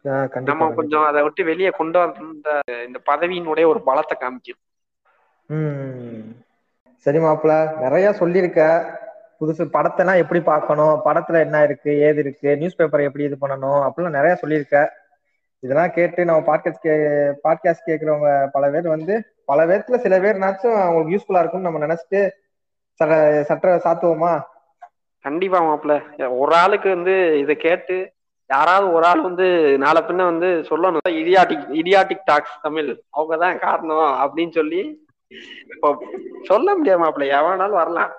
[0.05, 0.75] ஆ, கண்டிப்பா, நம்ம.
[0.75, 4.61] கொஞ்சம் அதை விட்டு வெளியே கொண்டு வந்த இந்த பதவியினுடைய ஒரு பலத்தை காமிக்கும்.
[7.07, 8.61] சரி மாப்பிள நிறைய சொல்லியிருக்க.
[9.41, 11.01] புதுசு படத்தைனா எப்படி பார்க்கணும்?
[11.05, 11.91] படத்துல என்ன இருக்கு?
[11.99, 12.57] ஏது இருக்கு?
[12.57, 13.81] நியூஸ் பேப்பரை எப்படி இது பண்ணணும்?
[13.87, 14.77] அப்படிலாம் நிறைய சொல்லியிருக்க.
[15.63, 16.91] இதெல்லாம் கேட்டு நம்ம பாட்காஸ்ட் கே
[17.45, 22.31] பாட்காஸ்ட் கேட்குறவங்க பல பேர் வந்து பல பேர்த்துல சில பேர்னாச்சும் அவங்களுக்கு யூஸ்ஃபுல்லா இருக்கும்னு நம்ம நினைச்சிட்டு
[22.93, 24.41] சட்ட சட்ட சாத்துவோமா?
[25.21, 25.95] கண்டிப்பா மாப்பிள்ள.
[26.39, 28.13] ஒரு ஆளுக்கு வந்து இதை கேட்டு
[28.51, 31.09] யாராவது ஒரு ஆள் வந்து நாளை பின்ன வந்து சொல்லணும்.
[31.09, 33.01] Idiotic idiotic talks Tamil.
[33.11, 35.07] அவங்க தான் காரணம் அப்படின்னு சொல்லி
[35.75, 36.05] இப்போ
[36.43, 37.31] சொல்ல முடியாது மாப்பிள்ள.
[37.39, 38.13] எவனாலும் வரலாம்.